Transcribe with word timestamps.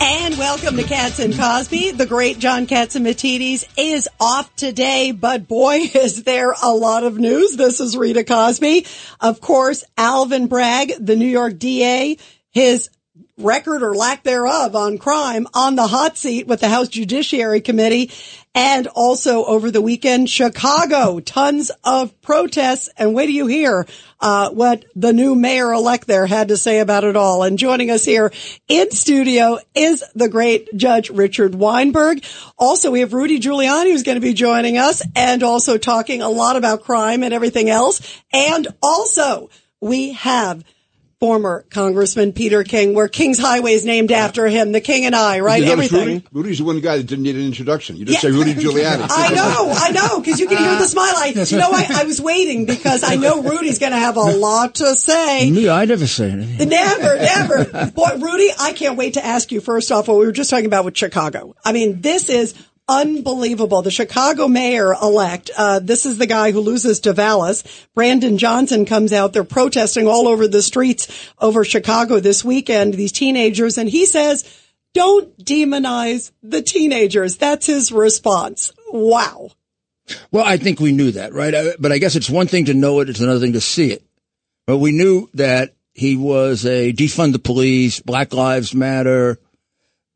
And 0.00 0.38
welcome 0.38 0.76
to 0.76 0.82
Cats 0.82 1.18
and 1.18 1.34
Cosby. 1.34 1.92
The 1.92 2.06
great 2.06 2.38
John 2.38 2.66
Catsimatidis 2.66 3.64
is 3.76 4.08
off 4.18 4.54
today, 4.56 5.12
but 5.12 5.46
boy, 5.46 5.74
is 5.94 6.24
there 6.24 6.54
a 6.62 6.70
lot 6.70 7.04
of 7.04 7.18
news. 7.18 7.56
This 7.56 7.80
is 7.80 7.96
Rita 7.96 8.24
Cosby. 8.24 8.86
Of 9.20 9.40
course, 9.40 9.84
Alvin 9.96 10.46
Bragg, 10.46 10.92
the 10.98 11.16
New 11.16 11.26
York 11.26 11.58
DA, 11.58 12.16
his 12.50 12.90
record 13.40 13.82
or 13.82 13.94
lack 13.94 14.22
thereof 14.22 14.76
on 14.76 14.98
crime 14.98 15.46
on 15.54 15.76
the 15.76 15.86
hot 15.86 16.16
seat 16.16 16.46
with 16.46 16.60
the 16.60 16.68
House 16.68 16.88
Judiciary 16.88 17.60
Committee. 17.60 18.10
And 18.54 18.88
also 18.88 19.44
over 19.44 19.70
the 19.70 19.80
weekend, 19.80 20.28
Chicago, 20.28 21.20
tons 21.20 21.70
of 21.84 22.20
protests. 22.20 22.88
And 22.96 23.14
wait 23.14 23.26
do 23.26 23.32
you 23.32 23.46
hear 23.46 23.86
uh, 24.20 24.50
what 24.50 24.84
the 24.96 25.12
new 25.12 25.34
mayor 25.34 25.72
elect 25.72 26.06
there 26.06 26.26
had 26.26 26.48
to 26.48 26.56
say 26.56 26.80
about 26.80 27.04
it 27.04 27.16
all. 27.16 27.42
And 27.44 27.58
joining 27.58 27.90
us 27.90 28.04
here 28.04 28.32
in 28.66 28.90
studio 28.90 29.58
is 29.74 30.02
the 30.14 30.28
great 30.28 30.68
Judge 30.76 31.10
Richard 31.10 31.54
Weinberg. 31.54 32.24
Also, 32.58 32.90
we 32.90 33.00
have 33.00 33.12
Rudy 33.12 33.38
Giuliani 33.38 33.92
who's 33.92 34.02
going 34.02 34.16
to 34.16 34.20
be 34.20 34.34
joining 34.34 34.78
us 34.78 35.02
and 35.14 35.42
also 35.42 35.78
talking 35.78 36.20
a 36.20 36.28
lot 36.28 36.56
about 36.56 36.82
crime 36.82 37.22
and 37.22 37.32
everything 37.32 37.70
else. 37.70 38.20
And 38.32 38.66
also 38.82 39.48
we 39.80 40.12
have 40.12 40.64
former 41.20 41.66
Congressman 41.68 42.32
Peter 42.32 42.64
King, 42.64 42.94
where 42.94 43.06
King's 43.06 43.38
Highway 43.38 43.74
is 43.74 43.84
named 43.84 44.10
after 44.10 44.46
him, 44.46 44.72
the 44.72 44.80
King 44.80 45.04
and 45.04 45.14
I, 45.14 45.40
right? 45.40 45.62
Everything. 45.62 46.06
Rudy? 46.06 46.26
Rudy's 46.32 46.58
the 46.58 46.64
one 46.64 46.80
guy 46.80 46.96
that 46.96 47.06
didn't 47.06 47.24
need 47.24 47.36
an 47.36 47.44
introduction. 47.44 47.96
You 47.96 48.06
just 48.06 48.24
yeah. 48.24 48.30
say 48.30 48.36
Rudy 48.36 48.54
Giuliani. 48.54 49.06
I 49.10 49.34
know, 49.34 49.70
I 49.76 49.90
know, 49.90 50.20
because 50.20 50.40
you 50.40 50.48
can 50.48 50.56
hear 50.56 50.76
the 50.76 50.88
smile. 50.88 51.12
I, 51.14 51.26
you 51.26 51.58
know, 51.58 51.70
I, 51.70 51.86
I 52.00 52.04
was 52.04 52.22
waiting 52.22 52.64
because 52.64 53.04
I 53.04 53.16
know 53.16 53.42
Rudy's 53.42 53.78
going 53.78 53.92
to 53.92 53.98
have 53.98 54.16
a 54.16 54.20
lot 54.20 54.76
to 54.76 54.94
say. 54.96 55.50
Me, 55.50 55.68
I 55.68 55.84
never 55.84 56.06
say 56.06 56.30
anything. 56.30 56.70
Never, 56.70 57.16
never. 57.16 57.90
Boy, 57.90 58.16
Rudy, 58.18 58.50
I 58.58 58.72
can't 58.72 58.96
wait 58.96 59.14
to 59.14 59.24
ask 59.24 59.52
you 59.52 59.60
first 59.60 59.92
off 59.92 60.08
what 60.08 60.18
we 60.18 60.24
were 60.24 60.32
just 60.32 60.48
talking 60.48 60.66
about 60.66 60.86
with 60.86 60.96
Chicago. 60.96 61.54
I 61.62 61.72
mean, 61.72 62.00
this 62.00 62.30
is 62.30 62.54
unbelievable. 62.90 63.82
The 63.82 63.90
Chicago 63.92 64.48
mayor 64.48 64.92
elect, 64.94 65.50
uh, 65.56 65.78
this 65.78 66.04
is 66.04 66.18
the 66.18 66.26
guy 66.26 66.50
who 66.50 66.60
loses 66.60 67.00
to 67.00 67.12
Vallas. 67.12 67.62
Brandon 67.94 68.36
Johnson 68.36 68.84
comes 68.84 69.12
out. 69.12 69.32
They're 69.32 69.44
protesting 69.44 70.08
all 70.08 70.26
over 70.26 70.48
the 70.48 70.60
streets 70.60 71.30
over 71.38 71.64
Chicago 71.64 72.18
this 72.18 72.44
weekend, 72.44 72.94
these 72.94 73.12
teenagers. 73.12 73.78
And 73.78 73.88
he 73.88 74.06
says, 74.06 74.44
don't 74.92 75.38
demonize 75.38 76.32
the 76.42 76.62
teenagers. 76.62 77.36
That's 77.36 77.66
his 77.66 77.92
response. 77.92 78.72
Wow. 78.90 79.50
Well, 80.32 80.44
I 80.44 80.56
think 80.56 80.80
we 80.80 80.90
knew 80.90 81.12
that, 81.12 81.32
right? 81.32 81.54
But 81.78 81.92
I 81.92 81.98
guess 81.98 82.16
it's 82.16 82.28
one 82.28 82.48
thing 82.48 82.64
to 82.64 82.74
know 82.74 82.98
it. 82.98 83.08
It's 83.08 83.20
another 83.20 83.38
thing 83.38 83.52
to 83.52 83.60
see 83.60 83.92
it. 83.92 84.02
But 84.66 84.78
we 84.78 84.90
knew 84.90 85.28
that 85.34 85.74
he 85.94 86.16
was 86.16 86.66
a 86.66 86.92
defund 86.92 87.32
the 87.32 87.38
police, 87.38 88.00
Black 88.00 88.34
Lives 88.34 88.74
Matter, 88.74 89.38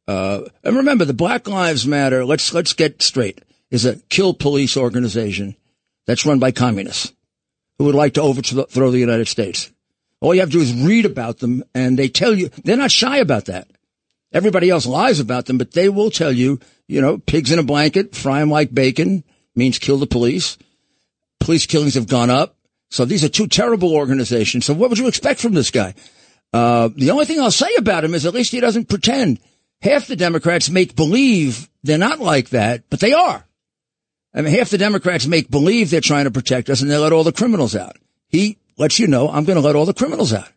uh, 0.07 0.43
and 0.63 0.77
remember, 0.77 1.05
the 1.05 1.15
Black 1.15 1.49
Lives 1.49 1.87
Matter. 1.87 2.25
Let's 2.25 2.53
let's 2.53 2.73
get 2.73 3.03
straight. 3.03 3.41
Is 3.71 3.85
a 3.85 3.97
kill 4.09 4.35
police 4.35 4.77
organization 4.77 5.57
that's 6.07 6.27
run 6.27 6.39
by 6.39 6.53
communists 6.53 7.13
who 7.79 7.85
would 7.85 7.95
like 7.95 8.15
to 8.15 8.23
overthrow 8.23 8.91
the 8.91 8.99
United 8.99 9.27
States. 9.27 9.71
All 10.21 10.35
you 10.35 10.41
have 10.41 10.51
to 10.51 10.59
do 10.59 10.63
is 10.63 10.73
read 10.73 11.07
about 11.07 11.39
them, 11.39 11.65
and 11.75 11.99
they 11.99 12.09
tell 12.09 12.35
you 12.35 12.49
they're 12.63 12.77
not 12.77 12.91
shy 12.91 13.19
about 13.19 13.47
that. 13.47 13.69
Everybody 14.33 14.71
else 14.71 14.87
lies 14.87 15.21
about 15.21 15.47
them, 15.47 15.59
but 15.59 15.73
they 15.73 15.89
will 15.89 16.11
tell 16.11 16.33
you, 16.33 16.61
you 16.89 17.01
know, 17.01 17.19
pigs 17.19 17.53
in 17.53 17.59
a 17.59 17.65
blanket, 17.65 18.15
fry 18.15 18.41
them 18.41 18.51
like 18.51 18.75
bacon 18.75 19.25
means 19.55 19.79
kill 19.79 19.99
the 19.99 20.07
police. 20.07 20.59
Police 21.41 21.67
killings 21.67 21.95
have 21.95 22.09
gone 22.09 22.31
up. 22.31 22.57
So 22.91 23.05
these 23.05 23.25
are 23.25 23.29
two 23.29 23.47
terrible 23.47 23.95
organizations. 23.95 24.67
So 24.67 24.75
what 24.75 24.91
would 24.91 24.99
you 24.99 25.09
expect 25.09 25.41
from 25.41 25.53
this 25.53 25.71
guy? 25.71 25.95
Uh, 26.53 26.89
the 26.95 27.11
only 27.11 27.25
thing 27.25 27.41
I'll 27.41 27.51
say 27.51 27.75
about 27.77 28.05
him 28.05 28.15
is 28.15 28.27
at 28.27 28.35
least 28.35 28.53
he 28.53 28.61
doesn't 28.61 28.89
pretend 28.89 29.41
half 29.85 30.07
the 30.07 30.17
Democrats 30.17 30.71
make 30.71 30.97
believe 30.97 31.69
they're 31.83 31.99
not 31.99 32.19
like 32.19 32.49
that, 32.51 32.85
but 32.89 33.01
they 33.01 33.13
are. 33.13 33.47
I 34.35 34.41
mean, 34.41 34.53
half 34.53 34.71
the 34.71 34.79
Democrats 34.79 35.27
make 35.27 35.51
believe 35.51 35.91
they're 35.91 36.01
trying 36.01 36.25
to 36.25 36.31
protect 36.31 36.71
us 36.71 36.81
and 36.83 36.91
they 36.91 36.97
let 36.97 37.13
all 37.13 37.23
the 37.23 37.33
criminals 37.33 37.77
out. 37.77 37.97
He 38.29 38.59
lets 38.79 38.99
you 38.99 39.07
know, 39.07 39.29
I'm 39.29 39.45
going 39.45 39.57
to 39.57 39.63
let 39.63 39.77
all 39.77 39.87
the 39.87 39.95
criminals 39.95 40.33
out. 40.33 40.49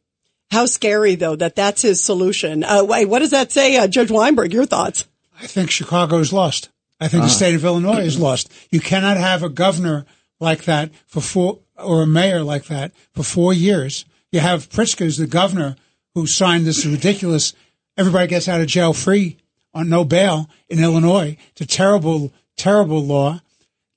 How 0.50 0.66
scary 0.66 1.16
though 1.16 1.36
that 1.36 1.56
that's 1.56 1.82
his 1.82 2.04
solution. 2.04 2.64
Uh, 2.64 2.84
wait, 2.86 3.06
what 3.06 3.20
does 3.20 3.32
that 3.32 3.52
say, 3.52 3.76
uh, 3.76 3.88
Judge 3.88 4.10
Weinberg? 4.10 4.54
Your 4.54 4.66
thoughts? 4.66 5.06
I 5.40 5.46
think 5.46 5.70
Chicago 5.70 6.18
is 6.20 6.32
lost. 6.32 6.70
I 7.00 7.10
think 7.10 7.22
uh 7.22 7.26
the 7.26 7.30
uh-huh. 7.30 7.36
state 7.36 7.56
of 7.56 7.66
Illinois 7.66 8.06
is 8.06 8.18
lost. 8.18 8.52
You 8.72 8.80
cannot 8.80 9.18
have 9.18 9.44
a 9.44 9.50
governor 9.50 10.06
like 10.40 10.64
that 10.64 10.92
for 11.06 11.22
four, 11.22 11.60
or 11.78 12.04
a 12.04 12.08
mayor 12.08 12.44
like 12.44 12.66
that 12.66 12.94
for 13.14 13.24
four 13.24 13.54
years. 13.54 14.06
You 14.32 14.40
have 14.40 14.70
Pritzker, 14.70 15.16
the 15.16 15.28
governor, 15.28 15.76
who 16.16 16.26
signed 16.26 16.66
this 16.66 16.86
ridiculous 16.86 17.54
everybody 17.98 18.28
gets 18.28 18.48
out 18.48 18.62
of 18.62 18.68
jail 18.68 18.94
free 18.94 19.38
on 19.74 19.90
no 19.90 20.06
bail 20.06 20.50
in 20.70 20.84
Illinois. 20.84 21.38
It's 21.52 21.62
a 21.62 21.66
terrible, 21.66 22.34
terrible 22.56 23.04
law. 23.04 23.42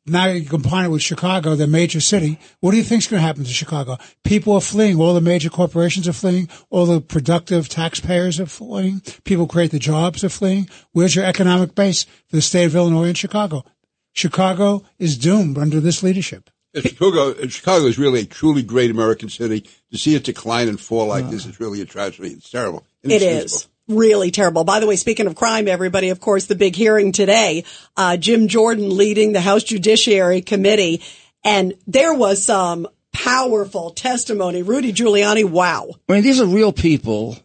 Now 0.06 0.26
you 0.26 0.44
combine 0.48 0.86
it 0.86 0.88
with 0.88 1.02
Chicago, 1.02 1.54
the 1.54 1.66
major 1.66 2.00
city. 2.00 2.38
What 2.60 2.72
do 2.72 2.78
you 2.78 2.82
think 2.82 3.02
is 3.02 3.06
going 3.06 3.20
to 3.20 3.26
happen 3.26 3.44
to 3.44 3.50
Chicago? 3.50 3.98
People 4.24 4.54
are 4.54 4.60
fleeing. 4.60 4.98
All 4.98 5.14
the 5.14 5.20
major 5.20 5.50
corporations 5.50 6.08
are 6.08 6.12
fleeing. 6.12 6.48
All 6.70 6.86
the 6.86 7.00
productive 7.00 7.68
taxpayers 7.68 8.40
are 8.40 8.46
fleeing. 8.46 9.02
People 9.24 9.46
create 9.46 9.70
the 9.70 9.78
jobs 9.78 10.24
are 10.24 10.30
fleeing. 10.30 10.68
Where's 10.92 11.14
your 11.14 11.26
economic 11.26 11.74
base 11.74 12.04
for 12.04 12.36
the 12.36 12.42
state 12.42 12.64
of 12.64 12.74
Illinois 12.74 13.08
and 13.08 13.18
Chicago? 13.18 13.64
Chicago 14.12 14.82
is 14.98 15.16
doomed 15.16 15.58
under 15.58 15.80
this 15.80 16.02
leadership. 16.02 16.50
Chicago, 16.74 17.34
Chicago 17.48 17.86
is 17.86 17.98
really 17.98 18.20
a 18.20 18.26
truly 18.26 18.62
great 18.62 18.90
American 18.90 19.28
city. 19.28 19.66
To 19.92 19.98
see 19.98 20.14
it 20.14 20.24
decline 20.24 20.68
and 20.68 20.80
fall 20.80 21.06
like 21.06 21.24
uh, 21.24 21.30
this 21.30 21.46
is 21.46 21.58
really 21.60 21.80
a 21.80 21.84
tragedy. 21.84 22.30
It's 22.30 22.50
terrible. 22.50 22.84
It 23.02 23.22
is 23.22 23.68
really 23.90 24.30
terrible. 24.30 24.64
By 24.64 24.80
the 24.80 24.86
way, 24.86 24.96
speaking 24.96 25.26
of 25.26 25.34
crime, 25.34 25.68
everybody, 25.68 26.10
of 26.10 26.20
course, 26.20 26.46
the 26.46 26.54
big 26.54 26.74
hearing 26.76 27.12
today, 27.12 27.64
uh, 27.96 28.16
Jim 28.16 28.48
Jordan 28.48 28.96
leading 28.96 29.32
the 29.32 29.40
House 29.40 29.64
Judiciary 29.64 30.40
Committee, 30.40 31.02
and 31.44 31.74
there 31.86 32.14
was 32.14 32.44
some 32.44 32.86
powerful 33.12 33.90
testimony. 33.90 34.62
Rudy 34.62 34.92
Giuliani, 34.92 35.44
wow. 35.44 35.90
I 36.08 36.12
mean, 36.14 36.22
these 36.22 36.40
are 36.40 36.46
real 36.46 36.72
people 36.72 37.36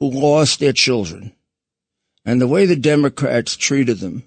who 0.00 0.10
lost 0.10 0.60
their 0.60 0.72
children. 0.72 1.32
And 2.24 2.40
the 2.40 2.46
way 2.46 2.66
the 2.66 2.76
Democrats 2.76 3.56
treated 3.56 3.98
them 3.98 4.22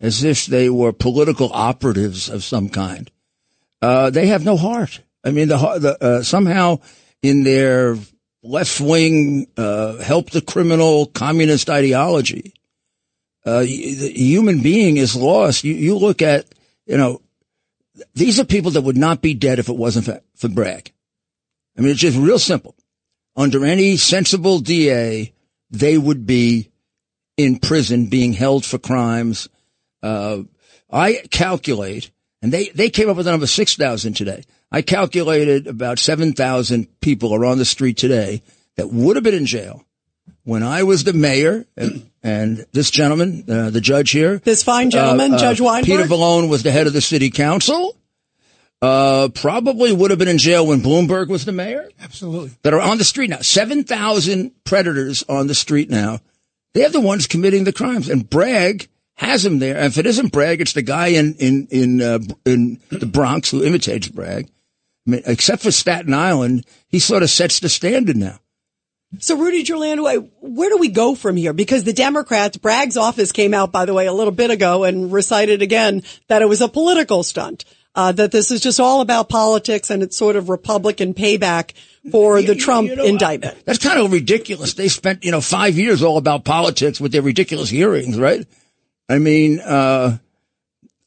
as 0.00 0.24
if 0.24 0.46
they 0.46 0.68
were 0.68 0.92
political 0.92 1.50
operatives 1.52 2.28
of 2.28 2.44
some 2.44 2.68
kind, 2.68 3.10
uh, 3.80 4.10
they 4.10 4.26
have 4.26 4.44
no 4.44 4.56
heart. 4.56 5.00
I 5.24 5.30
mean, 5.30 5.48
the, 5.48 5.56
the 5.56 6.04
uh, 6.04 6.22
somehow 6.22 6.80
in 7.22 7.44
their 7.44 7.96
left 8.42 8.80
wing, 8.80 9.46
uh, 9.56 9.96
help 9.98 10.30
the 10.30 10.40
criminal 10.40 11.06
communist 11.06 11.68
ideology. 11.68 12.54
Uh, 13.44 13.60
the 13.60 14.12
human 14.14 14.62
being 14.62 14.96
is 14.96 15.16
lost. 15.16 15.64
You, 15.64 15.74
you 15.74 15.96
look 15.96 16.22
at, 16.22 16.46
you 16.86 16.96
know, 16.96 17.22
these 18.14 18.38
are 18.40 18.44
people 18.44 18.72
that 18.72 18.82
would 18.82 18.96
not 18.96 19.22
be 19.22 19.34
dead 19.34 19.58
if 19.58 19.68
it 19.68 19.76
wasn't 19.76 20.06
for, 20.06 20.20
for 20.36 20.48
Bragg. 20.48 20.92
I 21.76 21.80
mean, 21.80 21.90
it's 21.90 22.00
just 22.00 22.18
real 22.18 22.38
simple. 22.38 22.74
Under 23.36 23.64
any 23.64 23.96
sensible 23.96 24.58
DA, 24.58 25.32
they 25.70 25.96
would 25.96 26.26
be 26.26 26.70
in 27.36 27.58
prison 27.58 28.06
being 28.06 28.32
held 28.32 28.64
for 28.64 28.78
crimes. 28.78 29.48
Uh, 30.02 30.42
I 30.90 31.22
calculate, 31.30 32.10
and 32.42 32.52
they, 32.52 32.68
they 32.68 32.90
came 32.90 33.08
up 33.08 33.16
with 33.16 33.26
the 33.26 33.30
number 33.30 33.46
6,000 33.46 34.14
today. 34.14 34.44
I 34.72 34.82
calculated 34.82 35.66
about 35.66 35.98
7,000 35.98 37.00
people 37.00 37.34
are 37.34 37.44
on 37.44 37.58
the 37.58 37.64
street 37.64 37.96
today 37.96 38.42
that 38.76 38.92
would 38.92 39.16
have 39.16 39.24
been 39.24 39.34
in 39.34 39.46
jail 39.46 39.84
when 40.44 40.62
I 40.62 40.84
was 40.84 41.04
the 41.04 41.12
mayor 41.12 41.66
and, 41.76 42.08
and 42.22 42.66
this 42.72 42.90
gentleman, 42.90 43.44
uh, 43.48 43.70
the 43.70 43.80
judge 43.80 44.10
here. 44.12 44.38
This 44.38 44.62
fine 44.62 44.90
gentleman, 44.90 45.32
uh, 45.32 45.36
uh, 45.36 45.38
Judge 45.40 45.60
Weinberg. 45.60 45.86
Peter 45.86 46.04
Vallone 46.04 46.48
was 46.48 46.62
the 46.62 46.70
head 46.70 46.86
of 46.86 46.92
the 46.92 47.00
city 47.00 47.30
council. 47.30 47.96
uh, 48.80 49.28
probably 49.34 49.92
would 49.92 50.10
have 50.10 50.18
been 50.18 50.28
in 50.28 50.38
jail 50.38 50.66
when 50.66 50.80
Bloomberg 50.80 51.28
was 51.28 51.44
the 51.44 51.52
mayor. 51.52 51.88
Absolutely. 52.00 52.52
That 52.62 52.72
are 52.72 52.80
on 52.80 52.98
the 52.98 53.04
street 53.04 53.28
now. 53.30 53.40
7,000 53.40 54.52
predators 54.64 55.22
on 55.28 55.48
the 55.48 55.54
street 55.54 55.90
now. 55.90 56.20
They're 56.72 56.88
the 56.88 57.00
ones 57.00 57.26
committing 57.26 57.64
the 57.64 57.72
crimes. 57.72 58.08
And 58.08 58.30
Bragg 58.30 58.88
has 59.14 59.42
them 59.42 59.58
there. 59.58 59.76
And 59.76 59.86
if 59.86 59.98
it 59.98 60.06
isn't 60.06 60.32
Bragg, 60.32 60.60
it's 60.60 60.72
the 60.72 60.82
guy 60.82 61.08
in, 61.08 61.34
in, 61.34 61.66
in, 61.70 62.00
uh, 62.00 62.20
in 62.46 62.80
the 62.88 63.06
Bronx 63.06 63.50
who 63.50 63.64
imitates 63.64 64.08
Bragg. 64.08 64.48
I 65.14 65.22
except 65.26 65.62
for 65.62 65.70
Staten 65.70 66.14
Island, 66.14 66.66
he 66.88 66.98
sort 66.98 67.22
of 67.22 67.30
sets 67.30 67.60
the 67.60 67.68
standard 67.68 68.16
now. 68.16 68.38
So, 69.18 69.36
Rudy 69.36 69.64
Giuliani, 69.64 70.30
where 70.40 70.70
do 70.70 70.78
we 70.78 70.88
go 70.88 71.16
from 71.16 71.36
here? 71.36 71.52
Because 71.52 71.82
the 71.82 71.92
Democrats, 71.92 72.56
Bragg's 72.56 72.96
office 72.96 73.32
came 73.32 73.52
out, 73.52 73.72
by 73.72 73.84
the 73.84 73.92
way, 73.92 74.06
a 74.06 74.12
little 74.12 74.32
bit 74.32 74.50
ago 74.50 74.84
and 74.84 75.12
recited 75.12 75.62
again 75.62 76.04
that 76.28 76.42
it 76.42 76.48
was 76.48 76.60
a 76.60 76.68
political 76.68 77.24
stunt. 77.24 77.64
Uh, 77.92 78.12
that 78.12 78.30
this 78.30 78.52
is 78.52 78.60
just 78.60 78.78
all 78.78 79.00
about 79.00 79.28
politics 79.28 79.90
and 79.90 80.04
it's 80.04 80.16
sort 80.16 80.36
of 80.36 80.48
Republican 80.48 81.12
payback 81.12 81.72
for 82.12 82.40
the 82.40 82.54
Trump 82.54 82.88
you 82.88 82.94
know, 82.94 83.04
indictment. 83.04 83.64
That's 83.64 83.80
kind 83.80 83.98
of 83.98 84.12
ridiculous. 84.12 84.74
They 84.74 84.86
spent, 84.86 85.24
you 85.24 85.32
know, 85.32 85.40
five 85.40 85.76
years 85.76 86.00
all 86.00 86.16
about 86.16 86.44
politics 86.44 87.00
with 87.00 87.10
their 87.10 87.20
ridiculous 87.20 87.68
hearings, 87.68 88.16
right? 88.16 88.46
I 89.08 89.18
mean, 89.18 89.58
uh, 89.58 90.18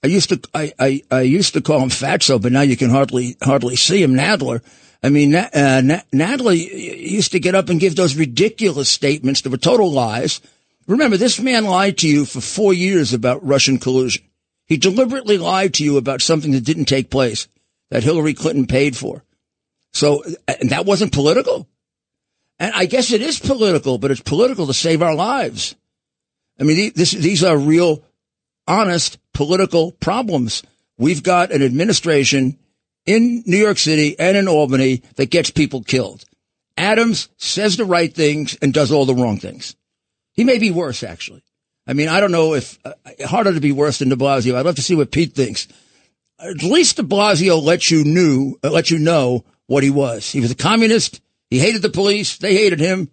I 0.04 0.08
used 0.08 0.30
to, 0.30 0.42
I, 0.54 0.74
I, 0.78 1.02
I 1.10 1.22
used 1.22 1.54
to 1.54 1.62
call 1.62 1.80
him 1.80 1.90
Fatso, 1.90 2.42
but 2.42 2.52
now 2.52 2.62
you 2.62 2.76
can 2.76 2.90
hardly, 2.90 3.38
hardly 3.42 3.78
see 3.78 4.04
him, 4.04 4.14
Nadler. 4.14 4.62
I 5.02 5.10
mean, 5.10 5.34
uh, 5.34 5.50
Nadler 5.52 6.56
used 6.56 7.32
to 7.32 7.40
get 7.40 7.56
up 7.56 7.70
and 7.70 7.80
give 7.80 7.96
those 7.96 8.16
ridiculous 8.16 8.90
statements 8.90 9.42
that 9.42 9.50
were 9.50 9.58
total 9.58 9.92
lies. 9.92 10.42
Remember, 10.88 11.18
this 11.18 11.40
man 11.40 11.66
lied 11.66 11.98
to 12.00 12.08
you 12.08 12.26
for 12.26 12.42
four 12.42 12.74
years 12.74 13.14
about 13.14 13.46
Russian 13.46 13.80
collusion. 13.80 14.24
He 14.66 14.78
deliberately 14.78 15.38
lied 15.38 15.74
to 15.76 15.84
you 15.84 15.98
about 15.98 16.22
something 16.22 16.52
that 16.52 16.66
didn't 16.66 16.86
take 16.86 17.10
place, 17.10 17.48
that 17.90 18.04
Hillary 18.04 18.34
Clinton 18.34 18.66
paid 18.66 18.98
for. 18.98 19.24
So, 19.92 20.24
and 20.48 20.70
that 20.72 20.86
wasn't 20.86 21.14
political. 21.14 21.68
And 22.60 22.74
I 22.74 22.86
guess 22.86 23.12
it 23.12 23.22
is 23.22 23.40
political, 23.40 23.98
but 23.98 24.12
it's 24.12 24.22
political 24.22 24.68
to 24.68 24.74
save 24.74 25.02
our 25.02 25.16
lives. 25.16 25.76
I 26.60 26.64
mean, 26.64 26.92
this, 26.96 27.12
these 27.12 27.44
are 27.44 27.58
real, 27.58 28.04
honest 28.68 29.18
political 29.34 29.92
problems. 29.92 30.64
We've 30.98 31.24
got 31.24 31.52
an 31.52 31.62
administration 31.62 32.58
in 33.06 33.44
New 33.46 33.58
York 33.58 33.78
City 33.78 34.18
and 34.20 34.38
in 34.38 34.48
Albany 34.48 35.04
that 35.16 35.30
gets 35.30 35.50
people 35.50 35.84
killed. 35.84 36.24
Adams 36.78 37.30
says 37.38 37.78
the 37.78 37.86
right 37.86 38.14
things 38.14 38.58
and 38.62 38.74
does 38.74 38.92
all 38.92 39.06
the 39.06 39.16
wrong 39.16 39.38
things. 39.38 39.76
He 40.34 40.44
may 40.44 40.58
be 40.58 40.72
worse, 40.72 41.04
actually. 41.04 41.44
I 41.86 41.94
mean, 41.94 42.08
I 42.08 42.20
don't 42.20 42.32
know 42.32 42.54
if 42.54 42.80
uh, 42.86 42.94
harder 43.26 43.54
to 43.54 43.60
be 43.60 43.72
worse 43.72 44.00
than 44.00 44.10
De 44.10 44.16
Blasio. 44.16 44.56
I'd 44.56 44.66
love 44.66 44.76
to 44.76 44.82
see 44.82 44.96
what 44.96 45.12
Pete 45.12 45.34
thinks. 45.34 45.68
At 46.40 46.64
least 46.64 46.98
De 46.98 47.04
Blasio 47.04 47.62
let 47.62 47.92
you 47.92 48.04
knew, 48.04 48.58
uh, 48.64 48.72
let 48.72 48.90
you 48.90 49.00
know 49.00 49.44
what 49.68 49.84
he 49.84 49.90
was. 49.90 50.32
He 50.32 50.40
was 50.40 50.52
a 50.52 50.56
communist. 50.56 51.22
He 51.50 51.60
hated 51.60 51.82
the 51.82 51.90
police. 51.90 52.38
They 52.38 52.56
hated 52.56 52.80
him. 52.80 53.10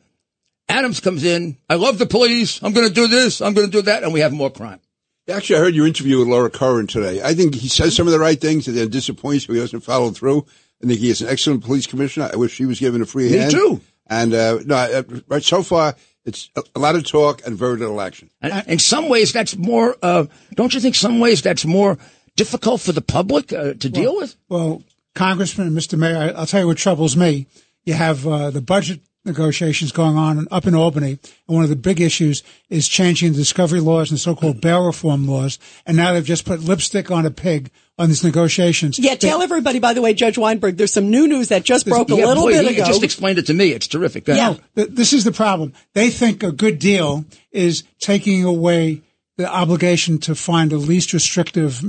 Adams 0.69 1.01
comes 1.01 1.25
in. 1.25 1.57
I 1.69 1.75
love 1.75 1.99
the 1.99 2.07
police. 2.07 2.63
I'm 2.63 2.73
going 2.73 2.89
to 2.89 2.95
do 2.95 3.09
this. 3.09 3.43
I'm 3.43 3.55
going 3.55 3.67
to 3.67 3.73
do 3.73 3.83
that. 3.83 4.05
And 4.05 4.13
we 4.13 4.21
have 4.21 4.33
more 4.33 4.51
crime. 4.51 4.81
Actually, 5.29 5.57
I 5.57 5.59
heard 5.61 5.75
your 5.75 5.87
interview 5.87 6.19
with 6.19 6.29
Laura 6.29 6.51
Curran 6.51 6.87
today. 6.87 7.23
I 7.23 7.35
think 7.35 7.55
he 7.55 7.69
says 7.69 7.95
some 7.95 8.07
of 8.07 8.13
the 8.13 8.19
right 8.19 8.41
things 8.41 8.67
and 8.67 8.77
then 8.77 8.89
disappoints 8.89 9.49
me 9.49 9.57
he 9.57 9.61
doesn't 9.61 9.81
follow 9.81 10.11
through. 10.11 10.47
I 10.83 10.87
think 10.87 10.99
he 10.99 11.11
is 11.11 11.21
an 11.21 11.29
excellent 11.29 11.65
police 11.65 11.87
commissioner. 11.87 12.31
I 12.33 12.37
wish 12.37 12.57
he 12.57 12.67
was 12.67 12.81
given 12.81 13.03
a 13.03 13.07
free 13.07 13.31
me 13.31 13.37
hand. 13.37 13.53
Me 13.53 13.59
too. 13.59 13.81
And, 14.07 14.35
uh, 14.35 14.59
no, 14.65 14.77
uh, 14.77 15.03
right 15.29 15.43
so 15.43 15.63
far, 15.63 15.95
it's 16.25 16.51
a 16.75 16.79
lot 16.79 16.97
of 16.97 17.07
talk 17.07 17.47
and 17.47 17.57
very 17.57 17.77
little 17.77 18.01
action. 18.01 18.31
And 18.41 18.67
in 18.67 18.79
some 18.79 19.09
ways, 19.09 19.33
that's 19.33 19.57
more, 19.57 19.97
uh, 20.03 20.27
don't 20.55 20.75
you 20.75 20.81
think 20.81 20.95
some 20.95 21.21
ways 21.21 21.43
that's 21.43 21.65
more 21.65 21.99
difficult 22.37 22.81
for 22.81 22.93
the 22.93 23.03
public 23.03 23.53
uh, 23.53 23.75
to 23.75 23.89
well, 23.89 24.03
deal 24.03 24.17
with? 24.17 24.37
Well, 24.49 24.83
Congressman 25.15 25.69
and 25.69 25.77
Mr. 25.77 25.99
Mayor, 25.99 26.33
I'll 26.37 26.47
tell 26.47 26.61
you 26.61 26.67
what 26.67 26.79
troubles 26.79 27.17
me. 27.17 27.47
You 27.85 27.95
have 27.95 28.27
uh, 28.27 28.51
the 28.51 28.61
budget 28.61 29.01
negotiations 29.25 29.93
going 29.93 30.17
on 30.17 30.47
up 30.51 30.67
in 30.67 30.75
Albany, 30.75 31.19
and 31.47 31.55
one 31.55 31.63
of 31.63 31.71
the 31.71 31.77
big 31.77 32.01
issues 32.01 32.43
is 32.69 32.89
changing 32.89 33.33
the 33.33 33.39
discovery 33.39 33.81
laws 33.81 34.11
and 34.11 34.19
so-called 34.19 34.61
bail 34.61 34.85
reform 34.85 35.27
laws. 35.27 35.59
And 35.87 35.97
now 35.97 36.13
they've 36.13 36.25
just 36.25 36.45
put 36.45 36.61
lipstick 36.61 37.11
on 37.11 37.27
a 37.27 37.31
pig 37.31 37.71
on 37.99 38.09
these 38.09 38.25
negotiations. 38.25 38.99
Yeah, 38.99 39.15
tell 39.15 39.39
they, 39.39 39.45
everybody, 39.45 39.79
by 39.79 39.93
the 39.93 40.01
way, 40.01 40.15
Judge 40.15 40.39
Weinberg, 40.39 40.77
there's 40.77 40.93
some 40.93 41.11
new 41.11 41.29
news 41.29 41.49
that 41.49 41.65
just 41.65 41.87
broke 41.87 42.11
a 42.11 42.15
yeah, 42.15 42.27
little 42.27 42.45
boy, 42.45 42.53
bit 42.53 42.69
he 42.69 42.75
ago. 42.77 42.87
Just 42.87 43.03
explained 43.03 43.39
it 43.39 43.47
to 43.47 43.55
me. 43.55 43.73
It's 43.73 43.87
terrific. 43.87 44.27
yeah, 44.27 44.57
this 44.75 45.13
is 45.13 45.25
the 45.25 45.33
problem. 45.33 45.75
They 45.93 46.09
think 46.11 46.43
a 46.43 46.53
good 46.53 46.79
deal 46.79 47.25
is 47.53 47.85
taking 47.99 48.45
away 48.45 49.03
the 49.37 49.47
obligation 49.51 50.19
to 50.19 50.35
find 50.35 50.71
the 50.71 50.79
least 50.79 51.13
restrictive 51.13 51.83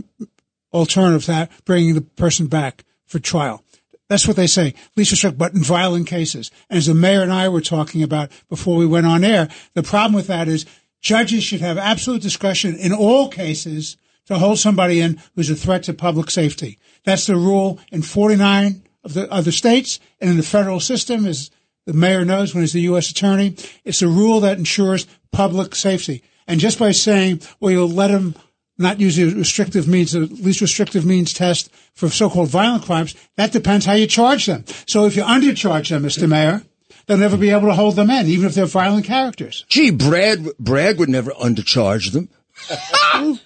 alternative 0.73 1.23
to 1.23 1.31
that, 1.31 1.51
bringing 1.65 1.95
the 1.95 2.01
person 2.01 2.47
back 2.47 2.83
for 3.05 3.19
trial. 3.19 3.63
That's 4.11 4.27
what 4.27 4.35
they 4.35 4.45
say, 4.45 4.73
least 4.97 5.11
restrictive, 5.11 5.37
but 5.37 5.53
in 5.53 5.63
violent 5.63 6.05
cases. 6.05 6.51
As 6.69 6.87
the 6.87 6.93
mayor 6.93 7.21
and 7.21 7.31
I 7.31 7.47
were 7.47 7.61
talking 7.61 8.03
about 8.03 8.29
before 8.49 8.75
we 8.75 8.85
went 8.85 9.05
on 9.05 9.23
air, 9.23 9.47
the 9.73 9.83
problem 9.83 10.13
with 10.13 10.27
that 10.27 10.49
is 10.49 10.65
judges 10.99 11.45
should 11.45 11.61
have 11.61 11.77
absolute 11.77 12.21
discretion 12.21 12.75
in 12.75 12.91
all 12.91 13.29
cases 13.29 13.95
to 14.25 14.37
hold 14.37 14.59
somebody 14.59 14.99
in 14.99 15.21
who's 15.33 15.49
a 15.49 15.55
threat 15.55 15.83
to 15.83 15.93
public 15.93 16.29
safety. 16.29 16.77
That's 17.05 17.25
the 17.25 17.37
rule 17.37 17.79
in 17.89 18.01
49 18.01 18.83
of 19.05 19.13
the 19.13 19.31
other 19.31 19.53
states 19.53 20.01
and 20.19 20.29
in 20.29 20.35
the 20.35 20.43
federal 20.43 20.81
system, 20.81 21.25
as 21.25 21.49
the 21.85 21.93
mayor 21.93 22.25
knows 22.25 22.53
when 22.53 22.63
he's 22.63 22.73
the 22.73 22.81
U.S. 22.81 23.11
attorney. 23.11 23.55
It's 23.85 24.01
a 24.01 24.09
rule 24.09 24.41
that 24.41 24.57
ensures 24.57 25.07
public 25.31 25.73
safety. 25.73 26.21
And 26.47 26.59
just 26.59 26.79
by 26.79 26.91
saying, 26.91 27.43
well, 27.61 27.71
you'll 27.71 27.87
let 27.87 28.11
him 28.11 28.35
not 28.81 28.99
using 28.99 29.37
restrictive 29.37 29.87
means, 29.87 30.11
the 30.11 30.21
least 30.21 30.61
restrictive 30.61 31.05
means 31.05 31.33
test 31.33 31.71
for 31.93 32.09
so-called 32.09 32.49
violent 32.49 32.83
crimes, 32.83 33.15
that 33.35 33.51
depends 33.51 33.85
how 33.85 33.93
you 33.93 34.07
charge 34.07 34.45
them. 34.45 34.65
So 34.87 35.05
if 35.05 35.15
you 35.15 35.23
undercharge 35.23 35.89
them, 35.89 36.03
Mr. 36.03 36.27
Mayor, 36.27 36.63
they'll 37.05 37.17
never 37.17 37.37
be 37.37 37.51
able 37.51 37.67
to 37.67 37.73
hold 37.73 37.95
them 37.95 38.09
in, 38.09 38.27
even 38.27 38.45
if 38.47 38.55
they're 38.55 38.65
violent 38.65 39.05
characters. 39.05 39.65
Gee, 39.69 39.91
Brad, 39.91 40.45
Bragg 40.59 40.99
would 40.99 41.09
never 41.09 41.31
undercharge 41.31 42.11
them. 42.11 42.29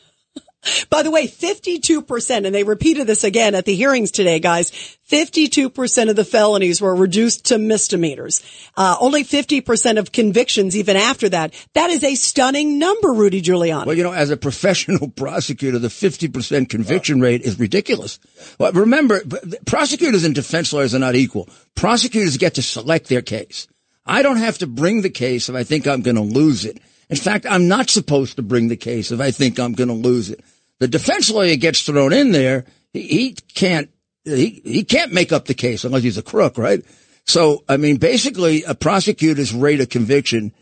By 0.89 1.03
the 1.03 1.11
way, 1.11 1.27
52%, 1.27 2.45
and 2.45 2.55
they 2.55 2.63
repeated 2.63 3.07
this 3.07 3.23
again 3.23 3.55
at 3.55 3.65
the 3.65 3.75
hearings 3.75 4.11
today, 4.11 4.39
guys, 4.39 4.71
52% 5.09 6.09
of 6.09 6.15
the 6.15 6.25
felonies 6.25 6.81
were 6.81 6.95
reduced 6.95 7.45
to 7.45 7.59
misdemeanors. 7.59 8.41
Uh, 8.75 8.95
only 8.99 9.23
50% 9.23 9.99
of 9.99 10.11
convictions 10.11 10.75
even 10.75 10.97
after 10.97 11.29
that. 11.29 11.53
That 11.73 11.91
is 11.91 12.03
a 12.03 12.15
stunning 12.15 12.79
number, 12.79 13.13
Rudy 13.13 13.41
Giuliani. 13.41 13.85
Well, 13.85 13.95
you 13.95 14.03
know, 14.03 14.13
as 14.13 14.31
a 14.31 14.37
professional 14.37 15.09
prosecutor, 15.15 15.77
the 15.77 15.89
50% 15.89 16.69
conviction 16.69 17.21
rate 17.21 17.41
is 17.41 17.59
ridiculous. 17.59 18.19
Well, 18.57 18.71
remember, 18.71 19.21
prosecutors 19.65 20.23
and 20.23 20.33
defense 20.33 20.73
lawyers 20.73 20.95
are 20.95 20.99
not 20.99 21.15
equal. 21.15 21.49
Prosecutors 21.75 22.37
get 22.37 22.55
to 22.55 22.63
select 22.63 23.07
their 23.07 23.21
case. 23.21 23.67
I 24.07 24.21
don't 24.21 24.37
have 24.37 24.59
to 24.59 24.67
bring 24.67 25.01
the 25.01 25.09
case 25.09 25.49
if 25.49 25.55
I 25.55 25.63
think 25.63 25.87
I'm 25.87 26.01
going 26.01 26.15
to 26.15 26.21
lose 26.21 26.65
it. 26.65 26.79
In 27.09 27.17
fact, 27.17 27.45
I'm 27.47 27.67
not 27.67 27.91
supposed 27.91 28.37
to 28.37 28.41
bring 28.41 28.67
the 28.67 28.75
case 28.75 29.11
if 29.11 29.19
I 29.19 29.29
think 29.29 29.59
I'm 29.59 29.73
going 29.73 29.89
to 29.89 29.93
lose 29.93 30.31
it 30.31 30.43
the 30.79 30.87
defense 30.87 31.29
lawyer 31.29 31.55
gets 31.55 31.81
thrown 31.81 32.13
in 32.13 32.31
there, 32.31 32.65
he, 32.93 33.01
he 33.01 33.31
can't 33.33 33.89
he, 34.25 34.61
he 34.65 34.83
can't 34.83 35.13
make 35.13 35.31
up 35.31 35.45
the 35.45 35.53
case 35.53 35.83
unless 35.83 36.03
he's 36.03 36.17
a 36.17 36.23
crook, 36.23 36.57
right? 36.57 36.83
So, 37.25 37.63
I 37.67 37.77
mean, 37.77 37.97
basically, 37.97 38.63
a 38.63 38.75
prosecutor's 38.75 39.53
rate 39.53 39.81
of 39.81 39.89
conviction, 39.89 40.53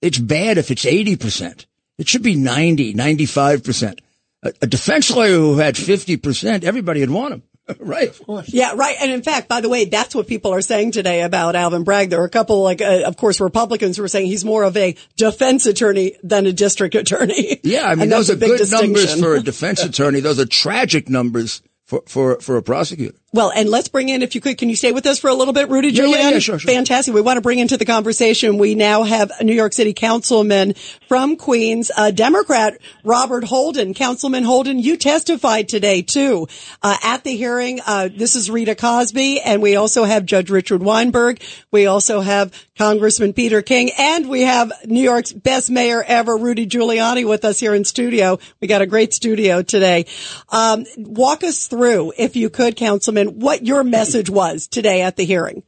it's 0.00 0.18
bad 0.18 0.58
if 0.58 0.70
it's 0.70 0.84
80%. 0.84 1.66
It 1.98 2.08
should 2.08 2.22
be 2.22 2.34
90, 2.34 2.94
95%. 2.94 4.00
A, 4.42 4.52
a 4.62 4.66
defense 4.66 5.10
lawyer 5.10 5.36
who 5.36 5.58
had 5.58 5.74
50%, 5.74 6.64
everybody 6.64 7.00
would 7.00 7.10
want 7.10 7.34
him. 7.34 7.42
right. 7.78 8.08
Of 8.08 8.24
course. 8.24 8.52
Yeah, 8.52 8.72
right. 8.74 8.96
And 9.00 9.10
in 9.10 9.22
fact, 9.22 9.48
by 9.48 9.60
the 9.60 9.68
way, 9.68 9.84
that's 9.84 10.14
what 10.14 10.26
people 10.26 10.52
are 10.52 10.60
saying 10.60 10.92
today 10.92 11.22
about 11.22 11.56
Alvin 11.56 11.84
Bragg. 11.84 12.10
There 12.10 12.20
are 12.20 12.26
a 12.26 12.30
couple, 12.30 12.62
like, 12.62 12.80
uh, 12.80 13.02
of 13.04 13.16
course, 13.16 13.40
Republicans 13.40 13.96
who 13.96 14.04
are 14.04 14.08
saying 14.08 14.26
he's 14.26 14.44
more 14.44 14.62
of 14.62 14.76
a 14.76 14.96
defense 15.16 15.66
attorney 15.66 16.16
than 16.22 16.46
a 16.46 16.52
district 16.52 16.94
attorney. 16.94 17.60
Yeah, 17.62 17.86
I 17.86 17.94
mean, 17.96 18.08
those 18.08 18.30
are 18.30 18.36
good 18.36 18.60
numbers 18.70 19.18
for 19.20 19.34
a 19.34 19.40
defense 19.42 19.82
attorney. 19.82 20.20
Those 20.20 20.40
are 20.40 20.46
tragic 20.46 21.08
numbers 21.08 21.62
for, 21.84 22.02
for, 22.06 22.40
for 22.40 22.56
a 22.56 22.62
prosecutor. 22.62 23.16
Well, 23.32 23.52
and 23.54 23.68
let's 23.68 23.86
bring 23.86 24.08
in, 24.08 24.22
if 24.22 24.34
you 24.34 24.40
could, 24.40 24.58
can 24.58 24.68
you 24.68 24.74
stay 24.74 24.90
with 24.90 25.06
us 25.06 25.20
for 25.20 25.30
a 25.30 25.34
little 25.34 25.54
bit, 25.54 25.68
Rudy 25.68 25.92
Giuliani? 25.92 26.10
Yeah, 26.10 26.30
yeah, 26.30 26.38
sure, 26.40 26.58
sure. 26.58 26.72
Fantastic. 26.72 27.14
We 27.14 27.20
want 27.20 27.36
to 27.36 27.40
bring 27.40 27.60
into 27.60 27.76
the 27.76 27.84
conversation. 27.84 28.58
We 28.58 28.74
now 28.74 29.04
have 29.04 29.30
a 29.38 29.44
New 29.44 29.54
York 29.54 29.72
City 29.72 29.92
councilman 29.92 30.74
from 31.06 31.36
Queens, 31.36 31.92
a 31.96 32.10
Democrat, 32.10 32.78
Robert 33.04 33.44
Holden. 33.44 33.94
Councilman 33.94 34.42
Holden, 34.42 34.80
you 34.80 34.96
testified 34.96 35.68
today 35.68 36.02
too, 36.02 36.48
uh, 36.82 36.96
at 37.04 37.22
the 37.22 37.36
hearing. 37.36 37.78
Uh, 37.86 38.08
this 38.12 38.34
is 38.34 38.50
Rita 38.50 38.74
Cosby 38.74 39.40
and 39.40 39.62
we 39.62 39.76
also 39.76 40.02
have 40.02 40.26
Judge 40.26 40.50
Richard 40.50 40.82
Weinberg. 40.82 41.40
We 41.70 41.86
also 41.86 42.22
have 42.22 42.52
Congressman 42.76 43.32
Peter 43.32 43.62
King 43.62 43.90
and 43.96 44.28
we 44.28 44.40
have 44.40 44.72
New 44.86 45.02
York's 45.02 45.32
best 45.32 45.70
mayor 45.70 46.02
ever, 46.02 46.36
Rudy 46.36 46.66
Giuliani 46.66 47.28
with 47.28 47.44
us 47.44 47.60
here 47.60 47.76
in 47.76 47.84
studio. 47.84 48.40
We 48.60 48.66
got 48.66 48.82
a 48.82 48.86
great 48.86 49.14
studio 49.14 49.62
today. 49.62 50.06
Um, 50.48 50.84
walk 50.96 51.44
us 51.44 51.68
through, 51.68 52.12
if 52.18 52.34
you 52.34 52.50
could, 52.50 52.74
Councilman, 52.74 53.19
what 53.28 53.66
your 53.66 53.84
message 53.84 54.30
was 54.30 54.66
today 54.66 55.02
at 55.02 55.16
the 55.16 55.24
hearing. 55.24 55.62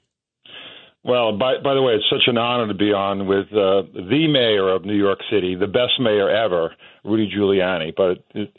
Well, 1.05 1.37
by, 1.37 1.55
by 1.63 1.75
the 1.75 1.83
way, 1.83 1.95
it's 1.95 2.05
such 2.09 2.29
an 2.29 2.39
honor 2.39 2.69
to 2.69 2.79
be 2.79 2.93
on 2.93 3.27
with 3.27 3.47
uh, 3.53 3.83
the 3.93 4.29
mayor 4.29 4.69
of 4.69 4.85
New 4.85 4.97
York 4.97 5.19
City, 5.31 5.57
the 5.57 5.67
best 5.67 5.99
mayor 5.99 6.31
ever, 6.31 6.75
Rudy 7.05 7.29
Giuliani. 7.29 7.93
But 7.97 8.25
it, 8.39 8.55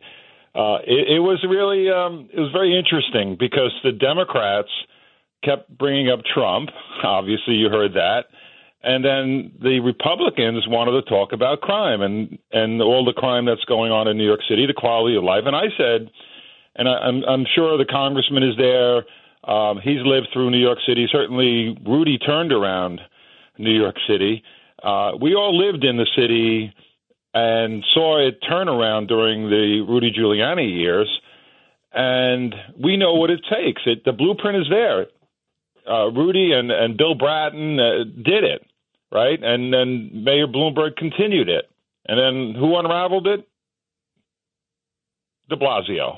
uh, 0.54 0.84
it, 0.86 1.18
it 1.18 1.20
was 1.20 1.40
really 1.48 1.90
um, 1.90 2.30
it 2.34 2.40
was 2.40 2.52
very 2.52 2.78
interesting 2.78 3.38
because 3.40 3.72
the 3.84 3.94
Democrats 3.94 4.70
kept 5.44 5.76
bringing 5.78 6.10
up 6.10 6.20
Trump. 6.34 6.70
Obviously, 7.04 7.56
you 7.56 7.70
heard 7.70 7.94
that. 7.94 8.26
And 8.84 9.06
then 9.06 9.54
the 9.62 9.80
Republicans 9.80 10.66
wanted 10.68 11.00
to 11.02 11.10
talk 11.10 11.32
about 11.32 11.62
crime 11.62 12.02
and 12.02 12.38
and 12.52 12.82
all 12.82 13.06
the 13.06 13.14
crime 13.14 13.46
that's 13.46 13.64
going 13.64 13.94
on 13.94 14.10
in 14.10 14.18
New 14.18 14.26
York 14.26 14.42
City, 14.50 14.66
the 14.68 14.74
quality 14.74 15.16
of 15.16 15.24
life. 15.24 15.44
And 15.46 15.56
I 15.56 15.72
said, 15.78 16.12
and 16.76 16.88
I, 16.88 16.94
I'm 16.94 17.24
I'm 17.24 17.46
sure 17.56 17.78
the 17.78 17.86
congressman 17.86 18.44
is 18.44 18.56
there. 18.58 19.04
Um, 19.44 19.80
he's 19.84 20.00
lived 20.06 20.28
through 20.32 20.52
New 20.52 20.60
York 20.60 20.80
City. 20.88 21.08
Certainly, 21.12 21.78
Rudy 21.86 22.18
turned 22.18 22.52
around 22.52 23.02
New 23.58 23.74
York 23.74 23.96
City. 24.08 24.44
Uh, 24.82 25.12
we 25.22 25.36
all 25.36 25.58
lived 25.58 25.84
in 25.84 25.98
the 25.98 26.08
city 26.16 26.74
and 27.34 27.84
saw 27.94 28.26
it 28.26 28.40
turn 28.48 28.70
around 28.70 29.08
during 29.08 29.50
the 29.50 29.86
Rudy 29.88 30.12
Giuliani 30.12 30.72
years, 30.72 31.10
and 31.94 32.54
we 32.82 32.98
know 32.98 33.16
what 33.16 33.30
it 33.30 33.42
takes. 33.50 33.82
It, 33.86 34.06
the 34.06 34.12
blueprint 34.12 34.58
is 34.58 34.68
there. 34.70 35.08
Uh, 35.90 36.10
Rudy 36.12 36.54
and, 36.54 36.72
and 36.72 36.96
Bill 36.98 37.16
Bratton 37.16 37.80
uh, 37.80 38.04
did 38.04 38.44
it 38.44 38.66
right? 39.14 39.42
And 39.42 39.72
then 39.72 40.24
Mayor 40.24 40.48
Bloomberg 40.48 40.98
continued 40.98 41.48
it. 41.48 41.70
And 42.08 42.20
then 42.20 42.60
who 42.60 42.76
unraveled 42.76 43.28
it? 43.28 43.48
De 45.50 45.56
Blasio. 45.56 46.18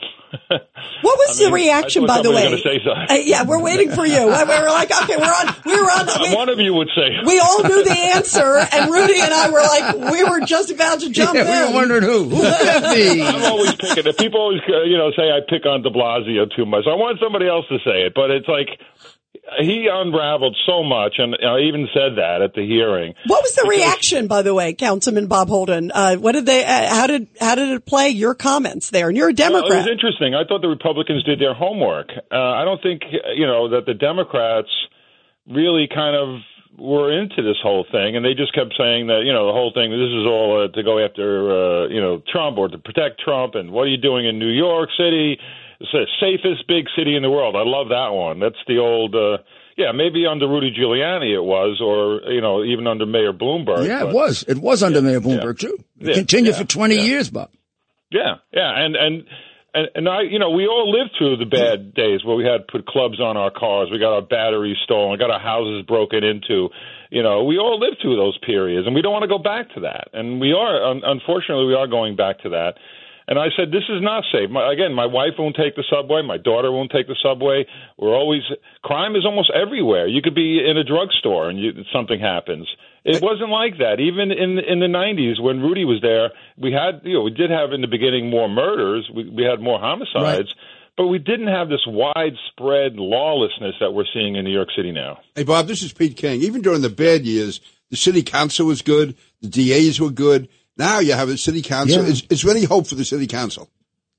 What 1.02 1.18
was 1.20 1.40
I 1.40 1.44
mean, 1.44 1.50
the 1.50 1.54
reaction, 1.56 2.04
I 2.04 2.08
by 2.08 2.22
the 2.22 2.32
way? 2.32 2.44
somebody 2.44 2.56
was 2.56 2.64
gonna 2.64 2.80
say 2.80 2.84
something. 2.86 3.18
Uh, 3.18 3.22
yeah, 3.26 3.44
we're 3.44 3.62
waiting 3.62 3.92
for 3.92 4.06
you. 4.06 4.20
We 4.26 4.32
were 4.32 4.70
like, 4.70 4.92
okay, 5.04 5.18
we're 5.18 5.24
on. 5.32 5.56
We 5.66 5.76
were 5.80 5.90
on. 5.92 6.08
We, 6.22 6.36
One 6.36 6.50
of 6.50 6.60
you 6.60 6.74
would 6.74 6.90
say. 6.96 7.10
we 7.26 7.40
all 7.40 7.64
knew 7.64 7.84
the 7.84 7.98
answer, 8.16 8.58
and 8.72 8.92
Rudy 8.92 9.20
and 9.20 9.34
I 9.34 9.50
were 9.50 9.62
like, 9.62 10.12
we 10.12 10.24
were 10.24 10.42
just 10.46 10.72
about 10.72 11.00
to 11.02 11.10
jump 11.16 11.36
Yeah, 11.36 11.44
we 11.46 11.68
in. 11.68 11.74
were 11.74 11.74
wondering 11.80 12.04
who. 12.04 12.24
Who 12.30 12.36
could 12.42 12.44
that 12.44 13.34
I'm 13.36 13.52
always 13.52 13.76
picking 13.76 14.08
it. 14.08 14.18
People 14.18 14.40
always, 14.42 14.62
uh, 14.68 14.84
you 14.84 14.98
know, 14.98 15.12
say 15.12 15.30
I 15.32 15.40
pick 15.48 15.66
on 15.66 15.82
De 15.82 15.90
Blasio 15.90 16.46
too 16.56 16.66
much. 16.66 16.86
I 16.88 16.96
want 16.96 17.20
somebody 17.22 17.48
else 17.48 17.66
to 17.70 17.78
say 17.80 18.06
it, 18.08 18.14
but 18.16 18.32
it's 18.32 18.48
like 18.48 18.70
he 19.60 19.88
unraveled 19.92 20.56
so 20.66 20.84
much, 20.84 21.16
and 21.18 21.36
I 21.36 21.60
even 21.62 21.88
said 21.94 22.18
that 22.18 22.42
at 22.42 22.54
the 22.54 22.66
hearing. 22.66 23.14
What 23.28 23.44
was 23.44 23.54
the 23.54 23.68
reaction, 23.68 24.28
by 24.28 24.42
the 24.42 24.54
way, 24.54 24.74
Councilman 24.74 25.28
Bob 25.28 25.48
Holden? 25.50 25.92
Uh, 25.94 26.16
what 26.16 26.34
did 26.34 26.46
they? 26.46 26.64
Uh, 26.64 26.94
how 26.94 27.08
did 27.08 27.28
how 27.40 27.56
did 27.56 27.70
it 27.70 27.86
play? 27.86 28.10
Your 28.10 28.36
comments 28.36 28.90
there, 28.90 29.08
and 29.08 29.18
you're 29.18 29.30
a 29.30 29.34
Well, 29.38 29.66
it 29.72 29.76
was 29.76 29.88
interesting. 29.88 30.36
I 30.36 30.44
thought 30.48 30.62
the 30.62 30.68
Republicans 30.68 31.24
did 31.24 31.40
their 31.40 31.54
homework. 31.54 32.10
Uh, 32.32 32.36
I 32.36 32.66
don't 32.66 32.82
think 32.82 33.04
you 33.36 33.46
know 33.46 33.70
that 33.70 33.86
the 33.86 33.94
Democrats 33.94 34.70
really 35.48 35.88
kind 35.94 36.16
of 36.16 36.42
were 36.78 37.12
into 37.12 37.42
this 37.42 37.58
whole 37.64 37.86
thing, 37.92 38.16
and 38.16 38.26
they 38.26 38.34
just 38.34 38.54
kept 38.54 38.74
saying 38.78 39.08
that 39.08 39.24
you 39.26 39.34
know 39.34 39.48
the 39.48 39.54
whole 39.54 39.72
thing. 39.74 39.92
This 39.92 40.12
is 40.12 40.26
all 40.28 40.64
uh, 40.64 40.68
to 40.76 40.84
go 40.84 41.04
after 41.04 41.50
uh, 41.50 41.88
you 41.88 42.02
know 42.02 42.22
Trump 42.32 42.58
or 42.58 42.68
to 42.68 42.78
protect 42.78 43.22
Trump, 43.22 43.56
and 43.56 43.72
what 43.72 43.84
are 43.84 43.94
you 43.94 43.98
doing 43.98 44.26
in 44.26 44.40
New 44.40 44.52
York 44.52 44.90
City? 44.98 45.40
It's 45.80 45.92
the 45.92 46.06
safest 46.20 46.68
big 46.68 46.86
city 46.98 47.16
in 47.16 47.22
the 47.22 47.30
world. 47.30 47.56
I 47.56 47.64
love 47.66 47.90
that 47.90 48.10
one. 48.14 48.40
That's 48.40 48.56
the 48.68 48.78
old. 48.78 49.14
Uh, 49.16 49.38
yeah, 49.78 49.92
maybe 49.92 50.26
under 50.26 50.48
Rudy 50.48 50.72
Giuliani 50.72 51.34
it 51.36 51.42
was, 51.44 51.82
or 51.84 52.32
you 52.32 52.40
know, 52.42 52.64
even 52.64 52.88
under 52.88 53.06
Mayor 53.06 53.34
Bloomberg. 53.34 53.86
Yeah, 53.88 54.04
but- 54.04 54.10
it 54.10 54.16
was. 54.16 54.44
It 54.48 54.58
was 54.60 54.84
under 54.84 55.02
Mayor 55.02 55.20
Bloomberg 55.20 55.60
too. 55.60 55.78
It 56.00 56.08
Yeah, 56.08 56.14
continued 56.14 56.54
yeah, 56.56 56.62
for 56.62 56.68
20 56.68 56.96
yeah. 56.96 57.02
years, 57.02 57.30
Bob. 57.30 57.50
Yeah, 58.12 58.36
yeah, 58.54 58.72
and 58.86 58.96
and 58.96 59.24
and 59.74 59.88
and 59.96 60.08
I, 60.10 60.22
you 60.22 60.40
know, 60.40 60.52
we 60.52 60.66
all 60.68 60.90
lived 60.90 61.12
through 61.18 61.36
the 61.38 61.46
bad 61.46 61.94
days 61.94 62.24
where 62.24 62.38
we 62.38 62.46
had 62.46 62.60
to 62.66 62.72
put 62.72 62.86
clubs 62.86 63.20
on 63.20 63.36
our 63.36 63.52
cars, 63.52 63.90
we 63.92 64.00
got 64.00 64.14
our 64.14 64.22
batteries 64.22 64.78
stolen, 64.86 65.20
got 65.20 65.30
our 65.32 65.40
houses 65.42 65.84
broken 65.86 66.24
into. 66.24 66.70
You 67.12 67.24
know, 67.24 67.44
we 67.44 67.58
all 67.58 67.78
lived 67.80 67.98
through 68.02 68.16
those 68.16 68.38
periods, 68.46 68.88
and 68.88 68.96
we 68.96 69.02
don't 69.02 69.12
want 69.12 69.24
to 69.24 69.28
go 69.30 69.38
back 69.38 69.74
to 69.76 69.82
that. 69.82 70.10
And 70.14 70.40
we 70.40 70.54
are, 70.54 70.90
un- 70.92 71.02
unfortunately, 71.06 71.66
we 71.66 71.74
are 71.76 71.88
going 71.88 72.16
back 72.16 72.40
to 72.44 72.50
that. 72.50 72.76
And 73.28 73.40
I 73.40 73.48
said, 73.58 73.72
this 73.72 73.90
is 73.90 74.02
not 74.02 74.24
safe. 74.32 74.52
My, 74.52 74.72
again, 74.72 74.94
my 74.94 75.08
wife 75.08 75.34
won't 75.40 75.56
take 75.56 75.76
the 75.76 75.84
subway. 75.90 76.22
My 76.22 76.38
daughter 76.38 76.72
won't 76.72 76.92
take 76.92 77.08
the 77.08 77.18
subway. 77.24 77.66
We're 77.98 78.14
always 78.14 78.44
crime 78.84 79.16
is 79.16 79.26
almost 79.26 79.52
everywhere. 79.54 80.08
You 80.08 80.22
could 80.22 80.36
be 80.36 80.62
in 80.62 80.78
a 80.78 80.84
drugstore 80.84 81.50
and 81.50 81.60
you, 81.60 81.72
something 81.92 82.20
happens. 82.20 82.68
It 83.06 83.22
wasn't 83.22 83.50
like 83.50 83.78
that. 83.78 84.00
Even 84.00 84.32
in 84.32 84.58
in 84.58 84.80
the 84.80 84.88
'90s, 84.90 85.40
when 85.40 85.62
Rudy 85.62 85.86
was 85.86 86.02
there, 86.02 86.32
we 86.58 86.72
had 86.72 87.06
you 87.06 87.14
know 87.14 87.22
we 87.22 87.30
did 87.30 87.52
have 87.52 87.72
in 87.72 87.82
the 87.82 87.88
beginning 87.88 88.32
more 88.32 88.50
murders. 88.50 89.08
We 89.16 89.30
we 89.30 89.44
had 89.44 89.62
more 89.62 89.80
homicides, 89.80 90.50
but 90.98 91.06
we 91.06 91.20
didn't 91.20 91.48
have 91.48 91.70
this 91.70 91.86
widespread 91.86 92.96
lawlessness 92.96 93.76
that 93.80 93.92
we're 93.92 94.10
seeing 94.12 94.38
in 94.38 94.44
New 94.44 94.52
York 94.52 94.70
City 94.76 94.92
now. 94.92 95.20
Hey, 95.36 95.44
Bob, 95.44 95.68
this 95.68 95.84
is 95.84 95.94
Pete 95.94 96.18
King. 96.18 96.42
Even 96.42 96.64
during 96.64 96.82
the 96.82 96.90
bad 96.90 97.26
years, 97.28 97.62
the 97.92 97.98
city 97.98 98.24
council 98.24 98.66
was 98.66 98.82
good. 98.82 99.16
The 99.42 99.50
DAs 99.50 100.00
were 100.00 100.10
good. 100.10 100.50
Now 100.78 101.00
you 101.00 101.14
have 101.14 101.30
a 101.30 101.38
city 101.38 101.62
council. 101.62 102.04
Yeah. 102.04 102.10
Is, 102.10 102.24
is 102.30 102.42
there 102.42 102.52
any 102.56 102.66
hope 102.66 102.88
for 102.88 102.96
the 102.96 103.06
city 103.06 103.28
council? 103.28 103.70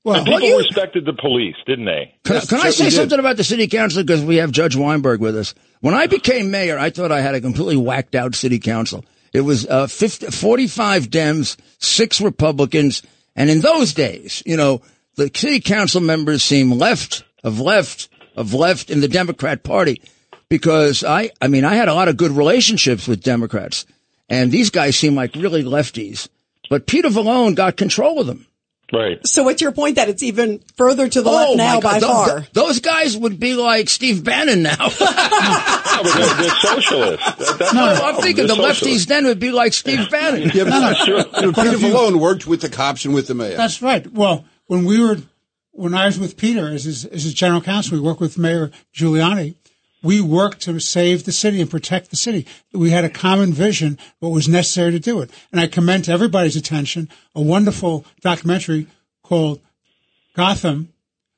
Well, 0.03 0.23
People 0.23 0.57
respected 0.57 1.05
the 1.05 1.13
police, 1.13 1.55
didn't 1.65 1.85
they? 1.85 2.15
Can, 2.23 2.35
Yes, 2.35 2.47
can 2.49 2.59
I 2.59 2.69
say 2.69 2.71
certainly 2.71 2.89
did. 2.91 2.95
something 2.95 3.19
about 3.19 3.37
the 3.37 3.43
city 3.43 3.67
council? 3.67 4.03
Because 4.03 4.23
we 4.23 4.37
have 4.37 4.51
Judge 4.51 4.75
Weinberg 4.75 5.19
with 5.19 5.35
us. 5.35 5.53
When 5.81 5.93
I 5.93 6.07
became 6.07 6.49
mayor, 6.49 6.79
I 6.79 6.91
thought 6.91 7.11
I 7.11 7.19
had 7.19 7.35
a 7.35 7.41
completely 7.41 7.75
whacked 7.75 8.15
out 8.15 8.33
city 8.33 8.57
council. 8.59 9.03
It 9.33 9.41
was 9.41 9.67
uh, 9.67 9.87
50, 9.87 10.27
45 10.27 11.09
Dems, 11.09 11.57
six 11.79 12.21
Republicans, 12.21 13.03
and 13.35 13.49
in 13.49 13.59
those 13.59 13.93
days, 13.93 14.41
you 14.45 14.55
know, 14.55 14.81
the 15.15 15.29
city 15.35 15.59
council 15.59 15.99
members 15.99 16.41
seemed 16.41 16.73
left 16.77 17.23
of 17.43 17.59
left 17.59 18.07
of 18.35 18.53
left 18.53 18.89
in 18.89 19.01
the 19.01 19.07
Democrat 19.09 19.63
Party 19.63 20.01
because 20.47 21.03
I, 21.03 21.31
I 21.41 21.47
mean, 21.49 21.65
I 21.65 21.75
had 21.75 21.89
a 21.89 21.93
lot 21.93 22.07
of 22.07 22.15
good 22.17 22.31
relationships 22.31 23.07
with 23.07 23.21
Democrats, 23.23 23.85
and 24.29 24.51
these 24.51 24.69
guys 24.69 24.95
seem 24.95 25.15
like 25.15 25.35
really 25.35 25.63
lefties. 25.63 26.29
But 26.69 26.85
Peter 26.87 27.09
Vallone 27.09 27.55
got 27.55 27.77
control 27.77 28.19
of 28.19 28.27
them. 28.27 28.45
Right. 28.93 29.19
so, 29.27 29.43
what's 29.43 29.61
your 29.61 29.73
point 29.73 29.97
that 29.97 30.07
it's 30.07 30.23
even 30.23 30.59
further 30.77 31.09
to 31.09 31.21
the 31.21 31.29
left 31.29 31.57
now 31.57 31.73
Oh, 31.79 31.81
my 31.81 31.81
by 31.81 31.99
God. 31.99 32.27
Far? 32.29 32.39
th- 32.39 32.51
those 32.53 32.79
guys 32.79 33.17
would 33.17 33.37
be 33.37 33.53
like 33.53 33.89
Steve 33.89 34.23
Bannon 34.23 34.63
now. 34.63 34.77
No, 35.97 36.03
but 36.03 36.13
they're, 36.13 36.35
they're 36.35 36.49
socialists. 36.51 37.25
That- 37.25 37.55
that's 37.59 37.73
No, 37.73 37.83
I'm 37.85 38.21
thinking 38.21 38.45
the 38.47 38.53
They're 38.55 38.65
lefties 38.65 39.07
then 39.07 39.25
would 39.25 39.39
be 39.39 39.51
like 39.51 39.73
Steve 39.73 40.09
Bannon. 40.11 40.51
Yeah, 40.53 40.65
but 40.65 40.93
Sure. 41.03 41.17
you 41.17 41.23
know, 41.41 41.51
Peter 41.53 41.71
Vallone 41.77 42.17
worked 42.19 42.45
with 42.47 42.61
the 42.61 42.69
cops 42.69 43.03
and 43.03 43.13
with 43.13 43.27
the 43.27 43.33
mayor. 43.33 43.57
That's 43.57 43.81
right. 43.81 44.05
Well, 44.13 44.45
when 44.67 44.85
we 44.85 45.01
were, 45.01 45.17
when 45.71 45.93
I 45.95 46.05
was 46.05 46.19
with 46.19 46.37
Peter 46.37 46.67
as 46.69 46.83
his, 46.85 47.03
as 47.05 47.23
his 47.23 47.33
general 47.33 47.61
counsel, 47.61 47.97
we 47.97 48.01
worked 48.03 48.21
with 48.21 48.37
Mayor 48.37 48.69
Giuliani. 48.93 49.55
We 50.07 50.21
worked 50.21 50.61
to 50.61 50.79
save 50.79 51.25
the 51.25 51.33
city 51.33 51.59
and 51.59 51.69
protect 51.69 52.11
the 52.11 52.15
city. 52.15 52.47
We 52.71 52.91
had 52.91 53.03
a 53.03 53.09
common 53.09 53.51
vision, 53.51 53.99
what 54.19 54.29
was 54.29 54.47
necessary 54.47 54.93
to 54.93 55.01
do 55.01 55.19
it. 55.19 55.29
And 55.51 55.59
I 55.59 55.67
commend 55.67 56.05
to 56.05 56.13
everybody's 56.13 56.55
attention 56.55 57.09
a 57.35 57.41
wonderful 57.41 58.05
documentary 58.21 58.87
called 59.21 59.59
Gotham, 60.33 60.93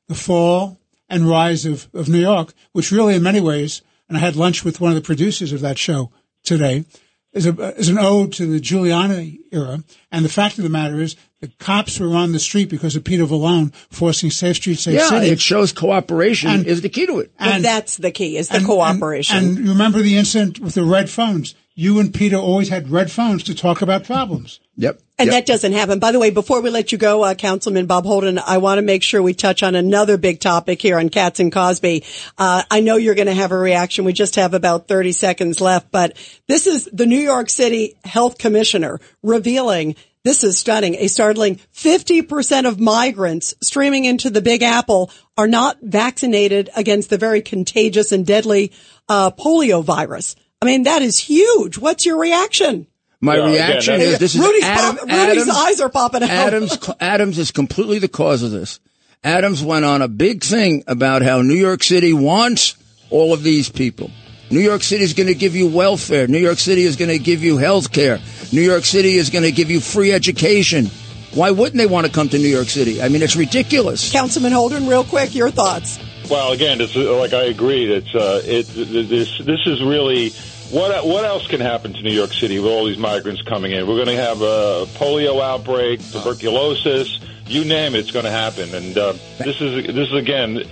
The 0.08 0.14
Fall 0.14 0.78
and 1.10 1.28
Rise 1.28 1.66
of, 1.66 1.88
of 1.96 2.10
New 2.10 2.20
York, 2.20 2.54
which 2.72 2.92
really 2.92 3.16
in 3.16 3.24
many 3.24 3.42
ways, 3.42 3.82
and 4.08 4.16
I 4.16 4.22
had 4.22 4.36
lunch 4.36 4.64
with 4.64 4.80
one 4.80 4.92
of 4.92 4.96
the 4.96 5.02
producers 5.02 5.52
of 5.52 5.62
that 5.62 5.80
show 5.80 6.12
today, 6.44 6.86
is, 7.34 7.46
a, 7.46 7.76
is 7.78 7.90
an 7.90 7.98
ode 8.00 8.34
to 8.34 8.46
the 8.46 8.60
Giuliani 8.60 9.38
era. 9.52 9.80
And 10.12 10.26
the 10.26 10.30
fact 10.30 10.58
of 10.58 10.64
the 10.64 10.70
matter 10.70 11.00
is, 11.00 11.16
the 11.42 11.48
cops 11.60 12.00
were 12.00 12.16
on 12.16 12.32
the 12.34 12.40
street 12.40 12.70
because 12.70 12.96
of 12.98 13.04
Peter 13.06 13.26
Vallone 13.26 13.74
forcing 13.90 14.30
Safe 14.30 14.58
Street, 14.58 14.78
Safe 14.80 14.96
Yeah, 14.96 15.08
City. 15.10 15.28
it 15.30 15.40
shows 15.40 15.72
cooperation 15.72 16.50
And- 16.50 16.68
is 16.68 16.82
the 16.82 16.90
key 16.90 17.06
to 17.06 17.20
it. 17.20 17.32
Well, 17.40 17.62
that's 17.62 17.98
the 17.98 18.12
key 18.12 18.36
is 18.38 18.50
the 18.50 18.58
and- 18.58 18.66
cooperation. 18.66 19.38
And, 19.38 19.58
and 19.58 19.66
you 19.66 19.72
remember 19.72 20.02
the 20.02 20.18
incident 20.18 20.60
with 20.60 20.74
the 20.74 20.84
red 20.84 21.10
phones. 21.10 21.56
You 21.80 22.02
and 22.02 22.14
Peter 22.14 22.36
always 22.36 22.68
had 22.68 22.90
red 22.90 23.10
phones 23.10 23.44
to 23.44 23.56
talk 23.56 23.82
about 23.82 24.04
problems. 24.04 24.60
Yep. 24.76 25.00
And 25.18 25.28
yep. 25.28 25.34
that 25.34 25.46
doesn't 25.46 25.72
happen. 25.72 26.00
By 26.00 26.12
the 26.12 26.20
way, 26.20 26.30
before 26.30 26.60
we 26.60 26.70
let 26.70 26.92
you 26.92 26.98
go, 26.98 27.24
uh, 27.24 27.36
Councilman 27.36 27.86
Bob 27.86 28.04
Holden, 28.04 28.38
I 28.38 28.58
want 28.58 28.80
to 28.80 28.82
make 28.82 29.02
sure 29.02 29.22
we 29.22 29.34
touch 29.34 29.64
on 29.64 29.76
another 29.76 30.18
big 30.18 30.42
topic 30.42 30.82
here 30.82 31.00
on 31.00 31.08
Cats 31.08 31.40
and 31.40 31.54
Cosby. 31.54 32.04
Uh, 32.38 32.64
I 32.70 32.82
know 32.82 32.98
you're 32.98 33.16
going 33.16 33.28
to 33.28 33.34
have 33.34 33.54
a 33.54 33.58
reaction. 33.58 34.04
We 34.04 34.12
just 34.12 34.36
have 34.36 34.54
about 34.54 34.90
30 34.90 35.14
seconds 35.14 35.62
left, 35.62 35.90
but 35.90 36.18
this 36.48 36.68
is 36.68 36.90
the 36.92 37.06
New 37.06 37.18
York 37.18 37.50
City 37.50 37.96
Health 38.04 38.38
Commissioner 38.38 39.00
revealing 39.24 39.96
this 40.26 40.44
is 40.44 40.60
stunning. 40.60 40.96
A 40.96 41.08
startling 41.08 41.62
50% 41.74 42.68
of 42.68 42.78
migrants 42.78 43.54
streaming 43.62 44.04
into 44.04 44.30
the 44.30 44.42
Big 44.42 44.64
Apple 44.64 45.12
are 45.38 45.48
not 45.48 45.78
vaccinated 45.82 46.70
against 46.76 47.10
the 47.10 47.18
very 47.18 47.42
contagious 47.42 48.12
and 48.12 48.26
deadly 48.26 48.74
uh, 49.08 49.32
polio 49.32 49.82
virus. 49.82 50.36
I 50.62 50.66
mean, 50.66 50.84
that 50.84 51.02
is 51.02 51.18
huge. 51.20 51.78
What's 51.78 52.06
your 52.06 52.18
reaction? 52.18 52.88
My 53.22 53.38
Yeah, 53.38 53.46
reaction 53.52 53.94
that's- 54.00 54.14
is 54.14 54.20
this 54.20 54.36
is 54.36 54.42
Rudy's, 54.42 54.64
Adam, 54.64 54.98
pop- 54.98 55.08
Rudy's 55.08 55.44
Adams, 55.44 55.50
eyes 55.50 55.82
are 55.82 55.90
popping 55.90 56.24
out. 56.24 56.30
Adams, 56.30 56.78
Adams 57.00 57.38
is 57.40 57.52
completely 57.52 58.00
the 58.00 58.08
cause 58.08 58.44
of 58.44 58.52
this. 58.52 58.80
Adams 59.24 59.62
went 59.64 59.86
on 59.86 60.02
a 60.02 60.08
big 60.08 60.44
thing 60.44 60.84
about 60.88 61.22
how 61.22 61.42
New 61.42 61.54
York 61.56 61.84
City 61.84 62.14
wants 62.14 62.76
all 63.10 63.34
of 63.34 63.44
these 63.44 63.70
people. 63.70 64.12
New 64.50 64.60
York 64.62 64.82
City 64.84 65.04
is 65.04 65.14
going 65.14 65.28
to 65.28 65.36
give 65.36 65.56
you 65.56 65.68
welfare. 65.68 66.28
New 66.28 66.38
York 66.40 66.58
City 66.60 66.84
is 66.84 66.96
going 66.96 67.10
to 67.12 67.20
give 67.20 67.44
you 67.44 67.58
health 67.58 67.92
care. 67.92 68.20
New 68.52 68.62
York 68.62 68.84
City 68.86 69.16
is 69.18 69.30
going 69.30 69.44
to 69.44 69.52
give 69.52 69.70
you 69.70 69.80
free 69.80 70.12
education. 70.12 70.90
Why 71.36 71.52
wouldn't 71.52 71.78
they 71.78 71.86
want 71.86 72.08
to 72.08 72.12
come 72.12 72.28
to 72.30 72.38
New 72.38 72.48
York 72.48 72.68
City? 72.70 73.02
I 73.02 73.10
mean, 73.10 73.22
it's 73.22 73.36
ridiculous. 73.36 74.12
Councilman 74.12 74.52
Holden, 74.52 74.88
real 74.88 75.04
quick, 75.04 75.36
your 75.36 75.52
thoughts. 75.52 76.00
Well, 76.30 76.52
again, 76.52 76.80
it's 76.80 76.96
like 76.96 77.34
I 77.34 77.46
agree. 77.46 77.92
It's 77.92 78.14
uh, 78.14 78.42
it 78.46 78.68
this 78.68 79.40
this 79.40 79.66
is 79.66 79.82
really 79.82 80.30
what 80.70 81.04
what 81.04 81.26
else 81.26 81.48
can 81.48 81.60
happen 81.60 81.94
to 81.94 82.04
New 82.04 82.14
York 82.14 82.34
City 82.34 82.60
with 82.60 82.72
all 82.72 82.86
these 82.86 83.00
migrants 83.00 83.42
coming 83.42 83.72
in? 83.72 83.88
We're 83.88 83.96
going 83.96 84.16
to 84.16 84.24
have 84.24 84.42
a 84.42 84.86
polio 85.00 85.42
outbreak, 85.42 86.00
tuberculosis, 86.12 87.20
You 87.48 87.66
name 87.66 87.96
it, 87.96 88.02
it's 88.02 88.12
going 88.12 88.26
to 88.26 88.32
happen. 88.32 88.76
And 88.76 88.96
uh, 88.96 89.14
this 89.40 89.60
is 89.60 89.88
this 89.88 90.10
is 90.10 90.14
again, 90.14 90.64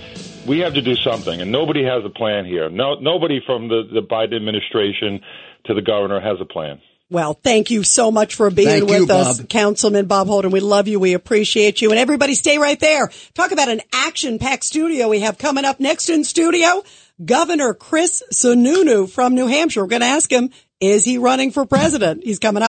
we 0.46 0.60
have 0.60 0.74
to 0.74 0.82
do 0.82 0.94
something, 0.94 1.40
and 1.40 1.50
nobody 1.50 1.82
has 1.82 2.04
a 2.04 2.10
plan 2.10 2.44
here. 2.44 2.70
No, 2.70 2.94
nobody 2.94 3.40
from 3.44 3.66
the 3.66 3.82
the 3.82 4.02
Biden 4.02 4.36
administration 4.36 5.20
to 5.64 5.74
the 5.74 5.82
governor 5.82 6.20
has 6.20 6.40
a 6.40 6.44
plan. 6.44 6.80
Well, 7.10 7.32
thank 7.32 7.70
you 7.70 7.84
so 7.84 8.10
much 8.10 8.34
for 8.34 8.50
being 8.50 8.68
Thank 8.68 8.90
with 8.90 9.08
you, 9.08 9.14
us, 9.14 9.38
Bob. 9.38 9.48
Councilman 9.48 10.06
Bob 10.06 10.26
Holden. 10.26 10.50
We 10.50 10.60
love 10.60 10.88
you. 10.88 11.00
We 11.00 11.14
appreciate 11.14 11.80
you. 11.80 11.90
And 11.90 11.98
everybody 11.98 12.34
stay 12.34 12.58
right 12.58 12.78
there. 12.78 13.10
Talk 13.32 13.50
about 13.50 13.70
an 13.70 13.80
action 13.94 14.38
packed 14.38 14.64
studio 14.64 15.08
we 15.08 15.20
have 15.20 15.38
coming 15.38 15.64
up 15.64 15.80
next 15.80 16.10
in 16.10 16.22
studio. 16.22 16.82
Governor 17.24 17.72
Chris 17.72 18.22
Sununu 18.32 19.08
from 19.08 19.34
New 19.34 19.46
Hampshire. 19.46 19.82
We're 19.82 19.88
going 19.88 20.02
to 20.02 20.06
ask 20.06 20.30
him, 20.30 20.50
is 20.80 21.04
he 21.04 21.16
running 21.16 21.50
for 21.50 21.64
president? 21.64 22.24
He's 22.24 22.38
coming 22.38 22.62
up. 22.62 22.70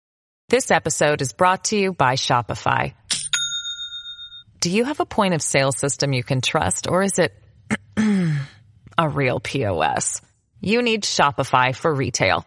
This 0.50 0.70
episode 0.70 1.22
is 1.22 1.32
brought 1.32 1.64
to 1.64 1.76
you 1.76 1.92
by 1.94 2.14
Shopify. 2.14 2.92
Do 4.60 4.70
you 4.70 4.84
have 4.84 5.00
a 5.00 5.06
point 5.06 5.32
of 5.32 5.40
sale 5.40 5.72
system 5.72 6.12
you 6.12 6.22
can 6.22 6.42
trust 6.42 6.88
or 6.88 7.02
is 7.02 7.18
it 7.18 7.32
a 8.98 9.08
real 9.08 9.40
POS? 9.40 10.20
You 10.60 10.82
need 10.82 11.04
Shopify 11.04 11.74
for 11.74 11.92
retail. 11.92 12.46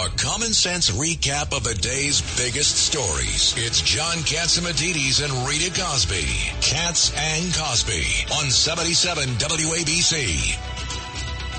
A 0.00 0.08
common 0.16 0.54
sense 0.54 0.90
recap 0.90 1.54
of 1.54 1.62
the 1.62 1.74
day's 1.74 2.22
biggest 2.38 2.86
stories. 2.86 3.52
It's 3.58 3.82
John 3.82 4.16
Catsimatidis 4.16 5.22
and 5.22 5.46
Rita 5.46 5.78
Cosby. 5.78 6.24
Cats 6.62 7.12
and 7.14 7.54
Cosby 7.54 8.06
on 8.40 8.48
77 8.48 9.28
WABC. 9.34 10.56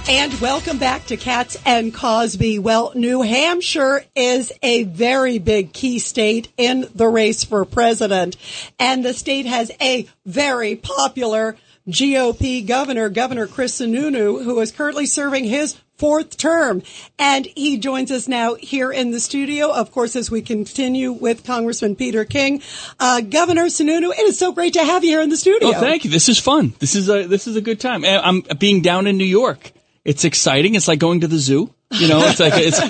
And 0.10 0.34
welcome 0.42 0.80
back 0.80 1.06
to 1.06 1.18
Cats 1.18 1.56
and 1.68 1.94
Cosby. 1.94 2.58
Well, 2.58 2.94
New 2.96 3.22
Hampshire 3.22 4.06
is 4.16 4.52
a 4.64 4.86
very 4.86 5.38
big 5.38 5.72
key 5.72 6.00
state 6.00 6.52
in 6.58 6.88
the 6.96 7.10
race 7.10 7.44
for 7.44 7.64
president. 7.64 8.38
And 8.80 9.06
the 9.06 9.14
state 9.14 9.46
has 9.46 9.72
a 9.80 10.10
very 10.26 10.76
popular 10.76 11.58
GOP 11.88 12.66
governor, 12.66 13.10
Governor 13.10 13.46
Chris 13.46 13.80
Sununu, 13.80 14.44
who 14.44 14.60
is 14.62 14.72
currently 14.72 15.06
serving 15.06 15.46
his 15.46 15.78
fourth 16.02 16.36
term. 16.36 16.82
And 17.20 17.46
he 17.46 17.78
joins 17.78 18.10
us 18.12 18.28
now 18.28 18.56
here 18.56 18.92
in 18.92 19.12
the 19.12 19.20
studio, 19.20 19.72
of 19.72 19.92
course, 19.92 20.16
as 20.16 20.32
we 20.32 20.42
continue 20.42 21.12
with 21.12 21.46
Congressman 21.46 21.96
Peter 21.96 22.26
King. 22.26 22.64
Uh, 23.00 23.22
Governor 23.22 23.66
Sununu, 23.66 24.10
it 24.10 24.22
is 24.22 24.40
so 24.40 24.52
great 24.52 24.74
to 24.74 24.84
have 24.84 25.04
you 25.04 25.12
here 25.12 25.22
in 25.22 25.30
the 25.30 25.38
studio. 25.38 25.70
Oh, 25.70 25.74
thank 25.74 26.04
you. 26.04 26.10
This 26.10 26.28
is 26.28 26.40
fun. 26.40 26.74
This 26.80 26.96
is 26.96 27.08
a 27.08 27.28
this 27.28 27.46
is 27.46 27.56
a 27.56 27.62
good 27.62 27.80
time. 27.80 28.04
I'm 28.04 28.42
being 28.58 28.82
down 28.82 29.06
in 29.06 29.18
New 29.18 29.26
York. 29.26 29.72
It's 30.04 30.26
exciting. 30.26 30.74
It's 30.74 30.88
like 30.88 30.98
going 30.98 31.22
to 31.22 31.28
the 31.28 31.38
zoo. 31.38 31.72
You 31.92 32.08
know, 32.08 32.20
it's 32.26 32.40
like 32.40 32.54
it's. 32.56 32.80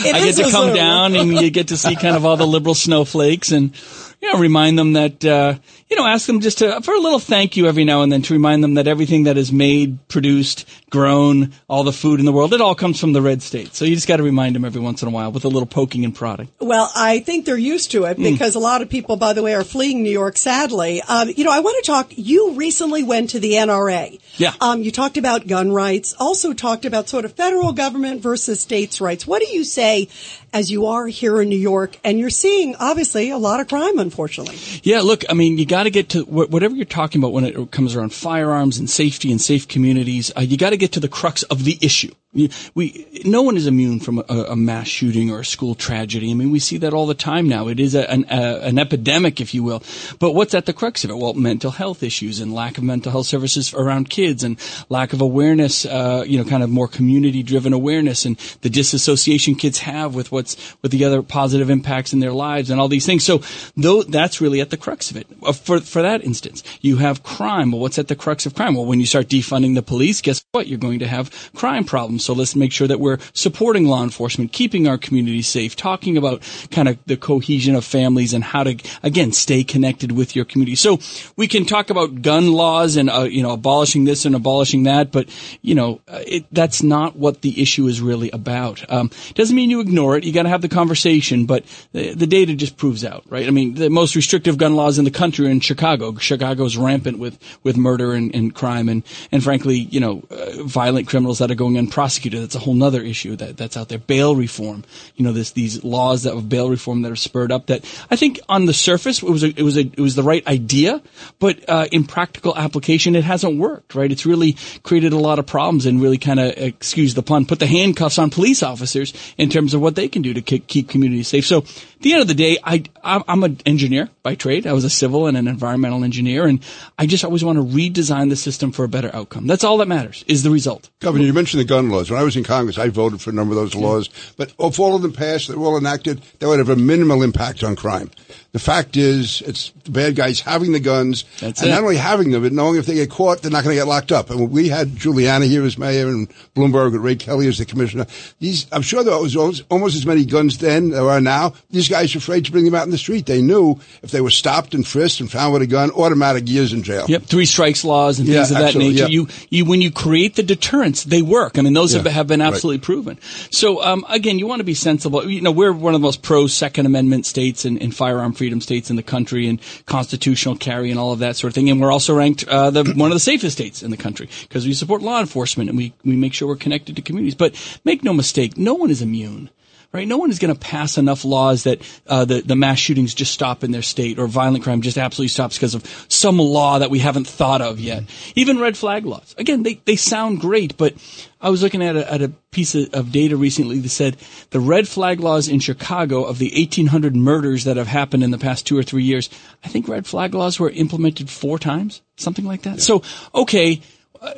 Like 0.00 0.14
I 0.14 0.24
get 0.24 0.34
to 0.36 0.50
come 0.50 0.70
zoo. 0.70 0.74
down 0.74 1.14
and 1.14 1.32
you 1.32 1.50
get 1.50 1.68
to 1.68 1.76
see 1.76 1.94
kind 1.94 2.16
of 2.16 2.24
all 2.24 2.36
the 2.36 2.46
liberal 2.46 2.74
snowflakes 2.74 3.52
and 3.52 3.72
you 4.20 4.32
know 4.32 4.40
remind 4.40 4.78
them 4.78 4.94
that 4.94 5.24
uh, 5.24 5.54
you 5.90 5.96
know 5.96 6.06
ask 6.06 6.26
them 6.26 6.40
just 6.40 6.58
to 6.58 6.80
for 6.82 6.94
a 6.94 6.98
little 7.00 7.18
thank 7.18 7.56
you 7.56 7.66
every 7.66 7.84
now 7.84 8.02
and 8.02 8.10
then 8.12 8.22
to 8.22 8.32
remind 8.32 8.62
them 8.62 8.74
that 8.74 8.86
everything 8.86 9.24
that 9.24 9.36
is 9.36 9.52
made, 9.52 9.98
produced, 10.08 10.64
grown, 10.90 11.52
all 11.68 11.84
the 11.84 11.92
food 11.92 12.20
in 12.20 12.26
the 12.26 12.32
world, 12.32 12.52
it 12.54 12.60
all 12.60 12.74
comes 12.74 12.98
from 13.00 13.12
the 13.12 13.22
red 13.22 13.42
state. 13.42 13.74
So 13.74 13.84
you 13.84 13.94
just 13.94 14.08
got 14.08 14.18
to 14.18 14.22
remind 14.22 14.54
them 14.56 14.64
every 14.64 14.80
once 14.80 15.02
in 15.02 15.08
a 15.08 15.10
while 15.10 15.32
with 15.32 15.44
a 15.44 15.48
little 15.48 15.66
poking 15.66 16.04
and 16.04 16.14
prodding. 16.14 16.48
Well, 16.60 16.90
I 16.94 17.20
think 17.20 17.44
they're 17.44 17.56
used 17.58 17.90
to 17.92 18.04
it 18.04 18.16
Hmm. 18.16 18.22
because 18.22 18.54
a 18.54 18.58
lot 18.60 18.82
of 18.82 18.88
people, 18.88 19.16
by 19.16 19.32
the 19.32 19.42
way, 19.42 19.54
are 19.54 19.64
fleeing 19.64 20.02
New 20.02 20.10
York, 20.10 20.36
sadly. 20.36 21.02
Um, 21.02 21.30
you 21.36 21.44
know, 21.44 21.52
I 21.52 21.60
want 21.60 21.82
to 21.84 21.90
talk, 21.90 22.12
you 22.16 22.52
recently 22.52 23.02
went 23.02 23.30
to 23.30 23.40
the 23.40 23.52
NRA. 23.54 24.18
Yeah. 24.36 24.52
Um, 24.60 24.82
you 24.82 24.90
talked 24.90 25.16
about 25.16 25.46
gun 25.46 25.72
rights, 25.72 26.14
also 26.18 26.52
talked 26.52 26.84
about 26.84 27.08
sort 27.08 27.24
of 27.24 27.32
federal 27.32 27.72
government 27.72 28.20
versus 28.22 28.60
states' 28.60 29.00
rights. 29.00 29.26
What 29.26 29.42
do 29.42 29.48
you 29.48 29.64
say 29.64 30.08
as 30.52 30.70
you 30.70 30.86
are 30.86 31.06
here 31.06 31.40
in 31.40 31.48
New 31.48 31.58
York 31.58 31.96
and 32.04 32.18
you're 32.18 32.30
seeing, 32.30 32.74
obviously, 32.76 33.30
a 33.30 33.38
lot 33.38 33.60
of 33.60 33.68
crime, 33.68 33.98
unfortunately? 33.98 34.56
Yeah, 34.82 35.00
look, 35.00 35.24
I 35.28 35.34
mean, 35.34 35.58
you 35.58 35.66
got 35.66 35.79
to 35.84 35.90
get 35.90 36.10
to 36.10 36.24
whatever 36.24 36.74
you're 36.74 36.84
talking 36.84 37.20
about 37.20 37.32
when 37.32 37.44
it 37.44 37.70
comes 37.70 37.94
around 37.94 38.12
firearms 38.12 38.78
and 38.78 38.88
safety 38.88 39.30
and 39.30 39.40
safe 39.40 39.68
communities. 39.68 40.32
Uh, 40.36 40.40
you 40.40 40.56
got 40.56 40.70
to 40.70 40.76
get 40.76 40.92
to 40.92 41.00
the 41.00 41.08
crux 41.08 41.42
of 41.44 41.64
the 41.64 41.78
issue. 41.80 42.12
We, 42.32 43.08
no 43.24 43.42
one 43.42 43.56
is 43.56 43.66
immune 43.66 43.98
from 43.98 44.18
a, 44.28 44.44
a 44.50 44.54
mass 44.54 44.86
shooting 44.86 45.32
or 45.32 45.40
a 45.40 45.44
school 45.44 45.74
tragedy. 45.74 46.30
I 46.30 46.34
mean, 46.34 46.52
we 46.52 46.60
see 46.60 46.78
that 46.78 46.94
all 46.94 47.06
the 47.08 47.14
time 47.14 47.48
now. 47.48 47.66
It 47.66 47.80
is 47.80 47.96
a, 47.96 48.08
an, 48.08 48.24
a, 48.30 48.60
an 48.60 48.78
epidemic, 48.78 49.40
if 49.40 49.52
you 49.52 49.64
will. 49.64 49.82
But 50.20 50.30
what's 50.32 50.54
at 50.54 50.66
the 50.66 50.72
crux 50.72 51.02
of 51.02 51.10
it? 51.10 51.16
Well, 51.16 51.34
mental 51.34 51.72
health 51.72 52.04
issues 52.04 52.38
and 52.38 52.54
lack 52.54 52.78
of 52.78 52.84
mental 52.84 53.10
health 53.10 53.26
services 53.26 53.74
around 53.74 54.10
kids 54.10 54.44
and 54.44 54.60
lack 54.88 55.12
of 55.12 55.20
awareness, 55.20 55.84
uh, 55.84 56.22
you 56.24 56.38
know, 56.38 56.48
kind 56.48 56.62
of 56.62 56.70
more 56.70 56.86
community 56.86 57.42
driven 57.42 57.72
awareness 57.72 58.24
and 58.24 58.36
the 58.60 58.70
disassociation 58.70 59.56
kids 59.56 59.80
have 59.80 60.14
with 60.14 60.30
what's, 60.30 60.56
with 60.82 60.92
the 60.92 61.04
other 61.04 61.22
positive 61.22 61.68
impacts 61.68 62.12
in 62.12 62.20
their 62.20 62.32
lives 62.32 62.70
and 62.70 62.80
all 62.80 62.86
these 62.86 63.06
things. 63.06 63.24
So 63.24 63.42
though 63.76 64.04
that's 64.04 64.40
really 64.40 64.60
at 64.60 64.70
the 64.70 64.76
crux 64.76 65.10
of 65.10 65.16
it. 65.16 65.26
Uh, 65.42 65.52
For, 65.52 65.80
for 65.80 66.02
that 66.02 66.22
instance, 66.22 66.62
you 66.80 66.98
have 66.98 67.24
crime. 67.24 67.72
Well, 67.72 67.80
what's 67.80 67.98
at 67.98 68.06
the 68.06 68.14
crux 68.14 68.46
of 68.46 68.54
crime? 68.54 68.76
Well, 68.76 68.86
when 68.86 69.00
you 69.00 69.06
start 69.06 69.26
defunding 69.26 69.74
the 69.74 69.82
police, 69.82 70.20
guess 70.20 70.44
what? 70.52 70.68
You're 70.68 70.78
going 70.78 71.00
to 71.00 71.08
have 71.08 71.50
crime 71.56 71.82
problems. 71.82 72.19
So 72.20 72.32
let's 72.32 72.54
make 72.54 72.72
sure 72.72 72.86
that 72.86 73.00
we're 73.00 73.18
supporting 73.32 73.86
law 73.86 74.02
enforcement, 74.02 74.52
keeping 74.52 74.86
our 74.86 74.98
communities 74.98 75.48
safe, 75.48 75.76
talking 75.76 76.16
about 76.16 76.42
kind 76.70 76.88
of 76.88 76.98
the 77.06 77.16
cohesion 77.16 77.74
of 77.74 77.84
families 77.84 78.32
and 78.34 78.44
how 78.44 78.64
to, 78.64 78.76
again, 79.02 79.32
stay 79.32 79.64
connected 79.64 80.12
with 80.12 80.36
your 80.36 80.44
community. 80.44 80.76
So 80.76 80.98
we 81.36 81.48
can 81.48 81.64
talk 81.64 81.90
about 81.90 82.22
gun 82.22 82.52
laws 82.52 82.96
and, 82.96 83.10
uh, 83.10 83.22
you 83.22 83.42
know, 83.42 83.52
abolishing 83.52 84.04
this 84.04 84.24
and 84.24 84.34
abolishing 84.34 84.84
that, 84.84 85.12
but, 85.12 85.28
you 85.62 85.74
know, 85.74 86.00
uh, 86.08 86.22
it, 86.26 86.46
that's 86.52 86.82
not 86.82 87.16
what 87.16 87.42
the 87.42 87.60
issue 87.60 87.86
is 87.86 88.00
really 88.00 88.30
about. 88.30 88.90
Um, 88.90 89.10
doesn't 89.34 89.56
mean 89.56 89.70
you 89.70 89.80
ignore 89.80 90.16
it. 90.16 90.24
You 90.24 90.32
got 90.32 90.44
to 90.44 90.48
have 90.48 90.62
the 90.62 90.68
conversation, 90.68 91.46
but 91.46 91.64
the, 91.92 92.14
the 92.14 92.26
data 92.26 92.54
just 92.54 92.76
proves 92.76 93.04
out, 93.04 93.24
right? 93.28 93.46
I 93.46 93.50
mean, 93.50 93.74
the 93.74 93.90
most 93.90 94.14
restrictive 94.14 94.58
gun 94.58 94.76
laws 94.76 94.98
in 94.98 95.04
the 95.04 95.10
country 95.10 95.46
are 95.46 95.50
in 95.50 95.60
Chicago. 95.60 96.14
Chicago's 96.16 96.76
rampant 96.76 97.18
with, 97.18 97.38
with 97.62 97.76
murder 97.76 98.12
and, 98.12 98.34
and 98.34 98.54
crime 98.54 98.88
and, 98.88 99.02
and 99.32 99.42
frankly, 99.42 99.76
you 99.76 100.00
know, 100.00 100.22
uh, 100.30 100.62
violent 100.64 101.08
criminals 101.08 101.38
that 101.38 101.50
are 101.50 101.54
going 101.54 101.78
unprosecuted. 101.78 102.09
That's 102.18 102.54
a 102.54 102.58
whole 102.58 102.82
other 102.82 103.02
issue 103.02 103.36
that, 103.36 103.56
that's 103.56 103.76
out 103.76 103.88
there. 103.88 103.98
Bail 103.98 104.34
reform, 104.34 104.84
you 105.16 105.24
know, 105.24 105.32
this, 105.32 105.52
these 105.52 105.84
laws 105.84 106.22
that 106.24 106.32
of 106.32 106.48
bail 106.48 106.70
reform 106.70 107.02
that 107.02 107.08
have 107.08 107.18
spurred 107.18 107.52
up 107.52 107.66
that 107.66 107.84
I 108.10 108.16
think 108.16 108.40
on 108.48 108.66
the 108.66 108.72
surface 108.72 109.22
it 109.22 109.28
was 109.28 109.42
a, 109.42 109.48
it 109.48 109.62
was 109.62 109.76
a, 109.76 109.80
it 109.80 110.00
was 110.00 110.14
the 110.14 110.22
right 110.22 110.46
idea, 110.46 111.02
but, 111.38 111.68
uh, 111.68 111.86
in 111.92 112.04
practical 112.04 112.56
application 112.56 113.14
it 113.14 113.24
hasn't 113.24 113.58
worked, 113.58 113.94
right? 113.94 114.10
It's 114.10 114.26
really 114.26 114.56
created 114.82 115.12
a 115.12 115.18
lot 115.18 115.38
of 115.38 115.46
problems 115.46 115.86
and 115.86 116.00
really 116.00 116.18
kind 116.18 116.40
of, 116.40 116.52
excuse 116.56 117.14
the 117.14 117.22
pun, 117.22 117.46
put 117.46 117.58
the 117.58 117.66
handcuffs 117.66 118.18
on 118.18 118.30
police 118.30 118.62
officers 118.62 119.12
in 119.36 119.50
terms 119.50 119.74
of 119.74 119.80
what 119.80 119.96
they 119.96 120.08
can 120.08 120.22
do 120.22 120.34
to 120.34 120.42
keep, 120.42 120.66
keep 120.66 120.88
communities 120.88 121.28
safe. 121.28 121.46
So 121.46 121.58
at 121.58 122.00
the 122.00 122.12
end 122.12 122.22
of 122.22 122.28
the 122.28 122.34
day, 122.34 122.58
I, 122.64 122.84
I'm 123.02 123.44
an 123.44 123.58
engineer 123.66 124.08
by 124.22 124.34
trade. 124.34 124.66
I 124.66 124.72
was 124.72 124.84
a 124.84 124.90
civil 124.90 125.26
and 125.26 125.36
an 125.36 125.48
environmental 125.48 126.04
engineer 126.04 126.46
and 126.46 126.64
I 126.98 127.06
just 127.06 127.24
always 127.24 127.44
want 127.44 127.58
to 127.58 127.64
redesign 127.64 128.30
the 128.30 128.36
system 128.36 128.72
for 128.72 128.84
a 128.84 128.88
better 128.88 129.10
outcome. 129.14 129.46
That's 129.46 129.64
all 129.64 129.78
that 129.78 129.88
matters 129.88 130.24
is 130.26 130.42
the 130.42 130.50
result. 130.50 130.90
Governor, 131.00 131.24
you 131.24 131.32
mentioned 131.32 131.60
the 131.60 131.64
gun 131.64 131.90
laws. 132.00 132.10
When 132.10 132.20
I 132.20 132.24
was 132.24 132.36
in 132.36 132.44
Congress, 132.44 132.78
I 132.78 132.88
voted 132.88 133.20
for 133.20 133.30
a 133.30 133.32
number 133.32 133.52
of 133.52 133.60
those 133.60 133.74
laws. 133.74 134.08
But 134.36 134.52
if 134.58 134.80
all 134.80 134.96
of 134.96 135.02
them 135.02 135.12
passed, 135.12 135.48
they 135.48 135.54
were 135.54 135.66
all 135.66 135.78
enacted, 135.78 136.22
they 136.38 136.46
would 136.46 136.58
have 136.58 136.68
a 136.68 136.76
minimal 136.76 137.22
impact 137.22 137.62
on 137.62 137.76
crime. 137.76 138.10
The 138.52 138.58
fact 138.58 138.96
is, 138.96 139.42
it's 139.42 139.70
the 139.84 139.92
bad 139.92 140.16
guys 140.16 140.40
having 140.40 140.72
the 140.72 140.80
guns, 140.80 141.24
That's 141.40 141.60
and 141.60 141.70
it. 141.70 141.72
not 141.72 141.82
only 141.82 141.96
having 141.96 142.32
them, 142.32 142.42
but 142.42 142.52
knowing 142.52 142.78
if 142.78 142.86
they 142.86 142.94
get 142.94 143.08
caught, 143.08 143.42
they're 143.42 143.50
not 143.50 143.62
going 143.62 143.76
to 143.76 143.80
get 143.80 143.86
locked 143.86 144.10
up. 144.10 144.28
And 144.30 144.50
we 144.50 144.68
had 144.68 144.88
Giuliani 144.88 145.46
here 145.46 145.64
as 145.64 145.78
mayor 145.78 146.08
and 146.08 146.28
Bloomberg 146.56 146.88
and 146.94 147.04
Ray 147.04 147.14
Kelly 147.14 147.46
as 147.46 147.58
the 147.58 147.64
commissioner. 147.64 148.06
These, 148.40 148.66
I'm 148.72 148.82
sure 148.82 149.04
there 149.04 149.16
was 149.18 149.36
almost, 149.36 149.62
almost 149.70 149.94
as 149.94 150.04
many 150.04 150.24
guns 150.24 150.58
then 150.58 150.86
as 150.86 150.90
there 150.90 151.08
are 151.08 151.20
now. 151.20 151.54
These 151.70 151.88
guys 151.88 152.14
are 152.14 152.18
afraid 152.18 152.44
to 152.46 152.50
bring 152.52 152.64
them 152.64 152.74
out 152.74 152.84
in 152.84 152.90
the 152.90 152.98
street. 152.98 153.26
They 153.26 153.40
knew 153.40 153.78
if 154.02 154.10
they 154.10 154.20
were 154.20 154.30
stopped 154.30 154.74
and 154.74 154.84
frisked 154.84 155.20
and 155.20 155.30
found 155.30 155.52
with 155.52 155.62
a 155.62 155.66
gun, 155.68 155.90
automatic 155.92 156.48
years 156.48 156.72
in 156.72 156.82
jail. 156.82 157.06
Yep, 157.08 157.22
three 157.22 157.46
strikes 157.46 157.84
laws 157.84 158.18
and 158.18 158.26
Yeah, 158.26 158.38
things 158.44 158.50
of 158.50 158.58
that 158.58 158.74
nature. 158.74 159.02
yeah. 159.02 159.06
You, 159.06 159.28
you, 159.48 159.64
when 159.64 159.80
you 159.80 159.92
create 159.92 160.34
the 160.34 160.42
deterrents, 160.42 161.04
they 161.04 161.22
work. 161.22 161.56
I 161.56 161.62
mean, 161.62 161.72
those 161.72 161.92
have, 161.92 162.04
Yeah, 162.04 162.12
have 162.12 162.26
been 162.26 162.40
right. 162.40 162.48
absolutely 162.52 162.80
proven. 162.80 163.18
So, 163.50 163.80
um, 163.84 164.04
again, 164.08 164.40
you 164.40 164.48
want 164.48 164.58
to 164.58 164.64
be 164.64 164.74
sensible. 164.74 165.30
You 165.30 165.40
know, 165.40 165.52
we're 165.52 165.72
one 165.72 165.94
of 165.94 166.00
the 166.00 166.04
most 166.04 166.22
pro 166.22 166.48
Second 166.48 166.86
Amendment 166.86 167.26
states 167.26 167.64
in, 167.64 167.78
and 167.78 167.94
firearm 167.94 168.32
freedom 168.40 168.62
states 168.62 168.88
in 168.88 168.96
the 168.96 169.02
country, 169.02 169.46
and 169.48 169.60
constitutional 169.84 170.56
carry 170.56 170.90
and 170.90 170.98
all 170.98 171.12
of 171.12 171.18
that 171.18 171.36
sort 171.36 171.50
of 171.50 171.54
thing. 171.54 171.68
And 171.68 171.78
we're 171.78 171.92
also 171.92 172.14
ranked 172.14 172.48
uh, 172.48 172.70
the 172.70 172.84
one 172.96 173.10
of 173.10 173.16
the 173.16 173.20
safest 173.20 173.54
states 173.54 173.82
in 173.82 173.90
the 173.90 173.98
country 173.98 174.30
because 174.48 174.66
we 174.66 174.72
support 174.72 175.02
law 175.02 175.20
enforcement 175.20 175.68
and 175.68 175.76
we 175.76 175.92
we 176.06 176.16
make 176.16 176.32
sure 176.32 176.48
we're 176.48 176.56
connected 176.56 176.96
to 176.96 177.02
communities. 177.02 177.34
But 177.34 177.52
make 177.84 178.02
no 178.02 178.14
mistake, 178.14 178.56
no 178.56 178.72
one 178.72 178.90
is 178.90 179.02
immune 179.02 179.50
right? 179.92 180.06
No 180.06 180.18
one 180.18 180.30
is 180.30 180.38
going 180.38 180.54
to 180.54 180.60
pass 180.60 180.98
enough 180.98 181.24
laws 181.24 181.64
that 181.64 181.80
uh, 182.06 182.24
the 182.24 182.40
the 182.40 182.56
mass 182.56 182.78
shootings 182.78 183.14
just 183.14 183.32
stop 183.32 183.64
in 183.64 183.70
their 183.70 183.82
state 183.82 184.18
or 184.18 184.26
violent 184.26 184.64
crime 184.64 184.82
just 184.82 184.98
absolutely 184.98 185.28
stops 185.28 185.56
because 185.56 185.74
of 185.74 186.06
some 186.08 186.38
law 186.38 186.78
that 186.78 186.90
we 186.90 187.00
haven't 187.00 187.26
thought 187.26 187.60
of 187.60 187.80
yet. 187.80 188.04
Even 188.34 188.58
red 188.58 188.76
flag 188.76 189.04
laws. 189.04 189.34
Again, 189.38 189.62
they 189.62 189.74
they 189.84 189.96
sound 189.96 190.40
great, 190.40 190.76
but 190.76 190.94
I 191.40 191.50
was 191.50 191.62
looking 191.62 191.82
at 191.82 191.96
a, 191.96 192.12
at 192.12 192.22
a 192.22 192.28
piece 192.50 192.74
of, 192.74 192.92
of 192.92 193.12
data 193.12 193.36
recently 193.36 193.78
that 193.80 193.88
said 193.88 194.16
the 194.50 194.60
red 194.60 194.86
flag 194.86 195.20
laws 195.20 195.48
in 195.48 195.58
Chicago 195.58 196.24
of 196.24 196.38
the 196.38 196.52
1,800 196.54 197.16
murders 197.16 197.64
that 197.64 197.76
have 197.76 197.86
happened 197.86 198.22
in 198.22 198.30
the 198.30 198.38
past 198.38 198.66
two 198.66 198.76
or 198.76 198.82
three 198.82 199.04
years, 199.04 199.30
I 199.64 199.68
think 199.68 199.88
red 199.88 200.06
flag 200.06 200.34
laws 200.34 200.60
were 200.60 200.70
implemented 200.70 201.30
four 201.30 201.58
times, 201.58 202.02
something 202.16 202.44
like 202.44 202.62
that. 202.62 202.80
So, 202.80 203.02
okay, 203.34 203.80
uh, 204.20 204.34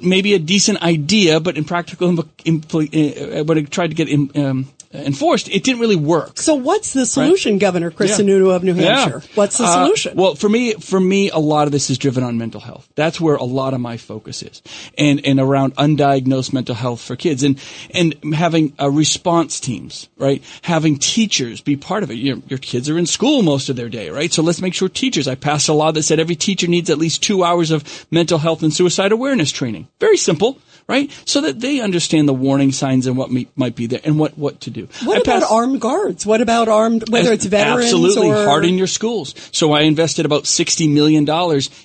maybe 0.00 0.32
a 0.32 0.38
decent 0.38 0.80
idea, 0.82 1.38
but 1.38 1.58
in 1.58 1.64
practical, 1.64 2.10
impl- 2.10 2.28
impl- 2.44 3.40
uh, 3.40 3.44
when 3.44 3.58
it 3.58 3.70
tried 3.70 3.88
to 3.88 3.94
get 3.94 4.08
in, 4.08 4.30
um, 4.34 4.68
enforced, 4.92 5.48
it 5.48 5.64
didn't 5.64 5.80
really 5.80 5.96
work. 5.96 6.38
So 6.38 6.54
what's 6.54 6.92
the 6.94 7.04
solution, 7.04 7.58
Governor 7.58 7.90
Chris 7.90 8.10
Yeah. 8.18 8.24
Sununu 8.24 8.54
of 8.54 8.64
New 8.64 8.74
Yeah. 8.74 8.98
Hampshire? 9.00 9.22
What's 9.34 9.58
the 9.58 9.64
Uh, 9.64 9.84
solution? 9.84 10.16
well, 10.16 10.34
for 10.34 10.48
me, 10.48 10.72
for 10.74 10.98
me, 10.98 11.30
a 11.30 11.38
lot 11.38 11.66
of 11.66 11.72
this 11.72 11.90
is 11.90 11.98
driven 11.98 12.24
on 12.24 12.38
mental 12.38 12.60
health. 12.60 12.88
That's 12.94 13.20
where 13.20 13.36
a 13.36 13.44
lot 13.44 13.74
of 13.74 13.80
my 13.80 13.96
focus 13.96 14.42
is, 14.42 14.62
and 14.96 15.20
and 15.26 15.38
around 15.38 15.74
undiagnosed 15.76 16.52
mental 16.52 16.74
health 16.74 17.00
for 17.00 17.16
kids, 17.16 17.42
and 17.42 17.58
and 17.92 18.14
having 18.34 18.72
uh, 18.80 18.90
response 18.90 19.60
teams, 19.60 20.08
right? 20.16 20.42
Having 20.62 20.98
teachers 20.98 21.60
be 21.60 21.76
part 21.76 22.02
of 22.02 22.10
it. 22.10 22.14
Your, 22.14 22.38
your 22.48 22.58
kids 22.58 22.88
are 22.88 22.96
in 22.98 23.06
school 23.06 23.42
most 23.42 23.68
of 23.68 23.76
their 23.76 23.88
day, 23.88 24.10
right? 24.10 24.32
So 24.32 24.42
let's 24.42 24.60
make 24.62 24.74
sure 24.74 24.88
teachers. 24.88 25.28
I 25.28 25.34
passed 25.34 25.68
a 25.68 25.72
law 25.74 25.92
that 25.92 26.02
said 26.04 26.18
every 26.18 26.36
teacher 26.36 26.66
needs 26.66 26.88
at 26.90 26.98
least 26.98 27.22
two 27.22 27.44
hours 27.44 27.70
of 27.70 27.84
mental 28.10 28.38
health 28.38 28.62
and 28.62 28.72
suicide 28.72 29.12
awareness 29.12 29.52
training. 29.52 29.88
Very 30.00 30.16
simple. 30.16 30.58
Right, 30.90 31.10
so 31.26 31.42
that 31.42 31.60
they 31.60 31.80
understand 31.80 32.26
the 32.26 32.32
warning 32.32 32.72
signs 32.72 33.06
and 33.06 33.14
what 33.14 33.30
me, 33.30 33.46
might 33.56 33.76
be 33.76 33.84
there 33.84 34.00
and 34.04 34.18
what 34.18 34.38
what 34.38 34.62
to 34.62 34.70
do. 34.70 34.88
what 35.04 35.18
I 35.18 35.20
about 35.20 35.40
passed- 35.40 35.52
armed 35.52 35.82
guards? 35.82 36.24
What 36.24 36.40
about 36.40 36.68
armed, 36.68 37.10
whether 37.10 37.30
it's 37.30 37.44
veterans 37.44 37.84
Absolutely. 37.92 38.30
or 38.30 38.46
Harden 38.46 38.78
your 38.78 38.86
schools. 38.86 39.34
So 39.52 39.72
I 39.72 39.82
invested 39.82 40.24
about 40.24 40.44
$60 40.44 40.90
million 40.90 41.28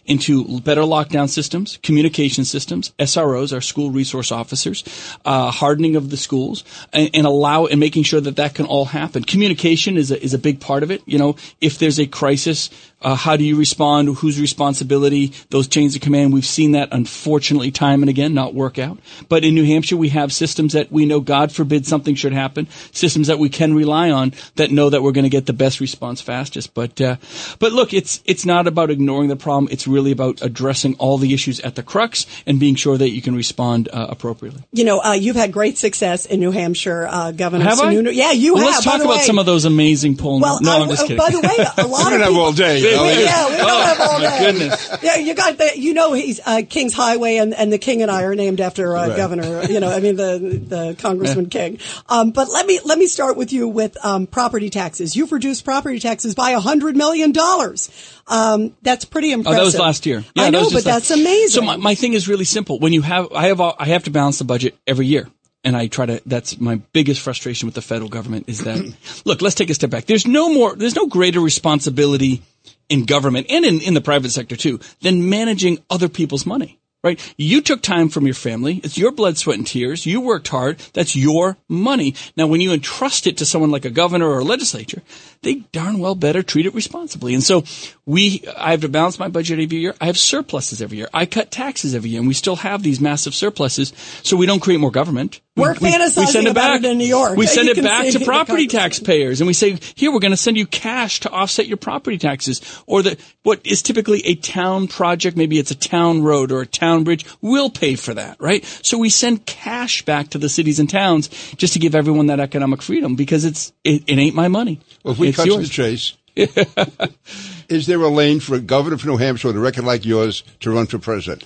into 0.06 0.62
better 0.62 0.84
lockdown 0.84 1.28
systems, 1.28 1.80
communication 1.84 2.46
systems, 2.46 2.94
SROs, 2.98 3.52
our 3.52 3.60
school 3.60 3.92
resource 3.92 4.32
officers, 4.32 4.86
uh, 5.26 5.52
hardening 5.52 5.98
of 5.98 6.10
the 6.10 6.16
schools, 6.16 6.63
and, 6.94 7.10
and 7.13 7.26
allow 7.28 7.66
and 7.66 7.82
making 7.82 8.04
sure 8.04 8.22
that 8.22 8.38
that 8.38 8.56
can 8.56 8.66
all 8.66 8.86
happen. 8.86 9.26
Communication 9.26 9.98
is 9.98 10.12
a, 10.12 10.24
is 10.24 10.34
a 10.34 10.39
big 10.39 10.62
part 10.62 10.82
of 10.82 10.92
it. 10.92 11.02
You 11.06 11.20
know, 11.20 11.36
if 11.60 11.78
there's 11.78 12.00
a 12.00 12.08
crisis, 12.08 12.70
uh, 13.04 13.16
how 13.16 13.36
do 13.38 13.44
you 13.44 13.56
respond? 13.58 14.18
Whose 14.18 14.39
responsibility? 14.39 15.34
Those 15.50 15.68
chains 15.68 15.96
of 15.96 16.02
command. 16.02 16.34
We've 16.34 16.46
seen 16.46 16.72
that 16.72 16.89
unfortunately 16.92 17.72
time 17.72 18.02
and 18.04 18.10
again 18.10 18.34
not 18.34 18.54
work 18.54 18.80
out. 18.80 18.98
But 19.30 19.44
in 19.44 19.54
New 19.56 19.66
Hampshire, 19.66 19.98
we 19.98 20.10
have 20.10 20.32
systems 20.32 20.74
that 20.74 20.92
we 20.92 21.06
know, 21.06 21.20
God 21.20 21.52
forbid 21.52 21.86
something 21.86 22.16
should 22.16 22.34
happen, 22.34 22.68
systems 22.92 23.28
that 23.28 23.39
we 23.39 23.50
can 23.50 23.74
rely 23.74 24.10
on 24.12 24.34
that 24.56 24.72
know 24.72 24.89
that 24.89 25.02
we're 25.04 25.12
going 25.12 25.24
to 25.24 25.30
get 25.30 25.46
the 25.46 25.54
best 25.54 25.80
response 25.80 26.22
fastest. 26.22 26.74
But, 26.74 27.00
uh, 27.02 27.18
but 27.60 27.72
look, 27.74 27.94
it's, 27.94 28.22
it's 28.26 28.46
not 28.46 28.68
about 28.68 28.89
ignoring 28.89 29.28
the 29.30 29.36
problem. 29.36 29.68
It's 29.72 29.88
really 29.88 30.12
about 30.12 30.42
addressing 30.42 30.96
all 30.96 31.18
the 31.18 31.34
issues 31.34 31.60
at 31.60 31.76
the 31.76 31.84
crux 31.84 32.26
and 32.46 32.60
being 32.60 32.76
sure 32.76 32.98
that 32.98 33.10
you 33.10 33.22
can 33.22 33.36
respond 33.36 33.89
uh, 33.92 34.08
appropriately. 34.10 34.63
you 34.72 34.84
know, 34.86 35.00
uh, 35.02 35.13
you've 35.13 35.36
had 35.36 35.52
great 35.52 35.78
success 35.78 36.26
in 36.26 36.39
New 36.39 36.52
Hampshire, 36.52 37.08
uh, 37.10 37.32
Governor 37.32 37.66
Have 37.66 37.80
I? 37.82 37.92
Yeah, 37.92 38.32
you 38.32 38.54
Well, 38.56 38.63
have. 38.66 38.74
Let's 38.76 38.86
talk 38.86 39.02
about 39.02 39.18
way. 39.18 39.24
some 39.24 39.39
of 39.39 39.46
those 39.46 39.66
amazing 39.66 40.18
poll. 40.18 40.39
Well, 40.39 40.60
no, 40.62 40.72
I- 40.78 40.82
I'm 40.82 40.89
just 40.89 41.04
kidding. 41.04 41.18
by 41.18 41.30
the 41.30 41.39
way, 41.42 41.84
a 41.84 41.88
lot 41.88 42.06
of 42.08 42.12
don't 42.12 42.20
have 42.22 42.30
people, 42.30 42.42
all 42.42 42.52
day. 42.54 42.92
Yeah, 42.95 43.49
we 43.49 43.58
don't 43.58 43.69
Oh, 43.69 43.82
have 43.84 43.99
all 44.01 44.19
my 44.19 44.25
day. 44.25 44.45
goodness. 44.51 44.89
Yeah, 45.01 45.15
you 45.17 45.34
got 45.34 45.58
the. 45.58 45.71
You 45.75 45.93
know, 45.93 46.13
he's 46.13 46.39
uh, 46.45 46.62
King's 46.69 46.93
Highway, 46.93 47.38
and, 47.38 47.53
and 47.53 47.71
the 47.71 47.77
King 47.77 48.01
and 48.01 48.10
I 48.12 48.23
are 48.23 48.36
named 48.36 48.62
after 48.62 48.95
uh, 48.95 49.08
Right. 49.08 49.17
Governor. 49.17 49.63
You 49.65 49.79
know, 49.79 49.89
I 49.91 49.99
mean 49.99 50.15
the 50.15 50.38
the 50.67 50.95
Congressman 50.99 51.49
King. 51.49 51.79
Um, 52.10 52.32
but 52.32 52.49
let 52.49 52.65
me 52.65 52.79
let 52.86 52.97
me 52.97 53.08
start 53.08 53.38
with 53.38 53.51
you 53.53 53.67
with 53.67 53.97
um, 54.06 54.27
property 54.27 54.69
taxes. 54.69 55.15
You've 55.15 55.32
reduced 55.32 55.65
property 55.65 55.99
taxes 55.99 56.36
by 56.36 56.51
a 56.51 56.60
hundred 56.60 56.95
million 56.95 57.32
dollars. 57.32 57.89
Um, 58.27 58.75
that's 58.82 59.06
pretty 59.06 59.32
Oh, 59.32 59.36
impressive. 59.36 59.58
that 59.60 59.63
was 59.65 59.77
last 59.79 60.06
year. 60.06 60.23
Yeah, 60.36 60.43
I 60.43 60.49
know, 60.49 60.62
was 60.62 60.73
but 60.73 60.84
that's 60.84 61.12
amazing. 61.12 61.49
So 61.49 61.62
my, 61.62 61.75
my 61.77 61.95
thing 61.95 62.13
is 62.13 62.27
really 62.27 62.45
simple. 62.45 62.79
When 62.79 62.93
you 62.93 63.01
have, 63.01 63.32
I 63.34 63.47
have, 63.47 63.60
all- 63.60 63.75
I 63.77 63.88
have 63.88 64.03
to 64.06 64.12
balance 64.12 64.38
the 64.39 64.45
budget 64.45 64.77
every 64.88 65.06
year. 65.08 65.27
And 65.65 65.75
I 65.77 65.88
try 65.88 66.06
to, 66.06 66.21
that's 66.25 66.60
my 66.60 66.75
biggest 66.93 67.21
frustration 67.21 67.67
with 67.67 67.75
the 67.75 67.82
federal 67.82 68.10
government 68.10 68.45
is 68.49 68.60
that, 68.65 68.93
look, 69.25 69.41
let's 69.41 69.56
take 69.56 69.69
a 69.69 69.73
step 69.73 69.89
back. 69.89 70.06
There's 70.06 70.27
no 70.27 70.53
more, 70.53 70.75
there's 70.75 70.95
no 70.95 71.08
greater 71.08 71.39
responsibility 71.41 72.41
in 72.89 73.06
government 73.06 73.48
and 73.50 73.65
in, 73.65 73.82
in 73.82 73.93
the 73.93 74.02
private 74.02 74.32
sector 74.32 74.56
too 74.56 74.80
than 75.02 75.30
managing 75.30 75.80
other 75.89 76.10
people's 76.10 76.46
money. 76.46 76.80
Right? 77.04 77.34
You 77.38 77.60
took 77.60 77.82
time 77.82 78.08
from 78.08 78.26
your 78.26 78.34
family. 78.34 78.80
It's 78.82 78.98
your 78.98 79.12
blood, 79.12 79.38
sweat, 79.38 79.58
and 79.58 79.68
tears. 79.68 80.06
You 80.06 80.22
worked 80.22 80.48
hard. 80.48 80.80
That's 80.94 81.18
your 81.18 81.58
money. 81.68 82.16
Now, 82.38 82.48
when 82.48 82.62
you 82.62 82.72
entrust 82.72 83.28
it 83.28 83.38
to 83.39 83.46
someone 83.46 83.72
like 83.72 83.84
a 83.84 83.89
governor 83.89 84.30
or 84.30 84.39
a 84.39 84.44
legislature, 84.46 85.02
they 85.42 85.56
darn 85.74 86.00
well 86.00 86.16
better 86.16 86.42
treat 86.42 86.66
it 86.66 86.74
responsibly. 86.74 87.34
And 87.34 87.44
so 87.44 87.66
we, 88.06 88.42
I 88.58 88.72
have 88.72 88.82
to 88.82 88.88
balance 88.89 89.20
my 89.20 89.28
budget 89.28 89.60
every 89.60 89.80
year. 89.80 89.94
I 90.00 90.06
have 90.06 90.18
surpluses 90.18 90.82
every 90.82 90.98
year. 90.98 91.10
I 91.13 91.26
cut 91.26 91.52
taxes 91.52 91.94
every 91.94 92.10
year 92.12 92.20
and 92.20 92.28
we 92.28 92.34
still 92.34 92.56
have 92.56 92.84
these 92.84 93.02
massive 93.02 93.34
surpluses 93.36 93.92
so 94.24 94.38
we 94.38 94.46
don't 94.46 94.62
create 94.62 94.80
more 94.80 94.92
government. 94.92 95.42
We- 95.58 95.63
We're 95.63 95.74
we- 95.74 95.80
we 95.82 95.92
fantasizing 95.92 96.28
send 96.28 96.48
about 96.48 96.78
it 96.78 96.86
in 96.86 96.98
New 96.98 97.06
York. 97.06 97.36
We 97.38 97.48
send 97.48 97.68
You 97.68 97.74
it 97.74 97.84
back 97.84 98.10
to 98.12 98.20
property 98.22 98.68
taxpayers 98.68 99.42
and 99.42 99.48
we 99.48 99.54
say, 99.54 99.78
here, 99.96 100.12
we're 100.13 100.20
going 100.20 100.32
to 100.32 100.38
send 100.38 100.56
you 100.56 100.66
cash 100.66 101.20
to 101.22 101.30
offset 101.30 101.68
your 101.68 101.78
property 101.78 102.18
taxes 102.18 102.62
or 102.88 103.02
the, 103.02 103.18
what 103.44 103.60
is 103.66 103.82
typically 103.82 104.26
a 104.26 104.36
town 104.36 104.88
project. 104.88 105.36
Maybe 105.36 105.60
it's 105.60 105.72
a 105.72 105.76
town 105.76 106.24
road 106.24 106.52
or 106.52 106.62
a 106.62 106.66
town 106.66 106.92
bridge. 107.01 107.25
We'll 107.41 107.71
pay 107.71 107.95
for 107.95 108.13
that, 108.13 108.38
right? 108.39 108.63
So 108.84 108.99
we 108.99 109.10
send 109.10 109.47
cash 109.47 110.06
back 110.06 110.29
to 110.29 110.38
the 110.38 110.49
cities 110.49 110.79
and 110.79 110.88
towns 110.89 111.29
just 111.56 111.73
to 111.73 111.79
give 111.79 111.95
everyone 111.95 112.27
that 112.27 112.39
economic 112.39 112.84
freedom 112.84 113.15
because 113.15 113.43
it's, 113.45 113.73
it, 113.84 114.03
it 114.06 114.19
ain't 114.19 114.36
my 114.36 114.49
money. 114.49 114.79
Well, 115.03 115.13
if 115.13 115.17
we 115.19 115.29
it's 115.29 115.38
cut 115.38 115.47
yours. 115.47 115.58
to 115.58 115.62
the 115.63 115.69
chase, 115.69 116.13
is 117.69 117.86
there 117.88 118.01
a 118.01 118.08
lane 118.10 118.39
for 118.39 118.56
a 118.56 118.60
governor 118.60 118.97
from 118.97 119.12
New 119.12 119.17
Hampshire 119.17 119.47
with 119.49 119.58
a 119.58 119.60
record 119.60 119.84
like 119.86 120.06
yours 120.06 120.43
to 120.62 120.71
run 120.71 120.86
for 120.86 120.97
president? 120.99 121.43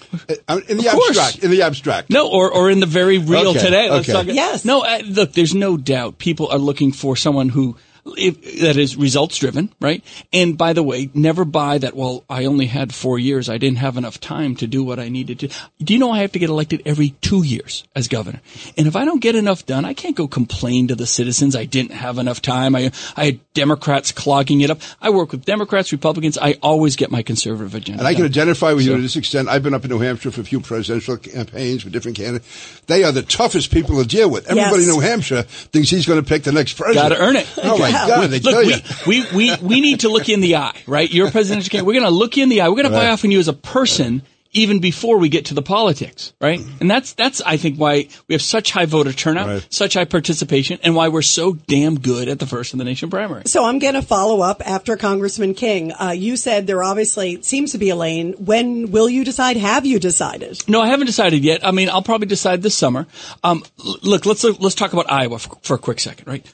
Uh, 0.47 0.59
In 0.67 0.77
the 0.77 0.87
Of 0.87 0.93
course. 0.93 1.17
abstract. 1.17 1.43
In 1.43 1.51
the 1.51 1.61
abstract. 1.61 2.09
No, 2.09 2.27
or, 2.29 2.51
or 2.51 2.69
in 2.69 2.79
the 2.79 2.85
very 2.85 3.17
real 3.17 3.49
Okay, 3.49 3.59
today. 3.59 3.89
Let's 3.89 4.09
okay. 4.09 4.13
talk- 4.25 4.33
Yes. 4.35 4.65
No, 4.65 4.83
uh, 4.83 5.01
look, 5.05 5.33
there's 5.33 5.53
no 5.55 5.77
doubt 5.77 6.17
people 6.19 6.47
are 6.49 6.57
looking 6.57 6.91
for 6.91 7.15
someone 7.15 7.49
who, 7.49 7.75
if, 8.17 8.59
that 8.61 8.77
is 8.77 8.95
results 8.95 9.37
driven, 9.37 9.73
right? 9.79 10.03
And 10.31 10.57
by 10.57 10.73
the 10.73 10.83
way, 10.83 11.09
never 11.13 11.45
buy 11.45 11.77
that, 11.79 11.95
well, 11.95 12.23
I 12.29 12.45
only 12.45 12.67
had 12.67 12.93
four 12.93 13.19
years. 13.19 13.49
I 13.49 13.57
didn't 13.57 13.77
have 13.79 13.97
enough 13.97 14.19
time 14.19 14.55
to 14.57 14.67
do 14.67 14.83
what 14.83 14.99
I 14.99 15.09
needed 15.09 15.39
to. 15.39 15.49
Do 15.83 15.93
you 15.93 15.99
know 15.99 16.11
I 16.11 16.19
have 16.19 16.31
to 16.33 16.39
get 16.39 16.49
elected 16.49 16.81
every 16.85 17.11
two 17.21 17.43
years 17.43 17.83
as 17.95 18.07
governor? 18.07 18.41
And 18.77 18.87
if 18.87 18.95
I 18.95 19.05
don't 19.05 19.21
get 19.21 19.35
enough 19.35 19.65
done, 19.65 19.85
I 19.85 19.93
can't 19.93 20.15
go 20.15 20.27
complain 20.27 20.87
to 20.89 20.95
the 20.95 21.07
citizens 21.07 21.55
I 21.55 21.65
didn't 21.65 21.91
have 21.91 22.17
enough 22.17 22.41
time. 22.41 22.75
I, 22.75 22.91
I 23.15 23.25
had 23.25 23.53
Democrats 23.53 24.11
clogging 24.11 24.61
it 24.61 24.69
up. 24.69 24.79
I 25.01 25.09
work 25.09 25.31
with 25.31 25.45
Democrats, 25.45 25.91
Republicans. 25.91 26.37
I 26.37 26.53
always 26.61 26.95
get 26.95 27.11
my 27.11 27.23
conservative 27.23 27.73
agenda. 27.75 27.99
And 28.01 28.07
I 28.07 28.13
can 28.13 28.23
done. 28.23 28.31
identify 28.31 28.73
with 28.73 28.85
you 28.85 28.95
to 28.95 29.01
this 29.01 29.15
extent. 29.15 29.49
I've 29.49 29.63
been 29.63 29.73
up 29.73 29.83
in 29.83 29.89
New 29.89 29.99
Hampshire 29.99 30.31
for 30.31 30.41
a 30.41 30.43
few 30.43 30.59
presidential 30.59 31.17
campaigns 31.17 31.83
with 31.83 31.93
different 31.93 32.17
candidates. 32.17 32.81
They 32.87 33.03
are 33.03 33.11
the 33.11 33.23
toughest 33.23 33.71
people 33.71 34.01
to 34.01 34.07
deal 34.07 34.29
with. 34.29 34.47
Everybody 34.47 34.83
Yes. 34.83 34.87
in 34.89 34.95
New 34.95 34.99
Hampshire 35.01 35.43
thinks 35.43 35.89
he's 35.89 36.05
going 36.05 36.21
to 36.21 36.27
pick 36.27 36.43
the 36.43 36.51
next 36.51 36.73
president. 36.73 37.09
Got 37.09 37.15
to 37.15 37.21
earn 37.21 37.35
it. 37.35 37.47
Oh 37.57 37.77
my 37.77 37.89
God! 38.07 38.29
They 38.29 38.39
Look, 38.39 38.65
we, 39.05 39.21
we, 39.21 39.35
we, 39.35 39.55
we 39.61 39.81
need 39.81 40.01
to 40.01 40.09
look 40.09 40.27
you 40.27 40.33
in 40.33 40.41
the 40.41 40.57
eye, 40.57 40.75
right? 40.85 41.09
You're 41.09 41.29
a 41.29 41.31
presidential 41.31 41.69
candidate. 41.69 41.87
We're 41.87 41.99
going 41.99 42.11
to 42.11 42.17
look 42.17 42.37
you 42.37 42.43
in 42.43 42.49
the 42.49 42.61
eye. 42.61 42.69
We're 42.69 42.75
going 42.75 42.85
to 42.85 42.91
buy 42.91 43.09
off 43.09 43.23
on 43.25 43.31
you 43.31 43.39
as 43.39 43.47
a 43.47 43.53
person 43.53 44.21
even 44.53 44.79
before 44.79 45.17
we 45.17 45.29
get 45.29 45.45
to 45.45 45.53
the 45.53 45.61
politics, 45.61 46.33
right? 46.41 46.59
And 46.79 46.89
that's, 46.89 47.13
that's, 47.13 47.41
I 47.41 47.57
think, 47.57 47.77
why 47.77 48.07
we 48.27 48.33
have 48.33 48.41
such 48.41 48.71
high 48.71 48.85
voter 48.85 49.11
turnout, 49.13 49.47
Right. 49.47 49.67
such 49.69 49.93
high 49.95 50.05
participation, 50.05 50.79
and 50.83 50.95
why 50.95 51.09
we're 51.09 51.21
so 51.21 51.53
damn 51.53 51.99
good 51.99 52.27
at 52.27 52.39
the 52.39 52.47
first 52.47 52.73
in 52.73 52.79
the 52.79 52.85
nation 52.85 53.09
primary. 53.09 53.43
So 53.45 53.65
I'm 53.65 53.77
going 53.77 53.93
to 53.95 54.01
follow 54.01 54.41
up 54.41 54.67
after 54.67 54.95
Congressman 54.97 55.53
King. 55.53 55.91
Uh, 55.91 56.11
you 56.17 56.37
said 56.37 56.65
there 56.65 56.81
obviously 56.81 57.41
seems 57.43 57.73
to 57.73 57.77
be 57.77 57.89
a 57.89 57.95
lane. 57.95 58.33
When 58.39 58.89
will 58.89 59.09
you 59.09 59.23
decide? 59.25 59.57
Have 59.57 59.85
you 59.85 59.99
decided? 59.99 60.57
No, 60.67 60.81
I 60.81 60.87
haven't 60.87 61.07
decided 61.07 61.43
yet. 61.43 61.63
I 61.67 61.71
mean, 61.71 61.89
I'll 61.89 62.01
probably 62.01 62.27
decide 62.27 62.61
this 62.63 62.73
summer. 62.73 63.05
Um, 63.43 63.63
look, 64.01 64.25
let's 64.25 64.43
let's 64.43 64.75
talk 64.75 64.93
about 64.93 65.11
Iowa 65.11 65.37
for, 65.39 65.57
for 65.61 65.73
a 65.75 65.79
quick 65.79 65.99
second, 65.99 66.25
right? 66.25 66.45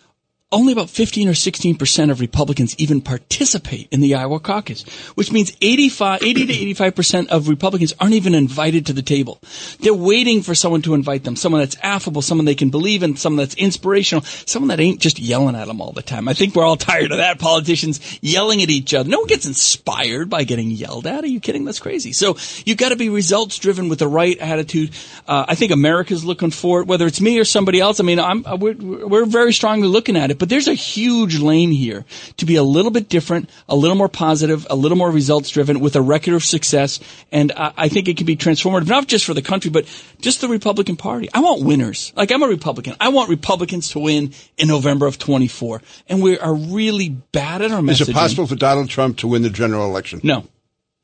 Only 0.53 0.71
about 0.71 0.91
15 0.91 1.27
or 1.27 1.33
16 1.33 1.77
percent 1.77 2.11
of 2.11 2.19
Republicans 2.19 2.75
even 2.77 3.01
participate 3.01 3.87
in 3.91 4.01
the 4.01 4.13
Iowa 4.13 4.39
caucus, 4.39 4.83
which 5.15 5.31
means 5.31 5.57
85, 5.61 6.21
80 6.21 6.45
to 6.45 6.53
85 6.53 6.95
percent 6.95 7.29
of 7.31 7.49
Republicans 7.49 7.93
aren't 7.99 8.13
even 8.13 8.35
invited 8.35 8.85
to 8.85 8.93
the 8.93 9.01
table. 9.01 9.39
They're 9.79 9.95
waiting 9.95 10.43
for 10.43 10.53
someone 10.53 10.83
to 10.83 10.93
invite 10.93 11.23
them, 11.23 11.35
someone 11.35 11.61
that's 11.61 11.75
affable, 11.81 12.21
someone 12.21 12.45
they 12.45 12.53
can 12.53 12.69
believe 12.69 13.01
in, 13.01 13.15
someone 13.15 13.39
that's 13.39 13.55
inspirational, 13.55 14.23
someone 14.23 14.67
that 14.69 14.79
ain't 14.79 14.99
just 14.99 15.17
yelling 15.17 15.55
at 15.55 15.67
them 15.67 15.81
all 15.81 15.91
the 15.91 16.03
time. 16.03 16.27
I 16.27 16.33
think 16.33 16.55
we're 16.55 16.65
all 16.65 16.77
tired 16.77 17.11
of 17.11 17.17
that. 17.17 17.39
Politicians 17.39 18.19
yelling 18.21 18.61
at 18.61 18.69
each 18.69 18.93
other. 18.93 19.09
No 19.09 19.19
one 19.19 19.27
gets 19.27 19.47
inspired 19.47 20.29
by 20.29 20.43
getting 20.43 20.69
yelled 20.69 21.07
at. 21.07 21.23
Are 21.23 21.27
you 21.27 21.39
kidding? 21.39 21.65
That's 21.65 21.79
crazy. 21.79 22.13
So 22.13 22.37
you've 22.63 22.77
got 22.77 22.89
to 22.89 22.95
be 22.95 23.09
results 23.09 23.57
driven 23.57 23.89
with 23.89 23.97
the 23.97 24.07
right 24.07 24.37
attitude. 24.37 24.91
Uh, 25.27 25.45
I 25.47 25.55
think 25.55 25.71
America's 25.71 26.23
looking 26.23 26.51
for 26.51 26.81
it, 26.81 26.87
whether 26.87 27.07
it's 27.07 27.21
me 27.21 27.39
or 27.39 27.45
somebody 27.45 27.79
else. 27.79 27.99
I 27.99 28.03
mean, 28.03 28.19
I'm, 28.19 28.43
we're, 28.59 28.75
we're 29.07 29.25
very 29.25 29.53
strongly 29.53 29.87
looking 29.87 30.15
at 30.15 30.29
it, 30.29 30.37
But 30.43 30.49
there's 30.49 30.67
a 30.67 30.73
huge 30.73 31.39
lane 31.39 31.71
here 31.71 32.03
to 32.35 32.45
be 32.45 32.57
a 32.57 32.63
little 32.63 32.91
bit 32.91 33.07
different, 33.07 33.49
a 33.69 33.77
little 33.77 33.95
more 33.95 34.09
positive, 34.09 34.67
a 34.69 34.75
little 34.75 34.97
more 34.97 35.09
results 35.09 35.49
driven 35.49 35.79
with 35.79 35.95
a 35.95 36.01
record 36.01 36.33
of 36.33 36.43
success. 36.43 36.99
And 37.31 37.53
I, 37.53 37.71
I 37.77 37.87
think 37.87 38.09
it 38.09 38.17
can 38.17 38.25
be 38.25 38.35
transformative, 38.35 38.89
not 38.89 39.07
just 39.07 39.23
for 39.23 39.33
the 39.33 39.41
country, 39.41 39.71
but 39.71 39.85
just 40.19 40.41
the 40.41 40.49
Republican 40.49 40.97
Party. 40.97 41.29
I 41.33 41.39
want 41.39 41.63
winners. 41.63 42.11
Like 42.17 42.29
I'm 42.29 42.43
a 42.43 42.47
Republican. 42.49 42.93
I 42.99 43.07
want 43.07 43.29
Republicans 43.29 43.91
to 43.91 43.99
win 43.99 44.33
in 44.57 44.67
November 44.67 45.05
of 45.05 45.17
24. 45.17 45.81
And 46.09 46.21
we 46.21 46.37
are 46.37 46.53
really 46.53 47.07
bad 47.07 47.61
at 47.61 47.71
our 47.71 47.79
messaging. 47.79 48.01
Is 48.01 48.09
it 48.09 48.13
possible 48.13 48.45
for 48.45 48.55
Donald 48.55 48.89
Trump 48.89 49.19
to 49.19 49.29
win 49.29 49.43
the 49.43 49.49
general 49.49 49.85
election? 49.85 50.19
No. 50.23 50.45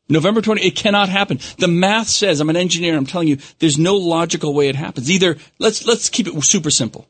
November 0.09 0.41
20, 0.41 0.65
it 0.65 0.75
cannot 0.75 1.07
happen. 1.07 1.39
The 1.59 1.67
math 1.67 2.09
says, 2.09 2.41
I'm 2.41 2.49
an 2.49 2.57
engineer, 2.57 2.97
I'm 2.97 3.05
telling 3.05 3.27
you, 3.27 3.37
there's 3.59 3.77
no 3.77 3.95
logical 3.95 4.53
way 4.55 4.67
it 4.67 4.75
happens. 4.75 5.09
Either, 5.09 5.37
let's, 5.59 5.85
let's 5.85 6.09
keep 6.09 6.27
it 6.27 6.43
super 6.43 6.71
simple. 6.71 7.07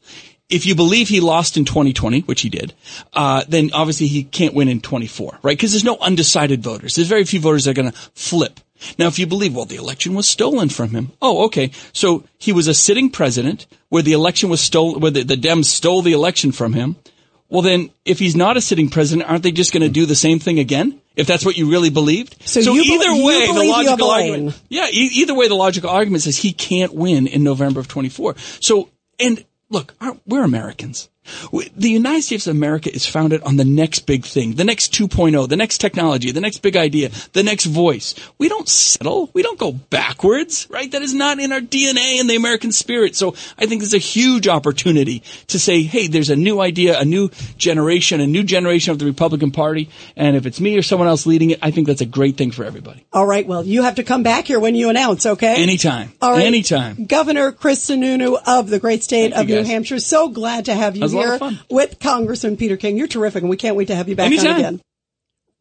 If 0.49 0.65
you 0.65 0.73
believe 0.75 1.09
he 1.09 1.19
lost 1.19 1.57
in 1.57 1.65
2020, 1.65 2.21
which 2.21 2.41
he 2.41 2.49
did, 2.49 2.73
uh, 3.13 3.43
then 3.47 3.69
obviously 3.73 4.07
he 4.07 4.23
can't 4.23 4.55
win 4.55 4.67
in 4.67 4.81
24, 4.81 5.39
right? 5.43 5.55
Because 5.55 5.71
there's 5.71 5.83
no 5.83 5.97
undecided 5.97 6.63
voters. 6.63 6.95
There's 6.95 7.07
very 7.07 7.23
few 7.23 7.39
voters 7.39 7.65
that 7.65 7.71
are 7.71 7.81
going 7.81 7.91
to 7.91 7.97
flip. 8.15 8.59
Now, 8.97 9.07
if 9.07 9.19
you 9.19 9.27
believe, 9.27 9.55
well, 9.55 9.65
the 9.65 9.75
election 9.75 10.13
was 10.13 10.27
stolen 10.27 10.69
from 10.69 10.89
him. 10.89 11.11
Oh, 11.21 11.45
okay. 11.45 11.71
So 11.93 12.23
he 12.37 12.53
was 12.53 12.67
a 12.67 12.73
sitting 12.73 13.09
president 13.09 13.67
where 13.89 14.03
the 14.03 14.13
election 14.13 14.49
was 14.49 14.61
stolen, 14.61 15.01
where 15.01 15.11
the, 15.11 15.23
the 15.23 15.35
Dems 15.35 15.65
stole 15.65 16.01
the 16.01 16.13
election 16.13 16.51
from 16.51 16.73
him. 16.73 16.95
Well, 17.49 17.63
then, 17.63 17.89
if 18.05 18.19
he's 18.19 18.35
not 18.35 18.57
a 18.57 18.61
sitting 18.61 18.89
president, 18.89 19.27
aren't 19.27 19.41
they 19.41 19.51
just 19.51 19.73
going 19.73 19.81
to 19.81 19.89
do 19.89 20.05
the 20.05 20.15
same 20.15 20.39
thing 20.39 20.59
again? 20.59 21.01
If 21.15 21.25
that's 21.25 21.43
what 21.43 21.57
you 21.57 21.69
really 21.69 21.89
believed. 21.89 22.37
So, 22.47 22.59
you 22.59 22.81
either 22.81 23.11
you 23.11 23.25
way, 23.25 23.47
the 23.47 23.63
logical 23.63 24.09
argument. 24.09 24.61
Yeah, 24.69 24.85
e- 24.85 25.09
either 25.15 25.33
way, 25.33 25.47
the 25.47 25.55
logical 25.55 25.89
argument 25.89 26.23
says 26.23 26.37
he 26.37 26.53
can't 26.53 26.93
win 26.93 27.25
in 27.25 27.43
November 27.43 27.79
of 27.79 27.87
24. 27.87 28.35
So, 28.61 28.89
and 29.19 29.43
look, 29.69 29.93
we're 30.25 30.43
Americans. 30.43 31.09
The 31.51 31.89
United 31.89 32.23
States 32.23 32.47
of 32.47 32.55
America 32.55 32.93
is 32.93 33.05
founded 33.05 33.41
on 33.43 33.55
the 33.55 33.65
next 33.65 34.05
big 34.05 34.25
thing, 34.25 34.55
the 34.55 34.63
next 34.63 34.93
2.0, 34.93 35.47
the 35.47 35.55
next 35.55 35.79
technology, 35.79 36.31
the 36.31 36.41
next 36.41 36.59
big 36.59 36.75
idea, 36.75 37.09
the 37.33 37.43
next 37.43 37.65
voice. 37.65 38.15
We 38.37 38.49
don't 38.49 38.67
settle. 38.67 39.29
We 39.33 39.41
don't 39.41 39.59
go 39.59 39.71
backwards, 39.71 40.67
right? 40.69 40.91
That 40.91 41.01
is 41.01 41.13
not 41.13 41.39
in 41.39 41.51
our 41.51 41.61
DNA 41.61 42.19
and 42.19 42.29
the 42.29 42.35
American 42.35 42.71
spirit. 42.71 43.15
So 43.15 43.35
I 43.57 43.65
think 43.65 43.81
there's 43.81 43.93
a 43.93 43.97
huge 43.97 44.47
opportunity 44.47 45.23
to 45.47 45.59
say, 45.59 45.83
hey, 45.83 46.07
there's 46.07 46.29
a 46.29 46.35
new 46.35 46.59
idea, 46.59 46.99
a 46.99 47.05
new 47.05 47.29
generation, 47.57 48.21
a 48.21 48.27
new 48.27 48.43
generation 48.43 48.91
of 48.91 48.99
the 48.99 49.05
Republican 49.05 49.51
Party. 49.51 49.89
And 50.15 50.35
if 50.35 50.45
it's 50.45 50.59
me 50.59 50.77
or 50.77 50.81
someone 50.81 51.07
else 51.07 51.25
leading 51.25 51.51
it, 51.51 51.59
I 51.61 51.71
think 51.71 51.87
that's 51.87 52.01
a 52.01 52.05
great 52.05 52.37
thing 52.37 52.51
for 52.51 52.63
everybody. 52.63 53.05
All 53.13 53.25
right. 53.25 53.45
Well, 53.45 53.63
you 53.65 53.83
have 53.83 53.95
to 53.95 54.03
come 54.03 54.23
back 54.23 54.47
here 54.47 54.59
when 54.59 54.75
you 54.75 54.89
announce, 54.89 55.25
okay? 55.25 55.61
Anytime. 55.61 56.11
All 56.21 56.31
right. 56.31 56.45
Anytime. 56.45 57.05
Governor 57.05 57.51
Chris 57.51 57.89
Sununu 57.89 58.37
of 58.45 58.69
the 58.69 58.79
great 58.79 59.03
state 59.03 59.33
Thank 59.33 59.49
of 59.49 59.55
New. 59.55 59.63
Hampshire. 59.63 59.99
So 59.99 60.29
glad 60.29 60.65
to 60.65 60.73
have 60.73 60.95
you 60.95 61.03
That 61.19 61.31
was 61.31 61.41
a 61.41 61.43
lot 61.43 61.51
here 61.53 61.59
with 61.69 61.99
Congressman 61.99 62.57
Peter 62.57 62.77
King. 62.77 62.97
You're 62.97 63.07
terrific, 63.07 63.43
and 63.43 63.49
we 63.49 63.57
can't 63.57 63.75
wait 63.75 63.87
to 63.87 63.95
have 63.95 64.09
you 64.09 64.15
back 64.15 64.31
on 64.31 64.37
again. 64.39 64.81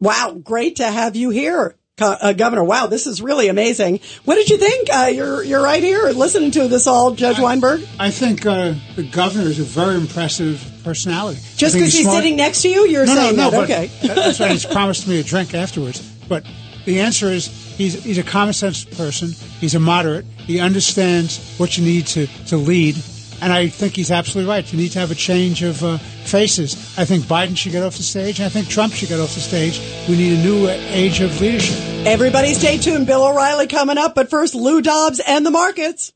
Wow, 0.01 0.39
great 0.43 0.77
to 0.77 0.91
have 0.91 1.17
you 1.17 1.31
here. 1.31 1.75
Uh, 2.01 2.33
Governor, 2.33 2.63
wow, 2.63 2.87
this 2.87 3.07
is 3.07 3.21
really 3.21 3.49
amazing. 3.49 4.01
What 4.25 4.37
did 4.37 4.49
you 4.51 4.57
think? 4.57 4.89
Uh, 4.93 5.11
you're 5.13 5.43
you're 5.43 5.63
right 5.63 5.83
here 5.83 6.11
listening 6.11 6.53
to 6.53 6.69
this 6.69 6.87
all, 6.87 7.13
Judge 7.13 7.41
Weinberg. 7.41 7.85
I 7.99 8.11
think 8.11 8.47
uh, 8.47 8.75
the 8.95 9.03
governor 9.03 9.47
is 9.49 9.59
a 9.59 9.65
very 9.65 9.97
impressive 9.97 10.65
personality. 10.85 11.41
Just 11.57 11.75
because 11.75 11.93
he's 11.93 12.03
smart. 12.03 12.19
sitting 12.19 12.37
next 12.37 12.63
to 12.63 12.69
you, 12.69 12.87
you're 12.87 13.05
no, 13.05 13.15
saying 13.15 13.37
no, 13.37 13.51
no, 13.51 13.51
that? 13.51 13.65
okay. 13.65 13.87
that's 14.15 14.39
why 14.39 14.49
he's 14.51 14.65
promised 14.65 15.09
me 15.09 15.19
a 15.19 15.25
drink 15.25 15.55
afterwards. 15.55 16.01
But 16.29 16.45
the 16.85 17.01
answer 17.01 17.27
is 17.27 17.47
he's 17.77 18.03
he's 18.05 18.19
a 18.19 18.23
common 18.23 18.55
sense 18.55 18.85
person. 18.85 19.31
He's 19.61 19.75
a 19.75 19.81
moderate. 19.81 20.25
He 20.25 20.61
understands 20.61 21.57
what 21.59 21.77
you 21.77 21.85
need 21.85 22.07
to 22.09 22.27
to 22.47 22.57
lead, 22.57 22.97
and 23.41 23.53
I 23.53 23.69
think 23.69 23.97
he's 23.97 24.11
absolutely 24.11 24.51
right. 24.51 24.71
You 24.73 24.79
need 24.79 24.93
to 24.93 24.99
have 24.99 25.11
a 25.11 25.15
change 25.15 25.63
of 25.63 25.83
uh, 25.83 25.99
faces. 25.99 26.75
I 26.99 27.05
think 27.05 27.25
Biden 27.25 27.57
should 27.57 27.73
get 27.73 27.83
off 27.83 27.97
the 27.97 28.03
stage, 28.03 28.41
I 28.41 28.49
think 28.49 28.69
Trump 28.69 28.93
should 28.93 29.09
get 29.09 29.21
off 29.21 29.35
the 29.35 29.41
stage. 29.41 29.81
We 30.09 30.17
need 30.17 30.39
a 30.39 30.43
new 30.43 30.69
age 30.69 31.21
of 31.21 31.41
leadership. 31.41 31.79
Everybody 32.07 32.55
stay 32.55 32.79
tuned. 32.79 33.07
Bill 33.07 33.27
O'Reilly 33.27 33.67
coming 33.67 33.99
up, 33.99 34.15
but 34.15 34.31
first, 34.31 34.55
Lou 34.55 34.81
Dobbs 34.83 35.21
and 35.21 35.45
the 35.45 35.51
markets. 35.51 36.13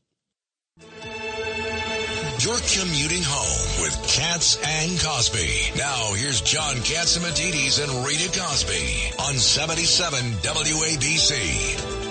You're 2.39 2.59
commuting 2.75 3.23
home 3.23 3.83
with 3.83 3.95
Cats 4.05 4.57
and 4.67 4.99
Cosby. 4.99 5.77
Now 5.77 6.13
here's 6.13 6.41
John 6.41 6.75
Catsimatidis 6.75 7.81
and 7.81 8.05
Rita 8.05 8.37
Cosby 8.37 9.13
on 9.19 9.35
77 9.35 10.19
WABC. 10.41 12.02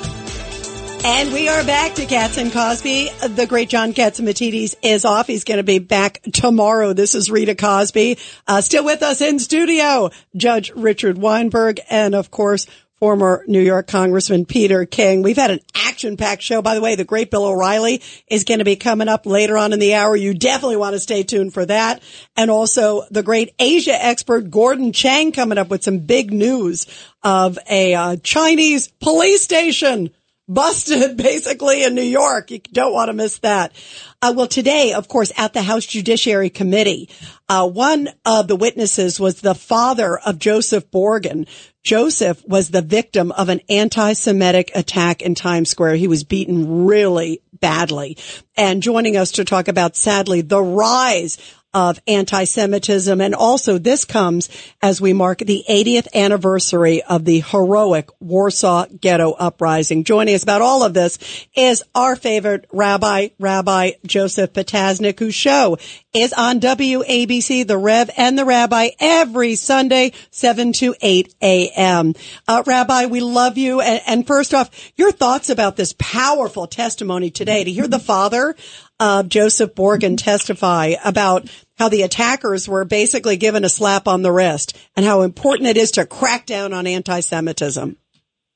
And 1.04 1.32
we 1.32 1.48
are 1.48 1.64
back 1.64 1.94
to 1.94 2.06
Cats 2.06 2.38
and 2.38 2.52
Cosby. 2.52 3.10
The 3.26 3.46
great 3.48 3.68
John 3.68 3.92
Catsimatidis 3.92 4.76
is 4.84 5.04
off. 5.04 5.26
He's 5.26 5.42
going 5.42 5.56
to 5.56 5.64
be 5.64 5.80
back 5.80 6.22
tomorrow. 6.32 6.92
This 6.92 7.16
is 7.16 7.28
Rita 7.28 7.56
Cosby. 7.56 8.18
Uh, 8.46 8.60
still 8.60 8.84
with 8.84 9.02
us 9.02 9.20
in 9.20 9.40
studio, 9.40 10.10
Judge 10.36 10.70
Richard 10.76 11.18
Weinberg 11.18 11.80
and 11.90 12.14
of 12.14 12.30
course, 12.30 12.68
former 13.00 13.42
New 13.48 13.60
York 13.60 13.88
Congressman 13.88 14.46
Peter 14.46 14.84
King. 14.84 15.22
We've 15.22 15.36
had 15.36 15.50
an 15.50 15.58
action-packed 15.74 16.40
show. 16.40 16.62
By 16.62 16.76
the 16.76 16.80
way, 16.80 16.94
the 16.94 17.02
great 17.02 17.32
Bill 17.32 17.46
O'Reilly 17.46 18.00
is 18.28 18.44
going 18.44 18.60
to 18.60 18.64
be 18.64 18.76
coming 18.76 19.08
up 19.08 19.26
later 19.26 19.58
on 19.58 19.72
in 19.72 19.80
the 19.80 19.94
hour. 19.94 20.14
You 20.14 20.34
definitely 20.34 20.76
want 20.76 20.94
to 20.94 21.00
stay 21.00 21.24
tuned 21.24 21.52
for 21.52 21.66
that. 21.66 22.00
And 22.36 22.48
also 22.48 23.02
the 23.10 23.24
great 23.24 23.56
Asia 23.58 24.00
expert 24.00 24.52
Gordon 24.52 24.92
Chang 24.92 25.32
coming 25.32 25.58
up 25.58 25.68
with 25.68 25.82
some 25.82 25.98
big 25.98 26.32
news 26.32 26.86
of 27.24 27.58
a 27.68 27.92
uh, 27.92 28.16
Chinese 28.22 28.86
police 28.86 29.42
station 29.42 30.12
busted 30.52 31.16
basically 31.16 31.84
in 31.84 31.94
New 31.94 32.02
York. 32.02 32.50
You 32.50 32.60
don't 32.72 32.92
want 32.92 33.08
to 33.08 33.12
miss 33.14 33.38
that. 33.38 33.72
Uh, 34.20 34.32
well, 34.36 34.46
today, 34.46 34.92
of 34.92 35.08
course, 35.08 35.32
at 35.36 35.52
the 35.52 35.62
House 35.62 35.84
Judiciary 35.84 36.50
Committee, 36.50 37.10
uh, 37.48 37.68
one 37.68 38.08
of 38.24 38.48
the 38.48 38.56
witnesses 38.56 39.18
was 39.18 39.40
the 39.40 39.54
father 39.54 40.18
of 40.18 40.38
Joseph 40.38 40.90
Borgen. 40.90 41.48
Joseph 41.82 42.42
was 42.46 42.70
the 42.70 42.82
victim 42.82 43.32
of 43.32 43.48
an 43.48 43.60
anti-Semitic 43.68 44.70
attack 44.74 45.22
in 45.22 45.34
Times 45.34 45.70
Square. 45.70 45.96
He 45.96 46.06
was 46.06 46.22
beaten 46.22 46.84
really 46.84 47.42
badly. 47.58 48.16
And 48.56 48.82
joining 48.82 49.16
us 49.16 49.32
to 49.32 49.44
talk 49.44 49.68
about, 49.68 49.96
sadly, 49.96 50.42
the 50.42 50.62
rise 50.62 51.38
of 51.74 52.00
anti-Semitism. 52.06 53.20
And 53.20 53.34
also 53.34 53.78
this 53.78 54.04
comes 54.04 54.48
as 54.82 55.00
we 55.00 55.12
mark 55.12 55.38
the 55.38 55.64
80th 55.68 56.08
anniversary 56.14 57.02
of 57.02 57.24
the 57.24 57.40
heroic 57.40 58.10
Warsaw 58.20 58.86
Ghetto 59.00 59.32
Uprising. 59.32 60.04
Joining 60.04 60.34
us 60.34 60.42
about 60.42 60.62
all 60.62 60.82
of 60.82 60.94
this 60.94 61.18
is 61.56 61.82
our 61.94 62.16
favorite 62.16 62.66
rabbi, 62.72 63.28
Rabbi 63.38 63.92
Joseph 64.06 64.52
Potasnik, 64.52 65.18
whose 65.18 65.34
show 65.34 65.78
is 66.12 66.32
on 66.34 66.60
WABC, 66.60 67.66
The 67.66 67.78
Rev 67.78 68.10
and 68.16 68.38
the 68.38 68.44
Rabbi 68.44 68.90
every 69.00 69.54
Sunday, 69.54 70.12
7 70.30 70.72
to 70.74 70.94
8 71.00 71.34
a.m. 71.40 72.14
Uh, 72.46 72.62
Rabbi, 72.66 73.06
we 73.06 73.20
love 73.20 73.56
you. 73.56 73.80
And, 73.80 74.02
and 74.06 74.26
first 74.26 74.52
off, 74.52 74.70
your 74.96 75.12
thoughts 75.12 75.48
about 75.48 75.76
this 75.76 75.94
powerful 75.98 76.66
testimony 76.66 77.30
today 77.30 77.64
to 77.64 77.72
hear 77.72 77.88
the 77.88 77.98
father 77.98 78.54
of 79.00 79.28
Joseph 79.28 79.74
Borgen 79.74 80.16
testify 80.16 80.94
about 81.04 81.48
how 81.78 81.88
the 81.88 82.02
attackers 82.02 82.68
were 82.68 82.84
basically 82.84 83.36
given 83.36 83.64
a 83.64 83.68
slap 83.68 84.06
on 84.06 84.22
the 84.22 84.32
wrist 84.32 84.76
and 84.96 85.04
how 85.04 85.22
important 85.22 85.68
it 85.68 85.76
is 85.76 85.92
to 85.92 86.06
crack 86.06 86.46
down 86.46 86.72
on 86.72 86.86
anti-Semitism. 86.86 87.96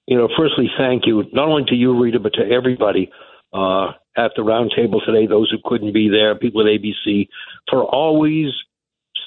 you 0.06 0.16
know, 0.16 0.28
firstly, 0.36 0.70
thank 0.78 1.06
you 1.06 1.24
not 1.32 1.48
only 1.48 1.64
to 1.68 1.74
you, 1.74 2.00
Rita, 2.00 2.20
but 2.20 2.34
to 2.34 2.50
everybody 2.50 3.10
uh, 3.52 3.92
at 4.16 4.32
the 4.36 4.42
roundtable 4.42 5.04
today, 5.04 5.26
those 5.26 5.50
who 5.50 5.58
couldn't 5.64 5.92
be 5.92 6.08
there, 6.08 6.34
people 6.34 6.60
at 6.60 6.66
ABC, 6.66 7.28
for 7.68 7.84
always 7.84 8.48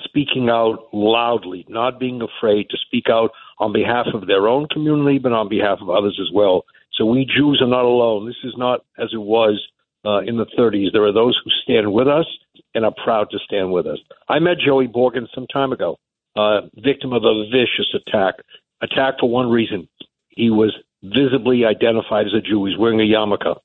speaking 0.04 0.50
out 0.50 0.88
loudly, 0.94 1.66
not 1.68 2.00
being 2.00 2.22
afraid 2.22 2.70
to 2.70 2.78
speak 2.86 3.06
out 3.10 3.32
on 3.60 3.74
behalf 3.74 4.08
of 4.14 4.28
their 4.28 4.48
own 4.48 4.68
community, 4.68 5.20
but 5.20 5.34
on 5.34 5.50
behalf 5.50 5.80
of 5.82 5.90
others 5.90 6.18
as 6.22 6.34
well. 6.34 6.64
So 6.94 7.06
we 7.06 7.26
Jews 7.26 7.62
are 7.62 7.68
not 7.68 7.86
alone. 7.86 8.26
This 8.26 8.44
is 8.44 8.54
not 8.58 8.82
as 8.98 9.10
it 9.14 9.22
was 9.22 9.62
uh, 10.06 10.20
in 10.20 10.38
the 10.38 10.46
30s. 10.58 10.92
There 10.92 11.06
are 11.06 11.14
those 11.14 11.40
who 11.44 11.52
stand 11.64 11.92
with 11.92 12.08
us 12.08 12.26
and 12.76 12.86
are 12.86 12.94
proud 13.04 13.30
to 13.32 13.40
stand 13.40 13.72
with 13.72 13.88
us. 13.88 14.00
I 14.28 14.40
met 14.40 14.58
Joey 14.60 14.88
Borgen 14.88 15.28
some 15.34 15.48
time 15.48 15.72
ago, 15.72 15.98
uh, 16.36 16.62
victim 16.76 17.14
of 17.14 17.24
a 17.24 17.46
vicious 17.50 17.94
attack. 17.94 18.36
Attack 18.82 19.16
for 19.20 19.30
one 19.30 19.50
reason. 19.50 19.88
He 20.30 20.50
was 20.50 20.76
visibly 21.04 21.66
identified 21.66 22.28
as 22.28 22.34
a 22.34 22.42
Jew. 22.42 22.66
He's 22.66 22.78
wearing 22.78 23.00
a 23.00 23.04
yarmulke. 23.04 23.56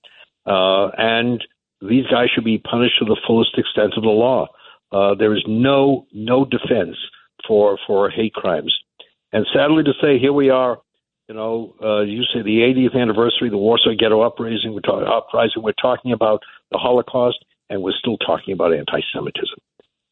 Uh, 0.47 0.91
and 0.97 1.45
these 1.81 2.07
guys 2.07 2.29
should 2.35 2.45
be 2.45 2.59
punished 2.59 2.99
to 2.99 3.05
the 3.05 3.21
fullest 3.27 3.57
extent 3.59 3.95
of 3.97 4.03
the 4.03 4.09
law. 4.09 4.49
Uh, 4.93 5.15
there 5.15 5.35
is 5.35 5.43
no 5.47 6.07
no 6.13 6.45
defense 6.45 6.97
for 7.47 7.79
for 7.87 8.11
hate 8.11 8.33
crimes. 8.33 8.75
And 9.33 9.47
sadly 9.53 9.83
to 9.83 9.93
say, 10.01 10.19
here 10.19 10.33
we 10.33 10.51
are. 10.51 10.79
You 11.29 11.35
know, 11.35 11.75
uh, 11.83 12.03
you 12.03 12.23
say 12.33 12.43
the 12.43 12.61
80th 12.61 13.01
anniversary 13.01 13.49
of 13.49 13.53
the 13.53 13.59
Warsaw 13.59 13.95
Ghetto 13.99 14.21
uprising. 14.21 14.75
We're 14.75 14.81
talking 14.81 15.09
uprising. 15.09 15.63
We're 15.63 15.73
talking 15.73 16.13
about 16.13 16.43
the 16.71 16.79
Holocaust, 16.79 17.45
and 17.75 17.83
we're 17.83 17.93
still 17.93 18.17
talking 18.17 18.55
about 18.55 18.73
anti-Semitism. 18.73 19.59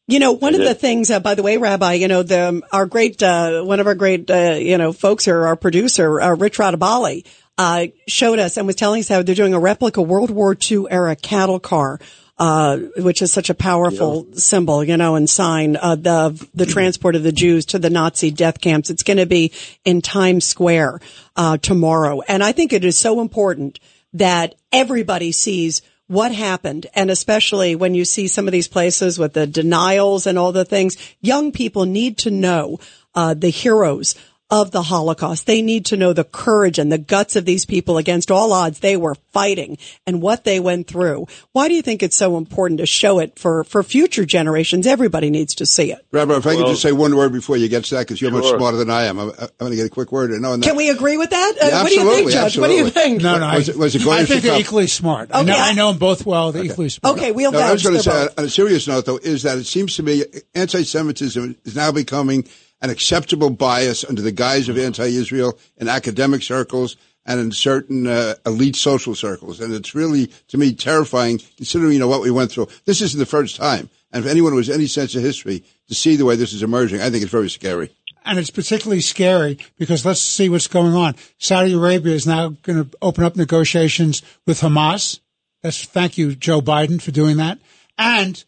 You 0.07 0.19
know, 0.19 0.33
one 0.33 0.53
of 0.53 0.59
the 0.59 0.75
things, 0.75 1.09
uh, 1.09 1.21
by 1.21 1.35
the 1.35 1.43
way, 1.43 1.55
Rabbi, 1.55 1.93
you 1.93 2.09
know, 2.09 2.23
the, 2.23 2.61
our 2.73 2.85
great, 2.85 3.23
uh, 3.23 3.63
one 3.63 3.79
of 3.79 3.87
our 3.87 3.95
great, 3.95 4.29
uh, 4.29 4.57
you 4.59 4.77
know, 4.77 4.91
folks 4.91 5.23
here, 5.23 5.45
our 5.47 5.55
producer, 5.55 6.19
uh, 6.19 6.35
Rich 6.35 6.57
Radabali, 6.57 7.25
uh, 7.57 7.87
showed 8.05 8.37
us 8.37 8.57
and 8.57 8.67
was 8.67 8.75
telling 8.75 8.99
us 8.99 9.07
how 9.07 9.21
they're 9.21 9.33
doing 9.33 9.53
a 9.53 9.59
replica 9.59 10.01
World 10.01 10.29
War 10.29 10.57
II 10.59 10.87
era 10.89 11.15
cattle 11.15 11.59
car 11.59 11.99
uh, 12.37 12.77
which 12.97 13.21
is 13.21 13.31
such 13.31 13.49
a 13.49 13.53
powerful 13.53 14.25
yeah. 14.27 14.35
symbol, 14.37 14.83
you 14.83 14.97
know, 14.97 15.15
and 15.15 15.29
sign 15.29 15.75
uh, 15.75 15.95
the 15.95 16.47
the 16.53 16.65
transport 16.65 17.15
of 17.15 17.23
the 17.23 17.31
Jews 17.31 17.65
to 17.67 17.79
the 17.79 17.89
Nazi 17.89 18.31
death 18.31 18.59
camps. 18.59 18.89
It's 18.89 19.03
going 19.03 19.17
to 19.17 19.25
be 19.25 19.51
in 19.85 20.01
Times 20.01 20.45
Square 20.45 20.99
uh, 21.35 21.57
tomorrow, 21.57 22.21
and 22.27 22.43
I 22.43 22.51
think 22.51 22.73
it 22.73 22.83
is 22.83 22.97
so 22.97 23.21
important 23.21 23.79
that 24.13 24.55
everybody 24.71 25.31
sees 25.31 25.81
what 26.07 26.33
happened. 26.33 26.87
And 26.93 27.09
especially 27.09 27.75
when 27.75 27.95
you 27.95 28.05
see 28.05 28.27
some 28.27 28.47
of 28.47 28.51
these 28.51 28.67
places 28.67 29.17
with 29.17 29.33
the 29.33 29.47
denials 29.47 30.27
and 30.27 30.37
all 30.37 30.51
the 30.51 30.65
things, 30.65 30.97
young 31.21 31.51
people 31.51 31.85
need 31.85 32.17
to 32.19 32.31
know 32.31 32.79
uh, 33.15 33.33
the 33.33 33.49
heroes 33.49 34.15
of 34.49 34.71
the 34.71 34.83
Holocaust. 34.83 35.47
They 35.47 35.61
need 35.61 35.85
to 35.87 35.97
know 35.97 36.13
the 36.13 36.23
courage 36.23 36.77
and 36.77 36.91
the 36.91 36.97
guts 36.97 37.35
of 37.35 37.45
these 37.45 37.65
people 37.65 37.97
against 37.97 38.29
all 38.29 38.53
odds 38.53 38.79
they 38.79 38.95
were 38.95 39.15
fighting 39.31 39.77
and 40.05 40.21
what 40.21 40.43
they 40.43 40.59
went 40.59 40.87
through. 40.87 41.27
Why 41.53 41.67
do 41.67 41.73
you 41.73 41.81
think 41.81 42.03
it's 42.03 42.17
so 42.17 42.37
important 42.37 42.79
to 42.79 42.85
show 42.85 43.19
it 43.19 43.39
for, 43.39 43.63
for 43.63 43.81
future 43.81 44.25
generations? 44.25 44.85
Everybody 44.85 45.31
needs 45.31 45.55
to 45.55 45.65
see 45.65 45.91
it. 45.91 46.05
Rabbi, 46.11 46.35
if 46.35 46.45
I 46.45 46.49
well, 46.49 46.65
could 46.65 46.71
just 46.71 46.81
say 46.83 46.91
one 46.91 47.15
word 47.15 47.31
before 47.31 47.57
you 47.57 47.67
get 47.67 47.85
to 47.85 47.95
that, 47.95 48.01
because 48.01 48.21
you're 48.21 48.31
sure. 48.31 48.41
much 48.41 48.57
smarter 48.57 48.77
than 48.77 48.91
I 48.91 49.05
am. 49.05 49.17
I'm, 49.17 49.29
I'm 49.29 49.49
going 49.57 49.71
to 49.71 49.77
get 49.77 49.87
a 49.87 49.89
quick 49.89 50.11
word. 50.11 50.29
No, 50.29 50.57
Can 50.59 50.75
we 50.75 50.89
agree 50.89 51.17
with 51.17 51.31
that? 51.31 51.53
Uh, 51.59 51.81
what 51.81 51.89
do 51.89 51.95
you 51.95 52.09
think, 52.11 52.31
Judge? 52.31 52.43
Absolutely. 52.45 52.75
What 52.75 52.77
do 52.77 52.85
you 52.85 52.89
think? 52.91 53.23
No, 53.23 53.39
no. 53.39 53.55
Was 53.55 53.69
it, 53.69 53.75
was 53.75 53.95
it 53.95 54.05
I 54.05 54.25
think 54.25 54.43
they're 54.43 54.59
equally 54.59 54.87
smart. 54.87 55.31
Okay. 55.31 55.39
I, 55.39 55.43
know, 55.43 55.55
I 55.57 55.73
know 55.73 55.89
them 55.89 55.97
both 55.97 56.25
well. 56.25 56.51
They're 56.51 56.61
okay. 56.61 56.71
equally 56.71 56.89
smart. 56.89 57.17
Okay, 57.17 57.31
we'll 57.31 57.51
no, 57.51 57.59
I 57.59 57.71
was 57.71 57.81
going 57.81 57.95
to 57.95 58.03
say, 58.03 58.11
both. 58.11 58.39
on 58.39 58.45
a 58.45 58.49
serious 58.49 58.87
note, 58.87 59.05
though, 59.05 59.17
is 59.17 59.43
that 59.43 59.57
it 59.57 59.65
seems 59.65 59.95
to 59.95 60.03
me 60.03 60.23
anti-Semitism 60.53 61.55
is 61.63 61.75
now 61.75 61.91
becoming– 61.91 62.47
an 62.83 62.89
acceptable 62.89 63.49
bias 63.49 64.03
under 64.03 64.21
the 64.21 64.31
guise 64.31 64.69
of 64.69 64.77
anti-Israel 64.77 65.57
in 65.77 65.87
academic 65.87 66.43
circles 66.43 66.97
and 67.25 67.39
in 67.39 67.51
certain 67.51 68.05
uh, 68.05 68.35
elite 68.45 68.75
social 68.75 69.15
circles. 69.15 69.61
And 69.61 69.73
it's 69.73 69.95
really, 69.95 70.27
to 70.49 70.57
me, 70.57 70.73
terrifying 70.73 71.39
considering, 71.55 71.93
you 71.93 71.99
know, 71.99 72.09
what 72.09 72.21
we 72.21 72.29
went 72.29 72.51
through. 72.51 72.67
This 72.83 73.01
isn't 73.01 73.17
the 73.17 73.25
first 73.25 73.55
time. 73.55 73.89
And 74.11 74.23
if 74.23 74.29
anyone 74.29 74.55
has 74.57 74.69
any 74.69 74.87
sense 74.87 75.15
of 75.15 75.23
history 75.23 75.63
to 75.87 75.95
see 75.95 76.17
the 76.17 76.25
way 76.25 76.35
this 76.35 76.51
is 76.51 76.61
emerging, 76.61 77.01
I 77.01 77.09
think 77.09 77.23
it's 77.23 77.31
very 77.31 77.49
scary. 77.49 77.89
And 78.25 78.37
it's 78.37 78.49
particularly 78.49 79.01
scary 79.01 79.57
because 79.77 80.05
let's 80.05 80.21
see 80.21 80.49
what's 80.49 80.67
going 80.67 80.93
on. 80.93 81.15
Saudi 81.37 81.73
Arabia 81.73 82.13
is 82.13 82.27
now 82.27 82.49
going 82.49 82.83
to 82.83 82.97
open 83.01 83.23
up 83.23 83.35
negotiations 83.37 84.21
with 84.45 84.59
Hamas. 84.59 85.19
That's 85.61 85.85
thank 85.85 86.17
you, 86.17 86.35
Joe 86.35 86.61
Biden, 86.61 87.01
for 87.01 87.11
doing 87.11 87.37
that. 87.37 87.59
And 87.97 88.43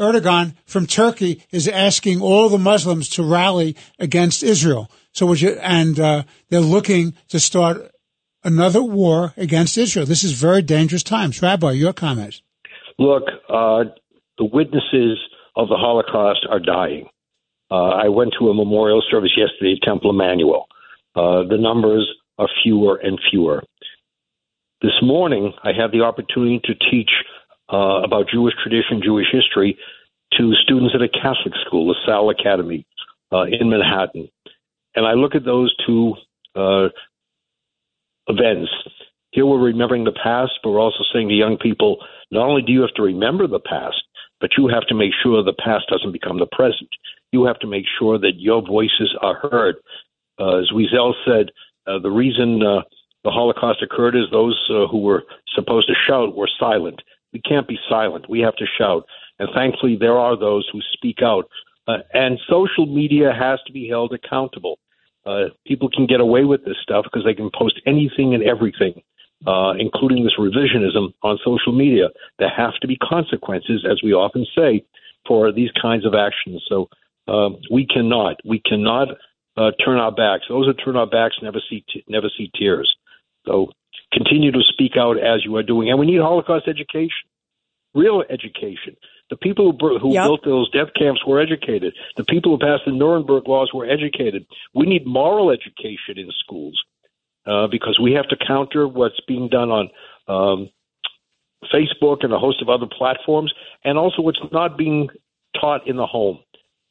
Erdogan 0.00 0.54
from 0.64 0.86
Turkey 0.86 1.44
is 1.50 1.68
asking 1.68 2.20
all 2.22 2.48
the 2.48 2.58
Muslims 2.58 3.08
to 3.10 3.22
rally 3.22 3.76
against 3.98 4.42
Israel. 4.42 4.90
So, 5.12 5.32
you, 5.34 5.50
and 5.60 6.00
uh, 6.00 6.22
they're 6.48 6.60
looking 6.60 7.14
to 7.28 7.38
start 7.38 7.90
another 8.42 8.82
war 8.82 9.34
against 9.36 9.76
Israel. 9.76 10.06
This 10.06 10.24
is 10.24 10.32
very 10.32 10.62
dangerous 10.62 11.02
times. 11.02 11.42
Rabbi, 11.42 11.72
your 11.72 11.92
comments. 11.92 12.42
Look, 12.98 13.24
uh, 13.48 13.84
the 14.38 14.44
witnesses 14.44 15.18
of 15.56 15.68
the 15.68 15.76
Holocaust 15.76 16.46
are 16.48 16.60
dying. 16.60 17.06
Uh, 17.70 17.90
I 18.04 18.08
went 18.08 18.34
to 18.38 18.48
a 18.48 18.54
memorial 18.54 19.02
service 19.10 19.36
yesterday 19.36 19.76
at 19.80 19.86
Temple 19.86 20.12
Emanu-El. 20.12 20.66
Uh, 21.14 21.48
the 21.48 21.58
numbers 21.58 22.08
are 22.38 22.48
fewer 22.62 22.96
and 22.96 23.18
fewer. 23.30 23.62
This 24.82 24.98
morning, 25.02 25.52
I 25.62 25.72
had 25.72 25.92
the 25.92 26.00
opportunity 26.00 26.60
to 26.64 26.74
teach 26.90 27.10
uh, 27.72 28.02
about 28.02 28.28
Jewish 28.28 28.54
tradition, 28.62 29.02
Jewish 29.02 29.26
history 29.30 29.78
to 30.38 30.54
students 30.54 30.94
at 30.94 31.02
a 31.02 31.08
Catholic 31.08 31.54
school, 31.66 31.88
the 31.88 31.96
Sal 32.06 32.30
Academy 32.30 32.86
uh, 33.32 33.44
in 33.44 33.70
Manhattan. 33.70 34.28
And 34.94 35.06
I 35.06 35.12
look 35.12 35.34
at 35.34 35.44
those 35.44 35.74
two 35.86 36.14
uh, 36.54 36.88
events. 38.26 38.70
Here 39.32 39.46
we're 39.46 39.60
remembering 39.60 40.04
the 40.04 40.12
past, 40.12 40.52
but 40.62 40.70
we're 40.70 40.80
also 40.80 41.04
saying 41.12 41.28
to 41.28 41.34
young 41.34 41.56
people, 41.56 41.98
not 42.30 42.46
only 42.46 42.62
do 42.62 42.72
you 42.72 42.80
have 42.80 42.94
to 42.94 43.02
remember 43.02 43.46
the 43.46 43.60
past, 43.60 44.02
but 44.40 44.50
you 44.56 44.68
have 44.68 44.86
to 44.88 44.94
make 44.94 45.12
sure 45.22 45.42
the 45.42 45.52
past 45.52 45.84
doesn't 45.90 46.12
become 46.12 46.38
the 46.38 46.48
present. 46.50 46.88
You 47.32 47.44
have 47.44 47.58
to 47.60 47.66
make 47.66 47.84
sure 47.98 48.18
that 48.18 48.38
your 48.38 48.66
voices 48.66 49.14
are 49.20 49.36
heard. 49.50 49.76
Uh, 50.40 50.58
as 50.58 50.70
Wiesel 50.70 51.12
said, 51.24 51.50
uh, 51.86 51.98
the 51.98 52.10
reason 52.10 52.62
uh, 52.62 52.82
the 53.24 53.30
Holocaust 53.30 53.82
occurred 53.82 54.16
is 54.16 54.24
those 54.30 54.58
uh, 54.70 54.86
who 54.86 54.98
were 54.98 55.24
supposed 55.54 55.88
to 55.88 55.94
shout 56.06 56.34
were 56.34 56.48
silent. 56.58 57.00
We 57.32 57.40
can't 57.40 57.68
be 57.68 57.78
silent. 57.88 58.28
We 58.28 58.40
have 58.40 58.56
to 58.56 58.66
shout. 58.78 59.06
And 59.38 59.48
thankfully, 59.54 59.96
there 59.96 60.18
are 60.18 60.36
those 60.36 60.68
who 60.72 60.80
speak 60.92 61.22
out. 61.22 61.48
Uh, 61.88 61.98
and 62.12 62.38
social 62.48 62.86
media 62.86 63.32
has 63.32 63.58
to 63.66 63.72
be 63.72 63.88
held 63.88 64.12
accountable. 64.12 64.78
Uh, 65.26 65.46
people 65.66 65.88
can 65.90 66.06
get 66.06 66.20
away 66.20 66.44
with 66.44 66.64
this 66.64 66.76
stuff 66.82 67.04
because 67.04 67.24
they 67.24 67.34
can 67.34 67.50
post 67.54 67.80
anything 67.86 68.34
and 68.34 68.42
everything, 68.42 69.02
uh, 69.46 69.74
including 69.78 70.24
this 70.24 70.34
revisionism 70.38 71.12
on 71.22 71.38
social 71.44 71.72
media. 71.72 72.08
There 72.38 72.50
have 72.54 72.74
to 72.80 72.86
be 72.86 72.96
consequences, 72.96 73.86
as 73.90 74.02
we 74.02 74.12
often 74.12 74.46
say, 74.56 74.84
for 75.26 75.52
these 75.52 75.70
kinds 75.80 76.06
of 76.06 76.14
actions. 76.14 76.64
So 76.68 76.88
uh, 77.28 77.50
we 77.70 77.86
cannot, 77.86 78.36
we 78.44 78.60
cannot 78.60 79.08
uh, 79.56 79.72
turn 79.84 79.98
our 79.98 80.12
backs. 80.12 80.44
Those 80.48 80.66
who 80.66 80.74
turn 80.74 80.96
our 80.96 81.06
backs 81.06 81.36
never 81.42 81.60
see, 81.68 81.84
t- 81.92 82.04
never 82.08 82.30
see 82.36 82.50
tears. 82.54 82.94
So 83.46 83.70
continue 84.12 84.52
to 84.52 84.60
speak 84.72 84.92
out 84.98 85.18
as 85.18 85.44
you 85.44 85.56
are 85.56 85.62
doing. 85.62 85.90
And 85.90 85.98
we 85.98 86.06
need 86.06 86.20
Holocaust 86.20 86.68
education, 86.68 87.28
real 87.94 88.22
education. 88.28 88.96
The 89.30 89.36
people 89.36 89.76
who, 89.78 89.98
who 89.98 90.14
yep. 90.14 90.24
built 90.24 90.44
those 90.44 90.70
death 90.70 90.88
camps 90.98 91.24
were 91.24 91.40
educated. 91.40 91.94
The 92.16 92.24
people 92.24 92.52
who 92.52 92.58
passed 92.58 92.82
the 92.84 92.92
Nuremberg 92.92 93.46
laws 93.46 93.70
were 93.72 93.88
educated. 93.88 94.44
We 94.74 94.86
need 94.86 95.06
moral 95.06 95.50
education 95.50 96.18
in 96.18 96.28
schools 96.38 96.82
uh, 97.46 97.68
because 97.68 97.98
we 98.02 98.12
have 98.12 98.28
to 98.28 98.36
counter 98.36 98.88
what's 98.88 99.20
being 99.28 99.48
done 99.48 99.70
on 99.70 99.90
um, 100.26 100.70
Facebook 101.72 102.24
and 102.24 102.32
a 102.32 102.38
host 102.38 102.60
of 102.62 102.68
other 102.68 102.86
platforms, 102.86 103.52
and 103.84 103.98
also 103.98 104.22
what's 104.22 104.40
not 104.50 104.76
being 104.76 105.08
taught 105.60 105.86
in 105.86 105.96
the 105.96 106.06
home. 106.06 106.40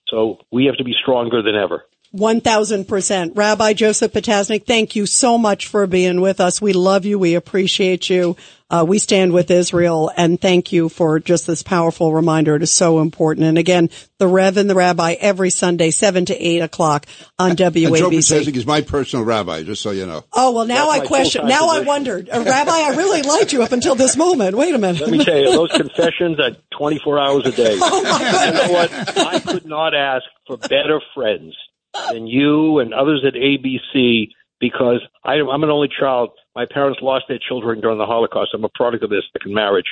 So 0.07 0.39
we 0.51 0.65
have 0.65 0.77
to 0.77 0.83
be 0.83 0.93
stronger 0.99 1.41
than 1.41 1.55
ever. 1.55 1.83
1000%. 2.15 3.31
Rabbi 3.35 3.73
Joseph 3.73 4.11
Potasnik, 4.13 4.65
thank 4.65 4.95
you 4.95 5.05
so 5.05 5.37
much 5.37 5.67
for 5.67 5.85
being 5.85 6.21
with 6.21 6.39
us. 6.41 6.61
We 6.61 6.73
love 6.73 7.05
you. 7.05 7.19
We 7.19 7.35
appreciate 7.35 8.09
you. 8.09 8.35
Uh, 8.71 8.85
we 8.87 8.99
stand 8.99 9.33
with 9.33 9.49
Israel 9.49 10.11
and 10.15 10.39
thank 10.39 10.71
you 10.71 10.89
for 10.89 11.19
just 11.19 11.47
this 11.47 11.63
powerful 11.63 12.13
reminder. 12.13 12.55
It 12.55 12.61
is 12.61 12.71
so 12.71 12.99
important. 12.99 13.47
And 13.47 13.57
again, 13.57 13.89
the 14.19 14.27
Rev 14.27 14.57
and 14.57 14.69
the 14.69 14.75
Rabbi 14.75 15.13
every 15.13 15.49
Sunday, 15.49 15.89
7 15.89 16.25
to 16.25 16.35
8 16.35 16.59
o'clock 16.59 17.07
on 17.39 17.51
WABC. 17.51 17.87
And 17.87 17.95
Joe 18.45 18.59
is 18.59 18.65
my 18.67 18.81
personal 18.81 19.25
rabbi, 19.25 19.63
just 19.63 19.81
so 19.81 19.89
you 19.89 20.05
know. 20.05 20.23
Oh, 20.33 20.51
well, 20.51 20.67
now 20.67 20.91
That's 20.91 21.03
I 21.03 21.07
question, 21.07 21.47
now 21.47 21.67
position. 21.67 21.83
I 21.83 21.87
wondered. 21.87 22.29
Uh, 22.29 22.43
rabbi, 22.43 22.71
I 22.71 22.93
really 22.95 23.23
liked 23.23 23.53
you 23.53 23.63
up 23.63 23.71
until 23.71 23.95
this 23.95 24.15
moment. 24.15 24.55
Wait 24.55 24.75
a 24.75 24.77
minute. 24.77 25.01
Let 25.01 25.09
me 25.09 25.23
tell 25.23 25.37
you, 25.37 25.51
those 25.51 25.71
confessions 25.71 26.39
are 26.39 26.51
24 26.77 27.19
hours 27.19 27.47
a 27.47 27.51
day. 27.51 27.77
Oh, 27.81 28.03
my 28.03 28.19
goodness. 28.19 28.45
You 28.45 28.67
know 28.67 28.73
what? 28.73 29.17
I 29.17 29.39
could 29.39 29.65
not 29.65 29.95
ask 29.95 30.25
for 30.45 30.57
better 30.57 31.01
friends 31.15 31.55
than 32.11 32.27
you 32.27 32.79
and 32.79 32.93
others 32.93 33.23
at 33.25 33.33
ABC 33.33 34.29
because 34.59 35.01
I, 35.23 35.35
I'm 35.35 35.63
an 35.63 35.69
only 35.69 35.87
child. 35.87 36.31
My 36.55 36.65
parents 36.65 36.99
lost 37.01 37.25
their 37.29 37.39
children 37.39 37.81
during 37.81 37.97
the 37.97 38.05
Holocaust. 38.05 38.51
I'm 38.53 38.63
a 38.63 38.69
product 38.69 39.03
of 39.03 39.09
this 39.09 39.23
second 39.33 39.53
marriage. 39.53 39.85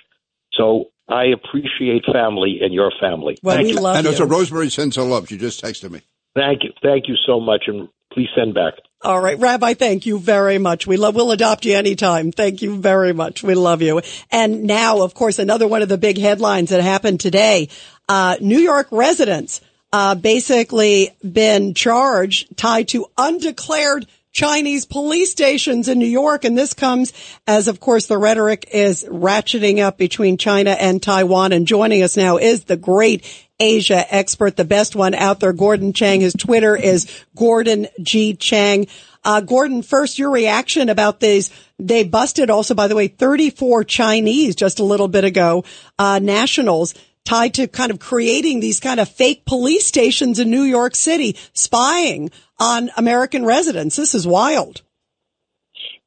So 0.53 0.85
I 1.07 1.25
appreciate 1.25 2.03
family 2.11 2.59
and 2.61 2.73
your 2.73 2.91
family. 2.99 3.37
Well, 3.41 3.55
Thank 3.55 3.67
we 3.67 3.73
you. 3.73 3.79
love 3.79 3.95
and 3.95 4.05
you. 4.05 4.11
also, 4.11 4.25
Rosemary 4.25 4.69
sends 4.69 4.95
her 4.95 5.03
love. 5.03 5.27
She 5.29 5.37
just 5.37 5.63
texted 5.63 5.91
me. 5.91 6.01
Thank 6.35 6.63
you. 6.63 6.71
Thank 6.81 7.07
you 7.07 7.15
so 7.25 7.39
much. 7.39 7.63
And 7.67 7.89
please 8.11 8.27
send 8.35 8.53
back. 8.53 8.73
All 9.03 9.21
right, 9.21 9.37
Rabbi, 9.37 9.75
thank 9.75 10.07
you 10.07 10.17
very 10.17 10.57
much. 10.57 10.87
We 10.87 10.97
love, 10.97 11.13
we'll 11.13 11.31
adopt 11.31 11.65
you 11.65 11.75
anytime. 11.75 12.31
Thank 12.31 12.63
you 12.63 12.77
very 12.77 13.13
much. 13.13 13.43
We 13.43 13.53
love 13.53 13.83
you. 13.83 14.01
And 14.31 14.63
now, 14.63 15.03
of 15.03 15.13
course, 15.13 15.37
another 15.37 15.67
one 15.67 15.83
of 15.83 15.89
the 15.89 15.99
big 15.99 16.17
headlines 16.17 16.71
that 16.71 16.81
happened 16.81 17.19
today, 17.19 17.69
uh, 18.09 18.37
New 18.41 18.57
York 18.57 18.87
residents 18.89 19.61
uh, 19.93 20.15
basically 20.15 21.15
been 21.23 21.73
charged 21.73 22.55
tied 22.57 22.89
to 22.89 23.05
undeclared 23.17 24.05
Chinese 24.37 24.85
police 24.85 25.31
stations 25.31 25.87
in 25.87 25.97
New 25.97 26.05
York. 26.05 26.45
And 26.45 26.55
this 26.55 26.73
comes 26.73 27.11
as, 27.47 27.67
of 27.67 27.79
course, 27.79 28.05
the 28.05 28.19
rhetoric 28.19 28.69
is 28.71 29.03
ratcheting 29.05 29.79
up 29.79 29.97
between 29.97 30.37
China 30.37 30.71
and 30.71 31.01
Taiwan. 31.01 31.53
And 31.53 31.65
joining 31.65 32.03
us 32.03 32.15
now 32.15 32.37
is 32.37 32.65
the 32.65 32.77
great 32.77 33.25
Asia 33.59 34.05
expert, 34.13 34.55
the 34.55 34.63
best 34.63 34.95
one 34.95 35.15
out 35.15 35.39
there, 35.39 35.53
Gordon 35.53 35.91
Chang. 35.91 36.21
His 36.21 36.33
Twitter 36.33 36.75
is 36.75 37.07
Gordon 37.35 37.87
G. 38.01 38.35
Chang. 38.35 38.85
Uh, 39.23 39.41
Gordon, 39.41 39.81
first, 39.81 40.19
your 40.19 40.29
reaction 40.29 40.89
about 40.89 41.19
these. 41.19 41.49
They 41.79 42.03
busted 42.03 42.51
also, 42.51 42.75
by 42.75 42.87
the 42.87 42.95
way, 42.95 43.07
34 43.07 43.85
Chinese 43.85 44.55
just 44.55 44.79
a 44.79 44.83
little 44.83 45.07
bit 45.07 45.23
ago, 45.23 45.63
uh, 45.97 46.19
nationals 46.19 46.93
tied 47.27 47.53
to 47.55 47.67
kind 47.67 47.91
of 47.91 47.99
creating 47.99 48.61
these 48.61 48.79
kind 48.79 49.01
of 49.01 49.09
fake 49.09 49.45
police 49.45 49.85
stations 49.85 50.39
in 50.39 50.49
New 50.49 50.63
York 50.63 50.95
City, 50.95 51.35
spying 51.53 52.31
on 52.57 52.89
American 52.95 53.43
residents. 53.43 53.97
This 53.97 54.15
is 54.15 54.25
wild. 54.25 54.81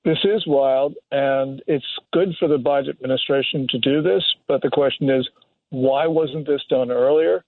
This 0.03 0.19
is 0.25 0.45
wild, 0.47 0.95
and 1.13 1.63
it's 1.67 1.85
good 2.15 2.31
for 2.39 2.49
the 2.49 2.57
Biden 2.57 2.89
administration 2.89 3.67
to 3.69 3.79
do 3.79 4.01
this. 4.01 4.25
But 4.49 4.63
the 4.63 4.71
question 4.71 5.11
is, 5.11 5.29
why 5.69 6.07
wasn't 6.07 6.47
this 6.47 6.63
done 6.71 6.91
earlier? 6.91 7.45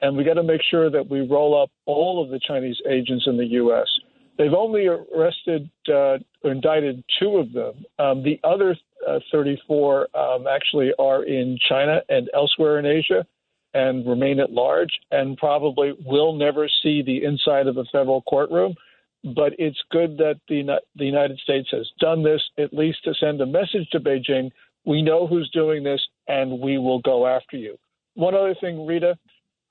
And 0.00 0.16
we 0.16 0.22
got 0.22 0.34
to 0.34 0.44
make 0.44 0.60
sure 0.70 0.88
that 0.88 1.10
we 1.10 1.26
roll 1.26 1.60
up 1.60 1.70
all 1.84 2.22
of 2.22 2.30
the 2.30 2.38
Chinese 2.46 2.76
agents 2.88 3.24
in 3.26 3.36
the 3.36 3.46
U.S. 3.62 3.88
They've 4.38 4.52
only 4.52 4.86
arrested 4.86 5.68
uh, 5.88 6.18
or 6.44 6.52
indicted 6.52 7.02
two 7.18 7.38
of 7.38 7.52
them. 7.52 7.84
Um, 7.98 8.22
the 8.22 8.38
other 8.44 8.76
uh, 9.06 9.20
34 9.32 10.08
um, 10.16 10.46
actually 10.46 10.92
are 10.98 11.24
in 11.24 11.58
China 11.68 12.00
and 12.08 12.28
elsewhere 12.34 12.78
in 12.78 12.86
Asia 12.86 13.26
and 13.74 14.06
remain 14.06 14.40
at 14.40 14.52
large 14.52 14.92
and 15.10 15.36
probably 15.36 15.92
will 16.04 16.34
never 16.34 16.68
see 16.82 17.02
the 17.02 17.24
inside 17.24 17.66
of 17.66 17.76
a 17.76 17.84
federal 17.92 18.22
courtroom. 18.22 18.74
But 19.24 19.54
it's 19.58 19.82
good 19.90 20.18
that 20.18 20.40
the, 20.48 20.78
the 20.94 21.04
United 21.04 21.38
States 21.40 21.68
has 21.72 21.88
done 22.00 22.22
this, 22.22 22.42
at 22.58 22.72
least 22.72 22.98
to 23.04 23.14
send 23.14 23.40
a 23.40 23.46
message 23.46 23.88
to 23.90 24.00
Beijing 24.00 24.50
we 24.86 25.02
know 25.02 25.26
who's 25.26 25.50
doing 25.50 25.82
this 25.82 26.00
and 26.28 26.60
we 26.60 26.78
will 26.78 27.00
go 27.00 27.26
after 27.26 27.56
you. 27.56 27.76
One 28.14 28.34
other 28.34 28.54
thing, 28.58 28.86
Rita, 28.86 29.18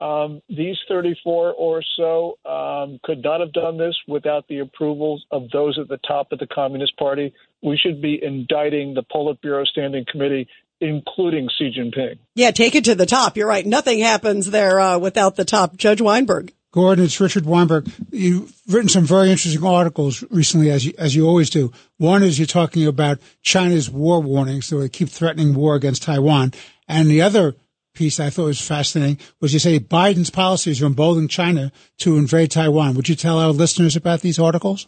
um, 0.01 0.41
these 0.49 0.77
34 0.89 1.53
or 1.53 1.81
so 1.97 2.37
um, 2.45 2.99
could 3.03 3.23
not 3.23 3.39
have 3.39 3.53
done 3.53 3.77
this 3.77 3.95
without 4.07 4.47
the 4.47 4.59
approvals 4.59 5.25
of 5.31 5.49
those 5.51 5.79
at 5.79 5.87
the 5.87 5.99
top 6.05 6.31
of 6.31 6.39
the 6.39 6.47
Communist 6.47 6.97
Party. 6.97 7.33
We 7.63 7.77
should 7.77 8.01
be 8.01 8.19
indicting 8.21 8.93
the 8.93 9.03
Politburo 9.03 9.65
Standing 9.65 10.05
Committee, 10.09 10.47
including 10.81 11.47
Xi 11.57 11.71
Jinping. 11.77 12.19
Yeah, 12.35 12.51
take 12.51 12.75
it 12.75 12.83
to 12.85 12.95
the 12.95 13.05
top. 13.05 13.37
You're 13.37 13.47
right. 13.47 13.65
Nothing 13.65 13.99
happens 13.99 14.51
there 14.51 14.79
uh, 14.79 14.97
without 14.97 15.37
the 15.37 15.45
top. 15.45 15.77
Judge 15.77 16.01
Weinberg. 16.01 16.53
Gordon, 16.75 17.05
it's 17.05 17.21
Richard 17.21 17.45
Weinberg. 17.45 17.89
You've 18.11 18.53
written 18.67 18.89
some 18.89 19.05
very 19.05 19.31
interesting 19.31 19.65
articles 19.65 20.25
recently, 20.29 20.71
as 20.71 20.85
you, 20.85 20.91
as 20.97 21.15
you 21.15 21.25
always 21.25 21.49
do. 21.49 21.71
One 21.99 22.21
is 22.21 22.37
you're 22.37 22.45
talking 22.45 22.85
about 22.85 23.19
China's 23.41 23.89
war 23.89 24.21
warnings, 24.21 24.65
so 24.65 24.79
they 24.79 24.89
keep 24.89 25.07
threatening 25.07 25.53
war 25.53 25.75
against 25.75 26.03
Taiwan. 26.03 26.51
And 26.89 27.09
the 27.09 27.21
other 27.21 27.55
piece 27.95 28.19
I 28.19 28.29
thought 28.29 28.45
was 28.45 28.61
fascinating 28.61 29.19
was 29.39 29.53
you 29.53 29.59
say 29.59 29.79
Biden's 29.79 30.29
policies 30.29 30.81
are 30.81 30.85
emboldening 30.85 31.27
China 31.27 31.71
to 31.99 32.17
invade 32.17 32.51
Taiwan. 32.51 32.95
Would 32.95 33.09
you 33.09 33.15
tell 33.15 33.39
our 33.39 33.51
listeners 33.51 33.95
about 33.95 34.21
these 34.21 34.39
articles? 34.39 34.87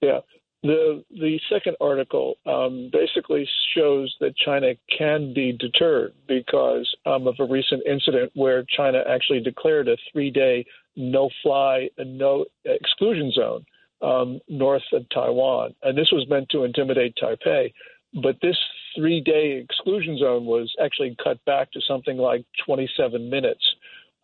Yeah. 0.00 0.20
The 0.62 1.04
the 1.10 1.38
second 1.52 1.76
article 1.80 2.34
um, 2.44 2.90
basically 2.92 3.48
shows 3.76 4.14
that 4.20 4.36
China 4.36 4.72
can 4.96 5.32
be 5.32 5.52
deterred 5.52 6.14
because 6.26 6.92
um, 7.06 7.28
of 7.28 7.36
a 7.38 7.44
recent 7.44 7.86
incident 7.86 8.32
where 8.34 8.64
China 8.76 9.02
actually 9.08 9.40
declared 9.40 9.86
a 9.88 9.96
three 10.12 10.30
day 10.30 10.64
no 10.96 11.30
fly 11.44 11.88
and 11.96 12.18
no 12.18 12.46
exclusion 12.64 13.30
zone 13.30 13.64
um, 14.02 14.40
north 14.48 14.82
of 14.92 15.08
Taiwan, 15.10 15.74
and 15.82 15.96
this 15.96 16.10
was 16.10 16.26
meant 16.28 16.48
to 16.50 16.64
intimidate 16.64 17.14
Taipei. 17.22 17.72
But 18.20 18.36
this 18.42 18.56
three 18.98 19.20
day 19.20 19.64
exclusion 19.64 20.18
zone 20.18 20.44
was 20.44 20.72
actually 20.82 21.16
cut 21.22 21.42
back 21.44 21.70
to 21.72 21.80
something 21.86 22.16
like 22.16 22.44
27 22.66 23.30
minutes 23.30 23.62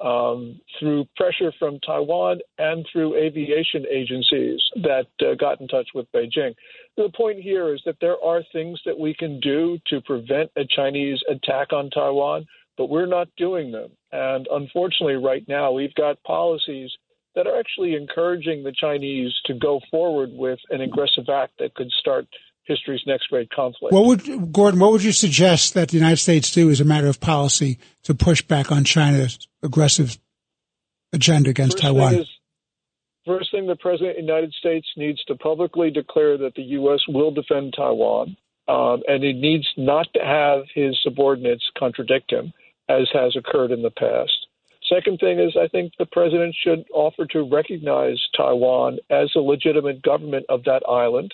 um, 0.00 0.60
through 0.78 1.06
pressure 1.16 1.52
from 1.58 1.78
Taiwan 1.80 2.40
and 2.58 2.84
through 2.92 3.16
aviation 3.16 3.84
agencies 3.90 4.60
that 4.82 5.06
uh, 5.20 5.34
got 5.38 5.60
in 5.60 5.68
touch 5.68 5.88
with 5.94 6.10
Beijing. 6.12 6.54
The 6.96 7.10
point 7.16 7.40
here 7.40 7.72
is 7.72 7.80
that 7.86 7.96
there 8.00 8.20
are 8.22 8.42
things 8.52 8.80
that 8.84 8.98
we 8.98 9.14
can 9.14 9.38
do 9.40 9.78
to 9.86 10.00
prevent 10.00 10.50
a 10.56 10.64
Chinese 10.64 11.22
attack 11.30 11.72
on 11.72 11.90
Taiwan, 11.90 12.44
but 12.76 12.90
we're 12.90 13.06
not 13.06 13.28
doing 13.36 13.70
them. 13.70 13.90
And 14.10 14.48
unfortunately, 14.50 15.14
right 15.14 15.44
now, 15.48 15.70
we've 15.70 15.94
got 15.94 16.22
policies 16.24 16.90
that 17.36 17.46
are 17.46 17.58
actually 17.58 17.94
encouraging 17.94 18.62
the 18.62 18.72
Chinese 18.72 19.32
to 19.46 19.54
go 19.54 19.80
forward 19.90 20.30
with 20.32 20.58
an 20.70 20.80
aggressive 20.80 21.28
act 21.28 21.54
that 21.58 21.74
could 21.74 21.90
start 21.92 22.26
history's 22.66 23.02
next 23.06 23.28
great 23.28 23.50
conflict. 23.50 23.92
What 23.92 24.06
would 24.06 24.52
Gordon? 24.52 24.80
What 24.80 24.92
would 24.92 25.04
you 25.04 25.12
suggest 25.12 25.74
that 25.74 25.88
the 25.88 25.96
United 25.96 26.18
States 26.18 26.50
do 26.50 26.70
as 26.70 26.80
a 26.80 26.84
matter 26.84 27.06
of 27.06 27.20
policy 27.20 27.78
to 28.04 28.14
push 28.14 28.42
back 28.42 28.72
on 28.72 28.84
China's 28.84 29.38
aggressive 29.62 30.18
agenda 31.12 31.50
against 31.50 31.76
first 31.76 31.82
Taiwan? 31.82 32.10
Thing 32.12 32.20
is, 32.20 32.28
first 33.26 33.50
thing, 33.50 33.66
the 33.66 33.76
president 33.76 34.10
of 34.10 34.16
the 34.16 34.22
United 34.22 34.52
States 34.54 34.86
needs 34.96 35.22
to 35.24 35.34
publicly 35.36 35.90
declare 35.90 36.36
that 36.38 36.54
the 36.54 36.62
U.S. 36.62 37.00
will 37.08 37.30
defend 37.30 37.74
Taiwan, 37.76 38.36
um, 38.68 39.02
and 39.06 39.22
he 39.22 39.32
needs 39.32 39.66
not 39.76 40.06
to 40.14 40.20
have 40.20 40.64
his 40.74 40.98
subordinates 41.02 41.64
contradict 41.78 42.32
him, 42.32 42.52
as 42.88 43.08
has 43.12 43.36
occurred 43.36 43.70
in 43.70 43.82
the 43.82 43.90
past. 43.90 44.32
Second 44.92 45.18
thing 45.18 45.38
is, 45.38 45.56
I 45.58 45.68
think 45.68 45.92
the 45.98 46.06
president 46.06 46.54
should 46.62 46.84
offer 46.92 47.24
to 47.26 47.48
recognize 47.50 48.20
Taiwan 48.36 48.98
as 49.08 49.30
a 49.34 49.40
legitimate 49.40 50.02
government 50.02 50.44
of 50.50 50.64
that 50.64 50.82
island 50.86 51.32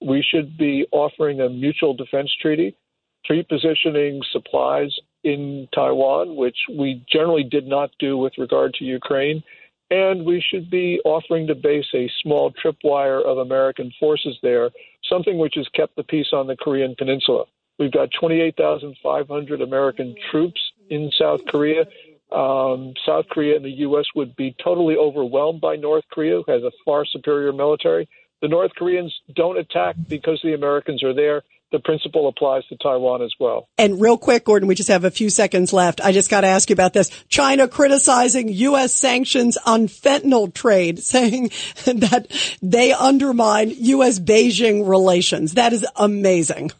we 0.00 0.22
should 0.22 0.56
be 0.56 0.86
offering 0.92 1.40
a 1.40 1.48
mutual 1.48 1.94
defense 1.94 2.30
treaty, 2.40 2.76
pre-positioning 3.24 4.22
supplies 4.32 4.94
in 5.22 5.68
Taiwan, 5.74 6.36
which 6.36 6.56
we 6.70 7.04
generally 7.10 7.44
did 7.44 7.66
not 7.66 7.90
do 7.98 8.16
with 8.16 8.32
regard 8.38 8.74
to 8.74 8.84
Ukraine. 8.84 9.42
And 9.90 10.24
we 10.24 10.40
should 10.40 10.70
be 10.70 11.00
offering 11.04 11.48
to 11.48 11.54
base 11.54 11.88
a 11.94 12.10
small 12.22 12.52
tripwire 12.52 13.22
of 13.24 13.38
American 13.38 13.92
forces 13.98 14.38
there, 14.42 14.70
something 15.08 15.36
which 15.38 15.54
has 15.56 15.66
kept 15.74 15.96
the 15.96 16.04
peace 16.04 16.28
on 16.32 16.46
the 16.46 16.56
Korean 16.56 16.94
Peninsula. 16.96 17.44
We've 17.78 17.90
got 17.90 18.10
28,500 18.18 19.60
American 19.60 20.14
troops 20.30 20.60
in 20.90 21.10
South 21.18 21.40
Korea. 21.48 21.86
Um, 22.30 22.94
South 23.04 23.24
Korea 23.30 23.56
and 23.56 23.64
the 23.64 23.70
U.S. 23.70 24.04
would 24.14 24.36
be 24.36 24.54
totally 24.62 24.96
overwhelmed 24.96 25.60
by 25.60 25.74
North 25.74 26.04
Korea, 26.12 26.40
who 26.42 26.52
has 26.52 26.62
a 26.62 26.70
far 26.84 27.04
superior 27.04 27.52
military. 27.52 28.08
The 28.42 28.48
North 28.48 28.72
Koreans 28.76 29.14
don't 29.34 29.58
attack 29.58 29.96
because 30.08 30.40
the 30.42 30.54
Americans 30.54 31.02
are 31.02 31.14
there. 31.14 31.42
The 31.72 31.78
principle 31.78 32.26
applies 32.26 32.66
to 32.66 32.76
Taiwan 32.76 33.22
as 33.22 33.32
well. 33.38 33.68
And 33.78 34.00
real 34.00 34.18
quick, 34.18 34.44
Gordon, 34.44 34.66
we 34.66 34.74
just 34.74 34.88
have 34.88 35.04
a 35.04 35.10
few 35.10 35.30
seconds 35.30 35.72
left. 35.72 36.00
I 36.00 36.10
just 36.10 36.28
got 36.28 36.40
to 36.40 36.48
ask 36.48 36.68
you 36.68 36.72
about 36.72 36.94
this. 36.94 37.10
China 37.28 37.68
criticizing 37.68 38.48
U.S. 38.48 38.94
sanctions 38.94 39.56
on 39.64 39.86
fentanyl 39.86 40.52
trade, 40.52 40.98
saying 41.04 41.50
that 41.84 42.26
they 42.60 42.92
undermine 42.92 43.70
U.S. 43.70 44.18
Beijing 44.18 44.88
relations. 44.88 45.54
That 45.54 45.72
is 45.72 45.86
amazing. 45.94 46.72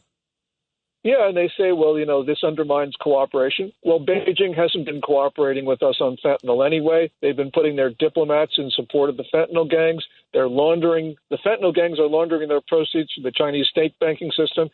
Yeah, 1.03 1.29
and 1.29 1.37
they 1.37 1.51
say, 1.57 1.73
well, 1.73 1.99
you 1.99 2.05
know, 2.05 2.23
this 2.23 2.45
undermines 2.45 2.95
cooperation. 3.01 3.73
Well, 3.83 4.01
Beijing 4.01 4.55
hasn't 4.55 4.85
been 4.85 5.01
cooperating 5.01 5.65
with 5.65 5.83
us 5.83 5.97
on 6.01 6.19
fentanyl 6.23 6.67
anyway. 6.67 7.11
They've 7.23 7.37
been 7.37 7.51
putting 7.51 7.75
their 7.75 7.91
diplomats 7.99 8.53
in 8.59 8.71
support 8.71 9.09
of 9.09 9.17
the 9.17 9.25
fentanyl 9.33 9.71
gangs. 9.71 10.05
They're 10.35 10.49
laundering, 10.49 11.17
the 11.31 11.39
fentanyl 11.39 11.75
gangs 11.75 11.99
are 11.99 12.07
laundering 12.07 12.49
their 12.49 12.61
proceeds 12.69 13.11
through 13.15 13.25
the 13.25 13.33
Chinese 13.33 13.69
state 13.69 13.99
banking 13.99 14.31
system. 14.37 14.69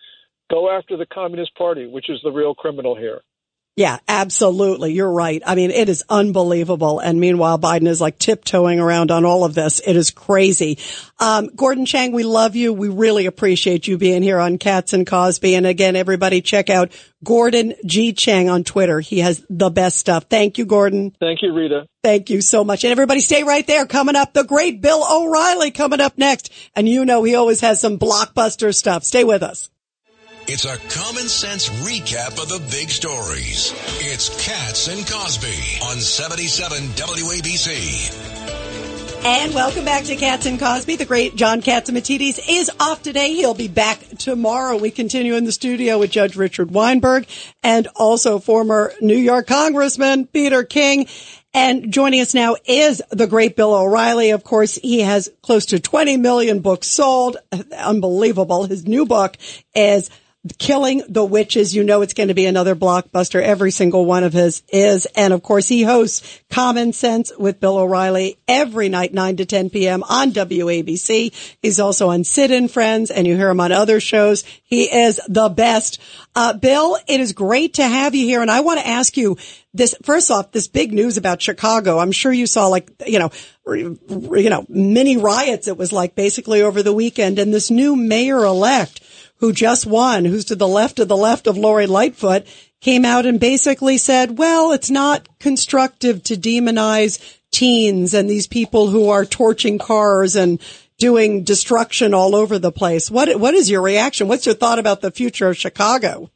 Go 0.50 0.68
after 0.68 0.96
the 0.96 1.06
Communist 1.06 1.54
Party, 1.54 1.86
which 1.86 2.10
is 2.10 2.20
the 2.24 2.32
real 2.32 2.54
criminal 2.56 2.96
here. 2.96 3.20
Yeah, 3.76 3.98
absolutely. 4.08 4.94
You're 4.94 5.12
right. 5.12 5.42
I 5.44 5.54
mean, 5.54 5.70
it 5.70 5.90
is 5.90 6.02
unbelievable. 6.08 6.98
And 6.98 7.20
meanwhile, 7.20 7.58
Biden 7.58 7.86
is 7.86 8.00
like 8.00 8.18
tiptoeing 8.18 8.80
around 8.80 9.10
on 9.10 9.26
all 9.26 9.44
of 9.44 9.54
this. 9.54 9.82
It 9.86 9.96
is 9.96 10.10
crazy. 10.10 10.78
Um, 11.20 11.50
Gordon 11.54 11.84
Chang, 11.84 12.12
we 12.12 12.22
love 12.22 12.56
you. 12.56 12.72
We 12.72 12.88
really 12.88 13.26
appreciate 13.26 13.86
you 13.86 13.98
being 13.98 14.22
here 14.22 14.40
on 14.40 14.56
Cats 14.56 14.94
and 14.94 15.06
Cosby. 15.06 15.56
And 15.56 15.66
again, 15.66 15.94
everybody 15.94 16.40
check 16.40 16.70
out 16.70 16.90
Gordon 17.22 17.74
G. 17.84 18.14
Chang 18.14 18.48
on 18.48 18.64
Twitter. 18.64 18.98
He 19.00 19.18
has 19.18 19.44
the 19.50 19.68
best 19.68 19.98
stuff. 19.98 20.24
Thank 20.30 20.56
you, 20.56 20.64
Gordon. 20.64 21.14
Thank 21.20 21.42
you, 21.42 21.52
Rita. 21.52 21.86
Thank 22.02 22.30
you 22.30 22.40
so 22.40 22.64
much. 22.64 22.82
And 22.82 22.92
everybody 22.92 23.20
stay 23.20 23.42
right 23.42 23.66
there. 23.66 23.84
Coming 23.84 24.16
up, 24.16 24.32
the 24.32 24.44
great 24.44 24.80
Bill 24.80 25.04
O'Reilly 25.06 25.70
coming 25.70 26.00
up 26.00 26.16
next. 26.16 26.50
And 26.74 26.88
you 26.88 27.04
know, 27.04 27.24
he 27.24 27.34
always 27.34 27.60
has 27.60 27.82
some 27.82 27.98
blockbuster 27.98 28.74
stuff. 28.74 29.04
Stay 29.04 29.24
with 29.24 29.42
us. 29.42 29.68
It's 30.48 30.64
a 30.64 30.76
common 30.76 31.28
sense 31.28 31.68
recap 31.68 32.40
of 32.40 32.48
the 32.48 32.64
big 32.70 32.88
stories. 32.88 33.74
It's 33.98 34.28
Cats 34.46 34.86
and 34.86 35.04
Cosby 35.04 35.80
on 35.82 35.98
77 35.98 36.78
WABC. 36.90 38.46
And 39.24 39.52
welcome 39.52 39.84
back 39.84 40.04
to 40.04 40.14
Cats 40.14 40.46
and 40.46 40.56
Cosby. 40.56 40.94
The 40.94 41.04
great 41.04 41.34
John 41.34 41.62
Catsimatidis 41.62 42.38
is 42.48 42.70
off 42.78 43.02
today. 43.02 43.34
He'll 43.34 43.54
be 43.54 43.66
back 43.66 43.98
tomorrow. 44.18 44.76
We 44.76 44.92
continue 44.92 45.34
in 45.34 45.46
the 45.46 45.50
studio 45.50 45.98
with 45.98 46.12
Judge 46.12 46.36
Richard 46.36 46.70
Weinberg 46.70 47.26
and 47.64 47.88
also 47.96 48.38
former 48.38 48.92
New 49.00 49.16
York 49.16 49.48
Congressman 49.48 50.28
Peter 50.28 50.62
King. 50.62 51.08
And 51.54 51.92
joining 51.92 52.20
us 52.20 52.34
now 52.34 52.54
is 52.64 53.02
the 53.10 53.26
great 53.26 53.56
Bill 53.56 53.74
O'Reilly. 53.74 54.30
Of 54.30 54.44
course, 54.44 54.76
he 54.76 55.00
has 55.00 55.28
close 55.42 55.66
to 55.66 55.80
20 55.80 56.18
million 56.18 56.60
books 56.60 56.86
sold. 56.86 57.36
Unbelievable. 57.76 58.66
His 58.66 58.86
new 58.86 59.06
book 59.06 59.36
is 59.74 60.08
Killing 60.58 61.02
the 61.08 61.24
Witches. 61.24 61.74
You 61.74 61.84
know 61.84 62.02
it's 62.02 62.14
going 62.14 62.28
to 62.28 62.34
be 62.34 62.46
another 62.46 62.74
blockbuster. 62.74 63.42
Every 63.42 63.70
single 63.70 64.04
one 64.04 64.24
of 64.24 64.32
his 64.32 64.62
is. 64.68 65.06
And 65.16 65.32
of 65.32 65.42
course, 65.42 65.68
he 65.68 65.82
hosts 65.82 66.40
Common 66.50 66.92
Sense 66.92 67.32
with 67.38 67.60
Bill 67.60 67.78
O'Reilly 67.78 68.38
every 68.46 68.88
night, 68.88 69.12
9 69.12 69.36
to 69.38 69.46
10 69.46 69.70
p.m. 69.70 70.02
on 70.04 70.32
WABC. 70.32 71.56
He's 71.62 71.80
also 71.80 72.10
on 72.10 72.24
Sid 72.24 72.50
and 72.50 72.70
Friends, 72.70 73.10
and 73.10 73.26
you 73.26 73.36
hear 73.36 73.50
him 73.50 73.60
on 73.60 73.72
other 73.72 74.00
shows. 74.00 74.44
He 74.62 74.84
is 74.84 75.20
the 75.28 75.48
best. 75.48 76.00
Uh, 76.34 76.52
Bill, 76.52 76.98
it 77.06 77.20
is 77.20 77.32
great 77.32 77.74
to 77.74 77.84
have 77.84 78.14
you 78.14 78.26
here. 78.26 78.42
And 78.42 78.50
I 78.50 78.60
want 78.60 78.80
to 78.80 78.86
ask 78.86 79.16
you 79.16 79.36
this, 79.72 79.94
first 80.02 80.30
off, 80.30 80.52
this 80.52 80.68
big 80.68 80.92
news 80.92 81.16
about 81.16 81.42
Chicago. 81.42 81.98
I'm 81.98 82.12
sure 82.12 82.32
you 82.32 82.46
saw 82.46 82.68
like, 82.68 82.90
you 83.06 83.18
know, 83.18 83.30
you 83.66 84.50
know, 84.50 84.64
mini 84.68 85.16
riots. 85.16 85.68
It 85.68 85.76
was 85.76 85.92
like 85.92 86.14
basically 86.14 86.62
over 86.62 86.82
the 86.82 86.92
weekend 86.92 87.38
and 87.38 87.52
this 87.52 87.70
new 87.70 87.96
mayor 87.96 88.44
elect 88.44 89.02
who 89.38 89.52
just 89.52 89.86
won, 89.86 90.24
who's 90.24 90.46
to 90.46 90.56
the 90.56 90.68
left 90.68 90.98
of 90.98 91.08
the 91.08 91.16
left 91.16 91.46
of 91.46 91.58
Lori 91.58 91.86
Lightfoot, 91.86 92.46
came 92.80 93.04
out 93.04 93.26
and 93.26 93.40
basically 93.40 93.98
said, 93.98 94.38
well, 94.38 94.72
it's 94.72 94.90
not 94.90 95.28
constructive 95.38 96.22
to 96.24 96.36
demonize 96.36 97.38
teens 97.50 98.14
and 98.14 98.28
these 98.28 98.46
people 98.46 98.88
who 98.88 99.08
are 99.08 99.24
torching 99.24 99.78
cars 99.78 100.36
and, 100.36 100.60
doing 100.98 101.44
destruction 101.44 102.14
all 102.14 102.34
over 102.34 102.58
the 102.58 102.72
place. 102.72 103.10
What 103.10 103.38
what 103.38 103.54
is 103.54 103.70
your 103.70 103.82
reaction? 103.82 104.28
What's 104.28 104.46
your 104.46 104.54
thought 104.54 104.78
about 104.78 105.00
the 105.00 105.10
future 105.10 105.48
of 105.48 105.56
Chicago? 105.56 106.30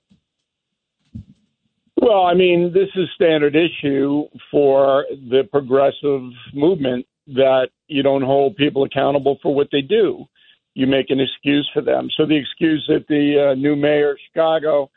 Well, 1.97 2.25
I 2.25 2.35
mean, 2.35 2.73
this 2.73 2.89
is 2.95 3.09
standard 3.15 3.55
issue 3.55 4.25
for 4.51 5.05
the 5.11 5.47
progressive 5.51 6.23
movement 6.55 7.07
that 7.27 7.69
you 7.89 8.03
don't 8.03 8.23
hold 8.23 8.57
people 8.57 8.85
accountable 8.85 9.39
for 9.43 9.55
what 9.55 9.69
they 9.71 9.83
do. 9.83 10.27
You 10.75 10.87
make 10.87 11.11
an 11.11 11.21
excuse 11.21 11.69
for 11.75 11.83
them. 11.83 12.09
So 12.17 12.27
the 12.27 12.37
excuse 12.37 12.85
that 12.89 13.07
the 13.09 13.51
uh, 13.51 13.55
new 13.55 13.77
mayor 13.77 14.13
of 14.13 14.19
Chicago 14.29 14.91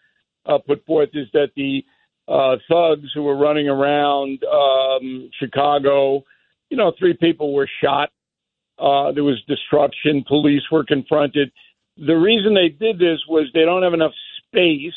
uh, 0.46 0.60
put 0.60 0.86
forth 0.86 1.10
is 1.14 1.28
that 1.34 1.52
the 1.56 1.84
uh, 2.28 2.58
thugs 2.70 3.10
who 3.14 3.24
were 3.24 3.36
running 3.36 3.68
around 3.68 4.44
um, 4.46 5.30
Chicago, 5.40 6.24
you 6.70 6.78
know, 6.78 6.94
three 6.98 7.16
people 7.20 7.54
were 7.54 7.70
shot. 7.84 8.10
Uh, 8.80 9.12
there 9.12 9.24
was 9.24 9.42
destruction. 9.48 10.24
Police 10.28 10.64
were 10.72 10.86
confronted. 10.86 11.52
The 11.98 12.16
reason 12.16 12.54
they 12.54 12.70
did 12.70 12.98
this 12.98 13.20
was 13.28 13.48
they 13.54 13.66
don't 13.66 13.84
have 13.84 13.94
enough 13.94 14.14
space 14.48 14.94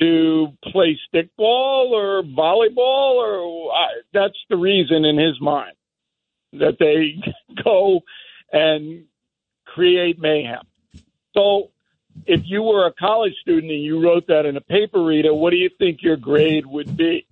to 0.00 0.48
play 0.72 0.98
stickball 1.12 1.90
or 1.90 2.22
volleyball, 2.22 3.16
or 3.16 3.72
uh, 3.72 3.86
that's 4.12 4.38
the 4.50 4.56
reason 4.56 5.04
in 5.04 5.18
his 5.18 5.40
mind 5.40 5.74
that 6.52 6.76
they 6.78 7.16
go 7.64 8.00
and 8.52 9.04
create 9.76 10.18
mayhem. 10.18 10.62
So, 11.34 11.70
if 12.24 12.40
you 12.44 12.62
were 12.62 12.86
a 12.86 12.92
college 12.92 13.34
student 13.42 13.70
and 13.70 13.82
you 13.82 14.02
wrote 14.02 14.26
that 14.28 14.46
in 14.46 14.56
a 14.56 14.60
paper 14.60 15.04
Rita, 15.04 15.32
what 15.34 15.50
do 15.50 15.56
you 15.56 15.70
think 15.78 16.02
your 16.02 16.16
grade 16.16 16.64
would 16.66 16.96
be? 16.96 17.26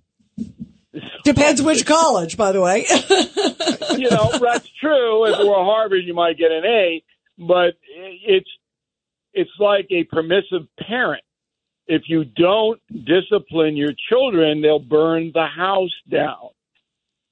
Depends 1.23 1.61
which 1.61 1.85
college, 1.85 2.37
by 2.37 2.51
the 2.51 2.61
way. 2.61 2.85
you 3.97 4.09
know, 4.09 4.31
that's 4.39 4.69
true. 4.79 5.25
If 5.25 5.39
it 5.39 5.45
were 5.45 5.55
Harvard, 5.55 6.03
you 6.05 6.13
might 6.13 6.37
get 6.37 6.51
an 6.51 6.63
A, 6.65 7.03
but 7.37 7.73
it's 7.97 8.49
it's 9.33 9.51
like 9.59 9.87
a 9.89 10.03
permissive 10.05 10.67
parent 10.79 11.23
if 11.87 12.03
you 12.07 12.25
don't 12.25 12.81
discipline 12.89 13.75
your 13.75 13.93
children, 14.09 14.61
they'll 14.61 14.79
burn 14.79 15.31
the 15.33 15.45
house 15.45 15.93
down. 16.09 16.49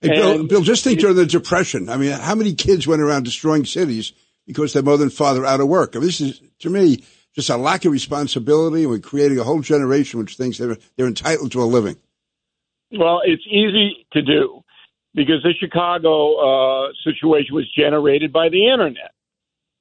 Hey, 0.02 0.10
Bill, 0.10 0.46
Bill, 0.46 0.62
just 0.62 0.84
think 0.84 1.00
during 1.00 1.16
the 1.16 1.26
Depression. 1.26 1.90
I 1.90 1.98
mean, 1.98 2.12
how 2.12 2.36
many 2.36 2.54
kids 2.54 2.86
went 2.86 3.02
around 3.02 3.24
destroying 3.24 3.66
cities 3.66 4.12
because 4.46 4.74
their 4.74 4.84
mother 4.84 5.04
and 5.04 5.14
father 5.14 5.44
are 5.44 5.48
out 5.48 5.62
of 5.62 5.68
work? 5.68 5.96
I 5.96 6.00
mean, 6.00 6.08
this 6.08 6.22
is, 6.22 6.42
to 6.60 6.70
me, 6.70 7.04
just 7.36 7.50
a 7.50 7.58
lack 7.58 7.86
of 7.86 7.92
responsibility, 7.92 8.86
we're 8.86 9.00
creating 9.00 9.40
a 9.40 9.44
whole 9.44 9.62
generation 9.62 10.20
which 10.20 10.36
thinks 10.36 10.58
they're, 10.58 10.78
they're 10.96 11.08
entitled 11.08 11.52
to 11.54 11.64
a 11.64 11.66
living. 11.66 11.98
Well, 12.92 13.22
it's 13.26 13.44
easy 13.48 14.06
to 14.14 14.22
do 14.22 14.64
because 15.16 15.42
the 15.44 15.54
Chicago 15.60 16.36
uh, 16.38 16.92
situation 17.04 17.56
was 17.56 17.70
generated 17.76 18.32
by 18.32 18.50
the 18.50 18.72
internet. 18.72 19.12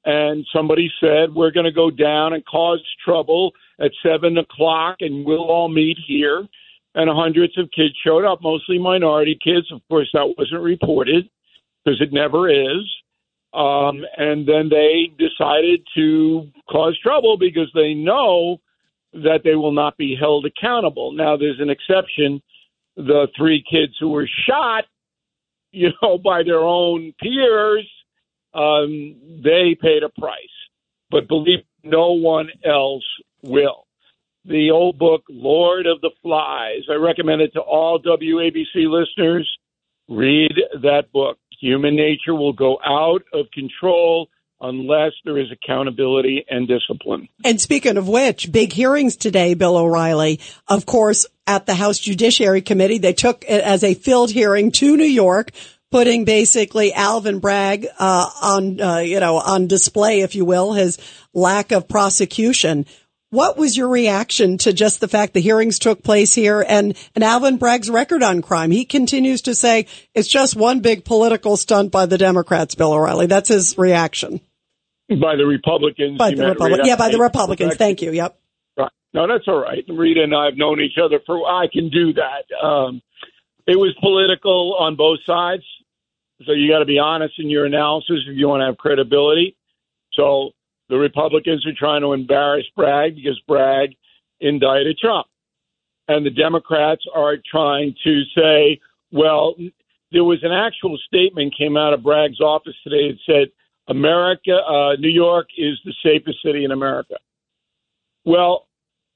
And 0.05 0.45
somebody 0.53 0.91
said, 1.01 1.35
we're 1.35 1.53
going 1.53 1.67
to 1.67 1.73
go 1.73 1.91
down 1.91 2.33
and 2.33 2.45
cause 2.45 2.83
trouble 3.05 3.53
at 3.79 3.93
seven 4.03 4.37
o'clock, 4.37 4.97
and 5.01 5.25
we'll 5.25 5.45
all 5.45 5.69
meet 5.69 5.97
here. 6.07 6.47
And 6.95 7.09
hundreds 7.09 7.57
of 7.57 7.71
kids 7.75 7.95
showed 8.05 8.25
up, 8.25 8.43
mostly 8.43 8.79
minority 8.79 9.39
kids. 9.43 9.71
Of 9.73 9.81
course, 9.89 10.09
that 10.13 10.35
wasn't 10.37 10.63
reported 10.63 11.29
because 11.85 12.01
it 12.01 12.13
never 12.13 12.51
is. 12.51 12.85
Um, 13.55 14.03
and 14.17 14.47
then 14.49 14.71
they 14.71 15.13
decided 15.19 15.87
to 15.95 16.49
cause 16.71 16.99
trouble 17.03 17.37
because 17.37 17.71
they 17.75 17.93
know 17.93 18.61
that 19.13 19.41
they 19.45 19.55
will 19.55 19.73
not 19.73 19.99
be 19.99 20.17
held 20.19 20.47
accountable. 20.47 21.13
Now, 21.13 21.37
there's 21.37 21.61
an 21.61 21.69
exception. 21.69 22.43
The 22.97 23.29
three 23.37 23.63
kids 23.71 23.95
who 24.01 24.11
were 24.11 24.29
shot, 24.49 24.85
you 25.73 25.91
know, 26.03 26.19
by 26.19 26.43
their 26.43 26.61
own 26.61 27.15
peers, 27.21 27.89
um, 28.55 29.17
they 29.43 29.77
paid 29.81 30.03
a 30.03 30.09
price. 30.09 30.37
But 31.11 31.29
believe 31.29 31.61
no 31.85 32.13
one 32.13 32.49
else 32.65 33.05
will. 33.43 33.87
The 34.45 34.71
old 34.71 34.99
book, 34.99 35.23
Lord 35.29 35.87
of 35.87 36.01
the 36.01 36.11
Flies. 36.23 36.83
I 36.91 36.95
recommend 36.95 37.43
it 37.43 37.53
to 37.55 37.61
all 37.61 38.01
WABC 38.01 38.89
listeners. 38.89 39.49
Read 40.09 40.53
that 40.83 41.13
book. 41.13 41.39
Human 41.63 41.95
nature 41.95 42.35
will 42.35 42.53
go 42.53 42.79
out 42.85 43.23
of 43.33 43.47
control 43.53 44.29
unless 44.61 45.13
there 45.25 45.39
is 45.39 45.47
accountability 45.53 46.45
and 46.51 46.67
discipline. 46.67 47.29
And 47.45 47.61
speaking 47.61 47.97
of 47.97 48.09
which, 48.09 48.51
big 48.51 48.73
hearings 48.73 49.15
today, 49.17 49.55
Bill 49.55 49.77
O'Reilly. 49.77 50.41
Of 50.67 50.87
course, 50.87 51.25
at 51.47 51.67
the 51.67 51.75
House 51.75 52.01
Judiciary 52.01 52.63
Committee, 52.63 52.99
they 52.99 53.13
took 53.13 53.45
it 53.45 53.63
as 53.63 53.85
a 53.85 53.95
filled 53.95 54.33
hearing 54.33 54.73
to 54.73 54.97
New 54.97 55.05
York, 55.05 55.53
putting 55.93 56.25
basically 56.25 56.93
Alvin 56.93 57.39
Bragg 57.39 57.87
uh, 57.97 58.31
on, 58.43 58.81
uh, 58.81 58.99
you 58.99 59.21
know, 59.21 59.37
on 59.37 59.69
display, 59.69 60.23
if 60.23 60.35
you 60.35 60.45
will, 60.45 60.73
his 60.73 60.99
lack 61.33 61.71
of 61.71 61.89
prosecution. 61.89 62.87
What 63.33 63.57
was 63.57 63.79
your 63.79 63.89
reaction 63.89 64.59
to 64.59 64.75
just 64.75 65.01
the 65.01 65.09
fact 65.09 65.33
the 65.33 65.41
hearings 65.41 65.79
took 65.79 66.03
place 66.03 66.35
here 66.35 66.63
and, 66.69 66.95
and 67.15 67.25
Alvin 67.25 67.57
Bragg's 67.57 67.89
record 67.89 68.23
on 68.23 68.43
crime? 68.43 68.71
He 68.71 68.85
continues 68.85 69.41
to 69.43 69.55
say 69.55 69.87
it's 70.13 70.29
just 70.29 70.55
one 70.55 70.81
big 70.81 71.07
political 71.07 71.57
stunt 71.57 71.93
by 71.93 72.05
the 72.05 72.19
Democrats, 72.19 72.75
Bill 72.75 72.93
O'Reilly. 72.93 73.25
That's 73.25 73.49
his 73.49 73.79
reaction. 73.79 74.43
By 75.09 75.37
the 75.37 75.47
Republicans. 75.47 76.19
By 76.19 76.35
the 76.35 76.47
Republicans. 76.47 76.87
Yeah, 76.87 76.97
by 76.97 77.09
the 77.09 77.19
Republicans. 77.19 77.77
Thank 77.77 78.03
you. 78.03 78.13
Yep. 78.13 78.39
Right. 78.77 78.91
No, 79.15 79.27
that's 79.27 79.49
all 79.49 79.63
right. 79.63 79.83
Rita 79.89 80.25
and 80.25 80.35
I 80.37 80.45
have 80.45 80.59
known 80.59 80.83
each 80.83 80.99
other 81.03 81.19
for, 81.25 81.47
I 81.47 81.69
can 81.73 81.89
do 81.89 82.13
that. 82.13 82.55
Um, 82.63 83.01
it 83.67 83.77
was 83.77 83.97
political 84.03 84.77
on 84.79 84.95
both 84.95 85.21
sides. 85.25 85.63
So 86.45 86.53
you 86.53 86.71
got 86.71 86.81
to 86.81 86.85
be 86.85 86.99
honest 86.99 87.39
in 87.39 87.49
your 87.49 87.65
analysis 87.65 88.25
if 88.29 88.37
you 88.37 88.47
want 88.47 88.61
to 88.61 88.67
have 88.67 88.77
credibility. 88.77 89.57
So 90.13 90.51
the 90.93 90.99
Republicans 90.99 91.67
are 91.67 91.73
trying 91.73 92.03
to 92.03 92.13
embarrass 92.13 92.67
Bragg 92.77 93.17
because 93.17 93.41
Bragg 93.49 93.97
indicted 94.43 94.99
Trump. 94.99 95.27
And 96.07 96.27
the 96.27 96.31
Democrats 96.31 97.03
are 97.15 97.39
trying 97.51 97.95
to 98.05 98.23
say, 98.37 98.79
well, 99.11 99.55
there 100.11 100.23
was 100.23 100.41
an 100.43 100.53
actual 100.53 100.99
statement 101.07 101.55
came 101.57 101.79
out 101.79 101.95
of 101.95 102.03
Bragg's 102.03 102.41
office 102.41 102.75
today 102.85 103.11
that 103.11 103.19
said, 103.25 103.49
America, 103.89 104.53
uh, 104.53 104.97
New 104.97 105.09
York 105.09 105.47
is 105.57 105.81
the 105.87 105.95
safest 106.05 106.43
city 106.45 106.63
in 106.63 106.73
America. 106.73 107.15
Well, 108.27 108.67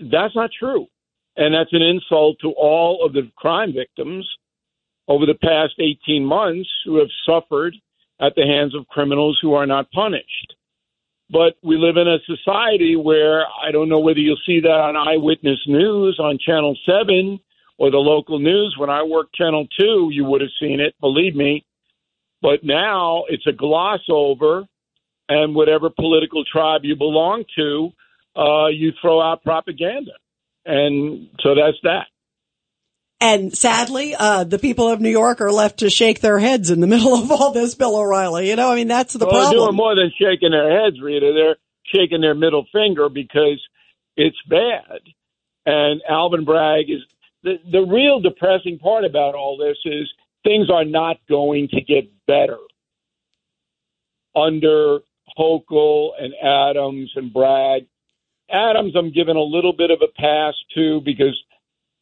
that's 0.00 0.34
not 0.34 0.48
true. 0.58 0.86
And 1.36 1.54
that's 1.54 1.74
an 1.74 1.82
insult 1.82 2.38
to 2.40 2.52
all 2.56 3.04
of 3.04 3.12
the 3.12 3.30
crime 3.36 3.74
victims 3.74 4.26
over 5.08 5.26
the 5.26 5.34
past 5.34 5.74
18 5.78 6.24
months 6.24 6.70
who 6.86 6.96
have 6.96 7.10
suffered 7.26 7.76
at 8.18 8.34
the 8.34 8.46
hands 8.46 8.74
of 8.74 8.88
criminals 8.88 9.38
who 9.42 9.52
are 9.52 9.66
not 9.66 9.90
punished. 9.92 10.55
But 11.30 11.56
we 11.62 11.76
live 11.76 11.96
in 11.96 12.06
a 12.06 12.18
society 12.24 12.94
where 12.94 13.44
I 13.62 13.72
don't 13.72 13.88
know 13.88 13.98
whether 13.98 14.20
you'll 14.20 14.36
see 14.46 14.60
that 14.60 14.68
on 14.68 14.96
Eyewitness 14.96 15.58
News 15.66 16.18
on 16.20 16.38
Channel 16.38 16.76
7 16.86 17.40
or 17.78 17.90
the 17.90 17.96
local 17.98 18.38
news. 18.38 18.76
When 18.78 18.90
I 18.90 19.02
worked 19.02 19.34
Channel 19.34 19.66
2, 19.78 20.10
you 20.12 20.24
would 20.24 20.40
have 20.40 20.50
seen 20.60 20.80
it, 20.80 20.94
believe 21.00 21.34
me. 21.34 21.64
But 22.42 22.62
now 22.62 23.24
it's 23.28 23.46
a 23.46 23.52
gloss 23.52 24.00
over, 24.08 24.64
and 25.28 25.54
whatever 25.54 25.90
political 25.90 26.44
tribe 26.44 26.84
you 26.84 26.94
belong 26.94 27.44
to, 27.56 27.90
uh, 28.36 28.68
you 28.68 28.92
throw 29.00 29.20
out 29.20 29.42
propaganda. 29.42 30.12
And 30.64 31.28
so 31.40 31.54
that's 31.54 31.78
that. 31.82 32.06
And 33.20 33.56
sadly, 33.56 34.14
uh, 34.14 34.44
the 34.44 34.58
people 34.58 34.90
of 34.90 35.00
New 35.00 35.10
York 35.10 35.40
are 35.40 35.50
left 35.50 35.78
to 35.78 35.88
shake 35.88 36.20
their 36.20 36.38
heads 36.38 36.70
in 36.70 36.80
the 36.80 36.86
middle 36.94 37.14
of 37.14 37.30
all 37.30 37.52
this, 37.52 37.74
Bill 37.74 37.96
O'Reilly. 37.96 38.48
You 38.50 38.56
know, 38.56 38.70
I 38.70 38.74
mean, 38.74 38.88
that's 38.88 39.14
the 39.14 39.24
well, 39.24 39.30
problem. 39.30 39.50
They're 39.50 39.66
doing 39.66 39.76
more 39.76 39.94
than 39.94 40.12
shaking 40.18 40.50
their 40.50 40.84
heads, 40.84 41.00
Rita. 41.00 41.32
They're 41.34 41.56
shaking 41.94 42.20
their 42.20 42.34
middle 42.34 42.66
finger 42.72 43.08
because 43.08 43.60
it's 44.16 44.36
bad. 44.48 45.00
And 45.64 46.02
Alvin 46.08 46.44
Bragg 46.44 46.90
is 46.90 47.00
the, 47.42 47.56
the 47.70 47.82
real 47.82 48.20
depressing 48.20 48.78
part 48.78 49.04
about 49.04 49.34
all 49.34 49.56
this 49.56 49.76
is 49.84 50.12
things 50.44 50.70
are 50.70 50.84
not 50.84 51.16
going 51.28 51.68
to 51.68 51.80
get 51.80 52.10
better 52.26 52.58
under 54.34 55.00
Hochul 55.38 56.10
and 56.18 56.34
Adams 56.42 57.12
and 57.16 57.32
Bragg. 57.32 57.86
Adams, 58.50 58.94
I'm 58.96 59.12
giving 59.12 59.36
a 59.36 59.42
little 59.42 59.72
bit 59.72 59.90
of 59.90 60.00
a 60.02 60.20
pass 60.20 60.54
to 60.74 61.00
because 61.00 61.36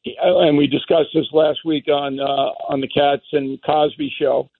and 0.04 0.56
we 0.56 0.66
discussed 0.66 1.10
this 1.14 1.26
last 1.32 1.60
week 1.64 1.88
on 1.88 2.20
uh, 2.20 2.72
on 2.72 2.80
the 2.80 2.88
Cats 2.88 3.24
and 3.32 3.58
Cosby 3.62 4.12
show. 4.18 4.50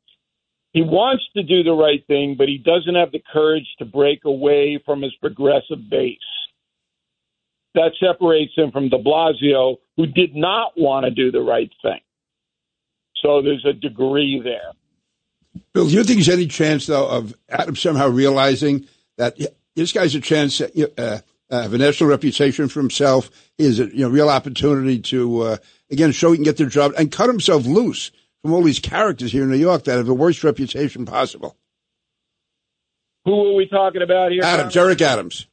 He 0.73 0.83
wants 0.83 1.23
to 1.37 1.43
do 1.43 1.63
the 1.63 1.73
right 1.73 2.05
thing, 2.07 2.35
but 2.37 2.49
he 2.49 2.59
doesn't 2.59 2.97
have 2.97 3.13
the 3.13 3.23
courage 3.33 3.67
to 3.79 3.85
break 3.85 4.25
away 4.25 4.83
from 4.85 5.03
his 5.03 5.15
progressive 5.21 5.89
base. 5.89 6.19
That 7.75 7.93
separates 8.01 8.53
him 8.57 8.73
from 8.73 8.89
De 8.89 8.99
Blasio, 8.99 9.77
who 9.97 10.07
did 10.07 10.35
not 10.35 10.73
want 10.77 11.05
to 11.05 11.11
do 11.11 11.31
the 11.31 11.41
right 11.41 11.71
thing. 11.83 12.01
So 13.23 13.41
there's 13.41 13.65
a 13.65 13.73
degree 13.73 14.41
there. 14.43 14.73
Bill, 15.73 15.87
do 15.87 15.95
you 15.95 16.05
think 16.05 16.19
there's 16.19 16.29
any 16.29 16.47
chance, 16.47 16.87
though, 16.87 17.07
of 17.07 17.35
Adam 17.49 17.77
somehow 17.77 18.09
realizing 18.09 18.87
that 19.17 19.39
this 19.77 19.93
guy's 19.93 20.15
a 20.15 20.21
chance, 20.21 20.61
uh, 20.61 21.21
uh, 21.51 21.63
have 21.63 21.75
a 21.75 21.79
national 21.79 22.11
reputation 22.11 22.69
for 22.69 22.81
himself. 22.81 23.31
Is 23.59 23.81
a 23.81 23.87
you 23.87 24.01
know, 24.01 24.09
real 24.09 24.31
opportunity 24.31 24.99
to, 25.01 25.41
uh, 25.43 25.57
again, 25.91 26.13
show 26.13 26.33
he 26.33 26.39
can 26.39 26.45
get 26.45 26.57
the 26.57 26.67
job 26.67 26.93
and 26.99 27.13
cut 27.13 27.29
himself 27.29 27.67
loose 27.67 28.11
from 28.43 28.53
all 28.53 28.63
these 28.63 28.81
characters 28.81 29.33
here 29.33 29.45
in 29.45 29.51
New 29.51 29.57
York 29.57 29.85
that 29.85 29.97
have 29.97 30.07
the 30.07 30.15
worst 30.15 30.45
reputation 30.45 31.07
possible. 31.07 31.57
Who 33.25 33.53
are 33.53 33.55
we 33.55 33.67
talking 33.67 34.03
about 34.03 34.33
here? 34.33 34.43
Adams, 34.43 34.77
Eric 34.77 35.01
Adams. 35.01 35.47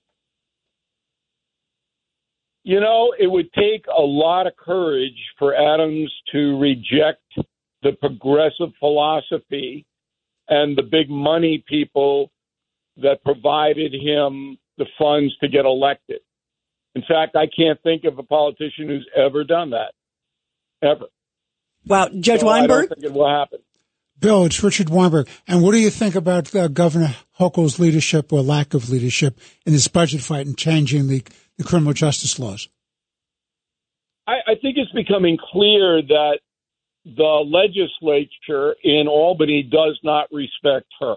You 2.64 2.80
know, 2.80 3.14
it 3.18 3.28
would 3.28 3.52
take 3.54 3.86
a 3.88 4.02
lot 4.02 4.46
of 4.46 4.56
courage 4.56 5.18
for 5.40 5.56
Adams 5.56 6.12
to 6.32 6.60
reject 6.60 7.24
the 7.82 7.94
progressive 7.94 8.70
philosophy 8.80 9.86
and 10.48 10.78
the 10.78 10.84
big 10.84 11.10
money 11.10 11.64
people 11.68 12.30
that 12.98 13.24
provided 13.24 13.94
him 13.94 14.58
the 14.82 14.88
funds 14.98 15.36
to 15.38 15.48
get 15.48 15.66
elected. 15.66 16.22
In 16.96 17.04
fact, 17.04 17.36
I 17.36 17.46
can't 17.46 17.82
think 17.84 18.04
of 18.04 18.18
a 18.18 18.24
politician 18.24 18.88
who's 18.88 19.08
ever 19.16 19.44
done 19.44 19.70
that. 19.72 19.94
Ever. 20.84 21.06
Wow, 21.86 22.10
Judge 22.20 22.42
So 22.42 22.48
I 22.48 22.60
Weinberg? 22.60 22.90
don't 22.90 23.00
think 23.00 23.12
it 23.12 23.18
will 23.18 23.30
happen. 23.30 23.60
Bill, 24.20 24.46
it's 24.46 24.64
Richard 24.64 24.90
Weinberg. 24.90 25.28
And 25.48 25.62
what 25.64 25.72
do 25.72 25.80
you 25.80 25.90
think 25.90 26.16
about 26.16 26.54
uh, 26.56 26.68
Governor 26.68 27.16
Hochul's 27.40 27.80
leadership 27.80 28.34
or 28.34 28.42
lack 28.42 28.74
of 28.74 28.90
leadership 28.90 29.40
in 29.66 29.74
this 29.74 29.88
budget 29.88 30.22
fight 30.22 30.46
and 30.48 30.58
changing 30.58 31.08
the, 31.08 31.24
the 31.58 31.64
criminal 31.64 31.94
justice 31.94 32.38
laws? 32.40 32.68
I, 34.28 34.34
I 34.48 34.56
think 34.62 34.78
it's 34.78 34.92
becoming 34.92 35.38
clear 35.52 36.02
that 36.02 36.40
the 37.06 37.44
legislature 37.46 38.76
in 38.84 39.08
Albany 39.08 39.64
does 39.64 40.00
not 40.04 40.28
respect 40.32 40.88
her. 41.00 41.16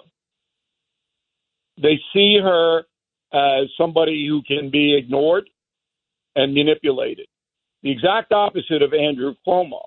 They 1.76 1.98
see 2.14 2.38
her 2.42 2.84
as 3.34 3.68
somebody 3.76 4.26
who 4.28 4.42
can 4.42 4.70
be 4.70 4.96
ignored 4.96 5.50
and 6.36 6.54
manipulated. 6.54 7.26
The 7.82 7.90
exact 7.90 8.32
opposite 8.32 8.82
of 8.82 8.94
Andrew 8.94 9.34
Cuomo. 9.46 9.82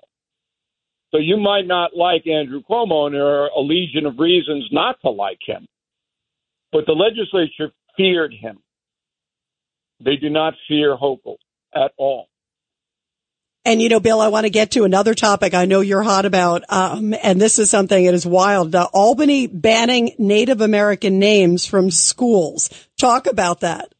So 1.10 1.18
you 1.18 1.38
might 1.38 1.66
not 1.66 1.96
like 1.96 2.26
Andrew 2.26 2.62
Cuomo, 2.68 3.06
and 3.06 3.14
there 3.14 3.26
are 3.26 3.48
a 3.48 3.60
legion 3.60 4.04
of 4.06 4.18
reasons 4.18 4.68
not 4.70 5.00
to 5.00 5.10
like 5.10 5.38
him. 5.44 5.66
But 6.70 6.84
the 6.86 6.92
legislature 6.92 7.72
feared 7.96 8.34
him. 8.34 8.58
They 10.04 10.16
do 10.16 10.28
not 10.28 10.54
fear 10.68 10.96
Hochul 10.96 11.36
at 11.74 11.92
all. 11.96 12.27
And 13.68 13.82
you 13.82 13.90
know, 13.90 14.00
Bill, 14.00 14.22
I 14.22 14.28
want 14.28 14.44
to 14.44 14.50
get 14.50 14.70
to 14.70 14.84
another 14.84 15.12
topic 15.12 15.52
I 15.52 15.66
know 15.66 15.82
you're 15.82 16.02
hot 16.02 16.24
about, 16.24 16.64
um, 16.70 17.12
and 17.22 17.38
this 17.38 17.58
is 17.58 17.68
something 17.68 18.06
that 18.06 18.14
is 18.14 18.24
wild. 18.24 18.74
Uh, 18.74 18.88
Albany 18.94 19.46
banning 19.46 20.14
Native 20.16 20.62
American 20.62 21.18
names 21.18 21.66
from 21.66 21.90
schools. 21.90 22.70
Talk 22.98 23.26
about 23.26 23.60
that. 23.60 23.92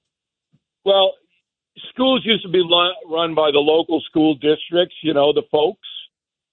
Well, 0.87 1.12
schools 1.91 2.23
used 2.25 2.45
to 2.45 2.49
be 2.49 2.62
run 3.11 3.35
by 3.35 3.51
the 3.53 3.59
local 3.59 4.01
school 4.09 4.37
districts, 4.37 4.97
you 5.03 5.12
know, 5.12 5.35
the 5.35 5.43
folks, 5.53 5.87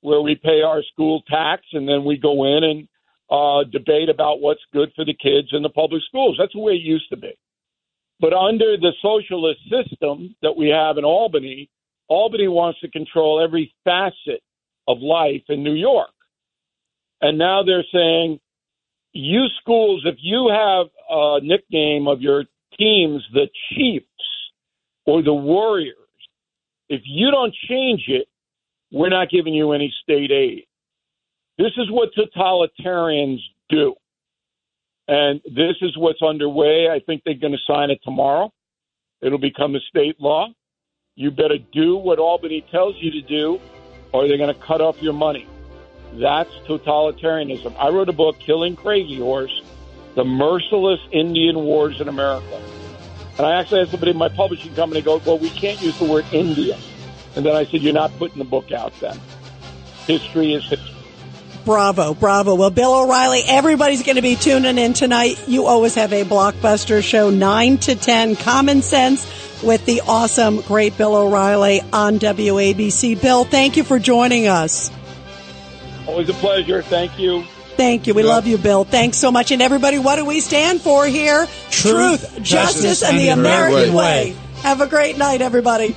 where 0.02 0.20
we 0.20 0.36
pay 0.36 0.62
our 0.62 0.84
school 0.92 1.24
tax 1.30 1.64
and 1.72 1.88
then 1.88 2.04
we 2.04 2.18
go 2.18 2.44
in 2.44 2.66
and 2.66 2.88
uh, 3.32 3.64
debate 3.72 4.10
about 4.10 4.42
what's 4.42 4.60
good 4.74 4.92
for 4.94 5.06
the 5.06 5.14
kids 5.14 5.54
in 5.54 5.64
the 5.64 5.70
public 5.70 6.02
schools. 6.10 6.36
That's 6.38 6.52
the 6.52 6.60
way 6.60 6.74
it 6.74 6.82
used 6.82 7.08
to 7.12 7.18
be. 7.18 7.32
But 8.20 8.34
under 8.34 8.76
the 8.76 8.92
socialist 9.02 9.62
system 9.72 10.36
that 10.42 10.58
we 10.58 10.68
have 10.68 10.98
in 10.98 11.06
Albany, 11.06 11.70
Albany 12.08 12.48
wants 12.48 12.80
to 12.82 12.90
control 12.90 13.44
every 13.44 13.74
facet 13.84 14.42
of 14.88 15.00
life 15.00 15.44
in 15.50 15.64
New 15.64 15.74
York. 15.74 16.10
And 17.22 17.38
now 17.38 17.64
they're 17.64 17.86
saying, 17.92 18.40
you 19.14 19.46
schools, 19.62 20.04
if 20.06 20.16
you 20.20 20.50
have 20.50 20.88
a 21.10 21.40
nickname 21.42 22.08
of 22.08 22.22
your 22.22 22.44
teams, 22.78 23.24
the 23.34 23.48
Chiefs 23.70 24.06
or 25.06 25.24
the 25.24 25.34
Warriors, 25.34 25.96
if 26.90 27.02
you 27.06 27.32
don't 27.32 27.54
change 27.68 28.04
it, 28.08 28.28
we're 28.92 29.10
not 29.10 29.30
giving 29.30 29.54
you 29.54 29.72
any 29.72 29.94
state 30.04 30.32
aid. 30.32 30.66
This 31.58 31.72
is 31.78 31.90
what 31.90 32.10
totalitarians 32.14 33.40
do. 33.70 33.96
And 35.08 35.40
this 35.46 35.76
is 35.82 35.98
what's 35.98 36.22
underway. 36.22 36.90
I 36.90 37.00
think 37.00 37.22
they're 37.24 37.36
going 37.36 37.54
to 37.54 37.60
sign 37.74 37.90
it 37.92 38.00
tomorrow. 38.04 38.52
It'll 39.22 39.40
become 39.40 39.76
a 39.76 39.80
state 39.90 40.20
law. 40.20 40.48
You 41.18 41.32
better 41.32 41.58
do 41.58 41.96
what 41.96 42.20
Albany 42.20 42.60
tells 42.72 42.98
you 42.98 43.10
to 43.12 43.22
do, 43.22 43.62
or 44.12 44.28
they're 44.28 44.38
going 44.38 44.54
to 44.54 44.60
cut 44.60 44.82
off 44.82 45.02
your 45.02 45.14
money. 45.14 45.48
That's 46.12 46.50
totalitarianism. 46.68 47.74
I 47.80 47.88
wrote 47.88 48.10
a 48.10 48.14
book, 48.14 48.38
Killing 48.40 48.76
Crazy 48.76 49.16
Horse 49.16 49.62
The 50.16 50.26
Merciless 50.26 51.00
Indian 51.14 51.56
Wars 51.56 52.02
in 52.02 52.10
America. 52.10 52.62
And 53.38 53.46
I 53.48 53.58
actually 53.58 53.80
had 53.80 53.90
somebody 53.92 54.12
in 54.12 54.18
my 54.18 54.28
publishing 54.28 54.76
company 54.76 55.02
go, 55.02 55.22
Well, 55.26 55.40
we 55.40 55.50
can't 55.52 55.82
use 55.82 55.98
the 56.00 56.04
word 56.04 56.26
Indian. 56.34 56.80
And 57.38 57.46
then 57.46 57.56
I 57.56 57.64
said, 57.64 57.82
You're 57.82 57.94
not 57.94 58.12
putting 58.18 58.40
the 58.40 58.44
book 58.44 58.74
out 58.74 58.92
then. 59.00 59.18
History 60.08 60.54
is 60.54 60.66
history. 60.66 60.92
Bravo, 61.64 62.14
bravo. 62.14 62.56
Well, 62.56 62.72
Bill 62.72 62.94
O'Reilly, 62.94 63.42
everybody's 63.48 64.04
going 64.04 64.18
to 64.18 64.22
be 64.22 64.36
tuning 64.36 64.78
in 64.78 64.92
tonight. 64.92 65.48
You 65.48 65.66
always 65.66 65.96
have 65.96 66.12
a 66.12 66.26
blockbuster 66.26 67.02
show, 67.02 67.30
9 67.30 67.78
to 67.78 67.96
10, 67.96 68.36
Common 68.36 68.82
Sense 68.82 69.45
with 69.64 69.86
the 69.86 70.02
awesome, 70.08 70.62
great 70.62 70.98
Bill 70.98 71.16
O'Reilly 71.16 71.82
on 71.94 72.20
WABC. 72.20 73.22
Bill, 73.22 73.44
thank 73.44 73.78
you 73.78 73.84
for 73.84 74.00
joining 74.00 74.48
us. 74.48 74.92
Always 76.08 76.30
a 76.30 76.34
pleasure. 76.34 76.82
Thank 76.82 77.18
you. 77.20 77.44
Thank 77.76 78.08
you. 78.08 78.14
We 78.14 78.24
love 78.24 78.48
you, 78.48 78.58
Bill. 78.58 78.86
Thanks 78.86 79.18
so 79.18 79.32
much. 79.32 79.52
And 79.52 79.62
everybody, 79.62 80.00
what 80.00 80.16
do 80.16 80.26
we 80.26 80.40
stand 80.40 80.82
for 80.82 81.06
here? 81.06 81.48
Truth, 81.70 82.42
justice, 82.42 83.04
and 83.04 83.18
the 83.18 83.30
and 83.30 83.40
the 83.40 83.42
American 83.42 83.74
American 83.74 83.96
way. 83.96 84.34
way. 84.34 84.38
Have 84.62 84.82
a 84.82 84.88
great 84.88 85.18
night, 85.18 85.42
everybody. 85.42 85.96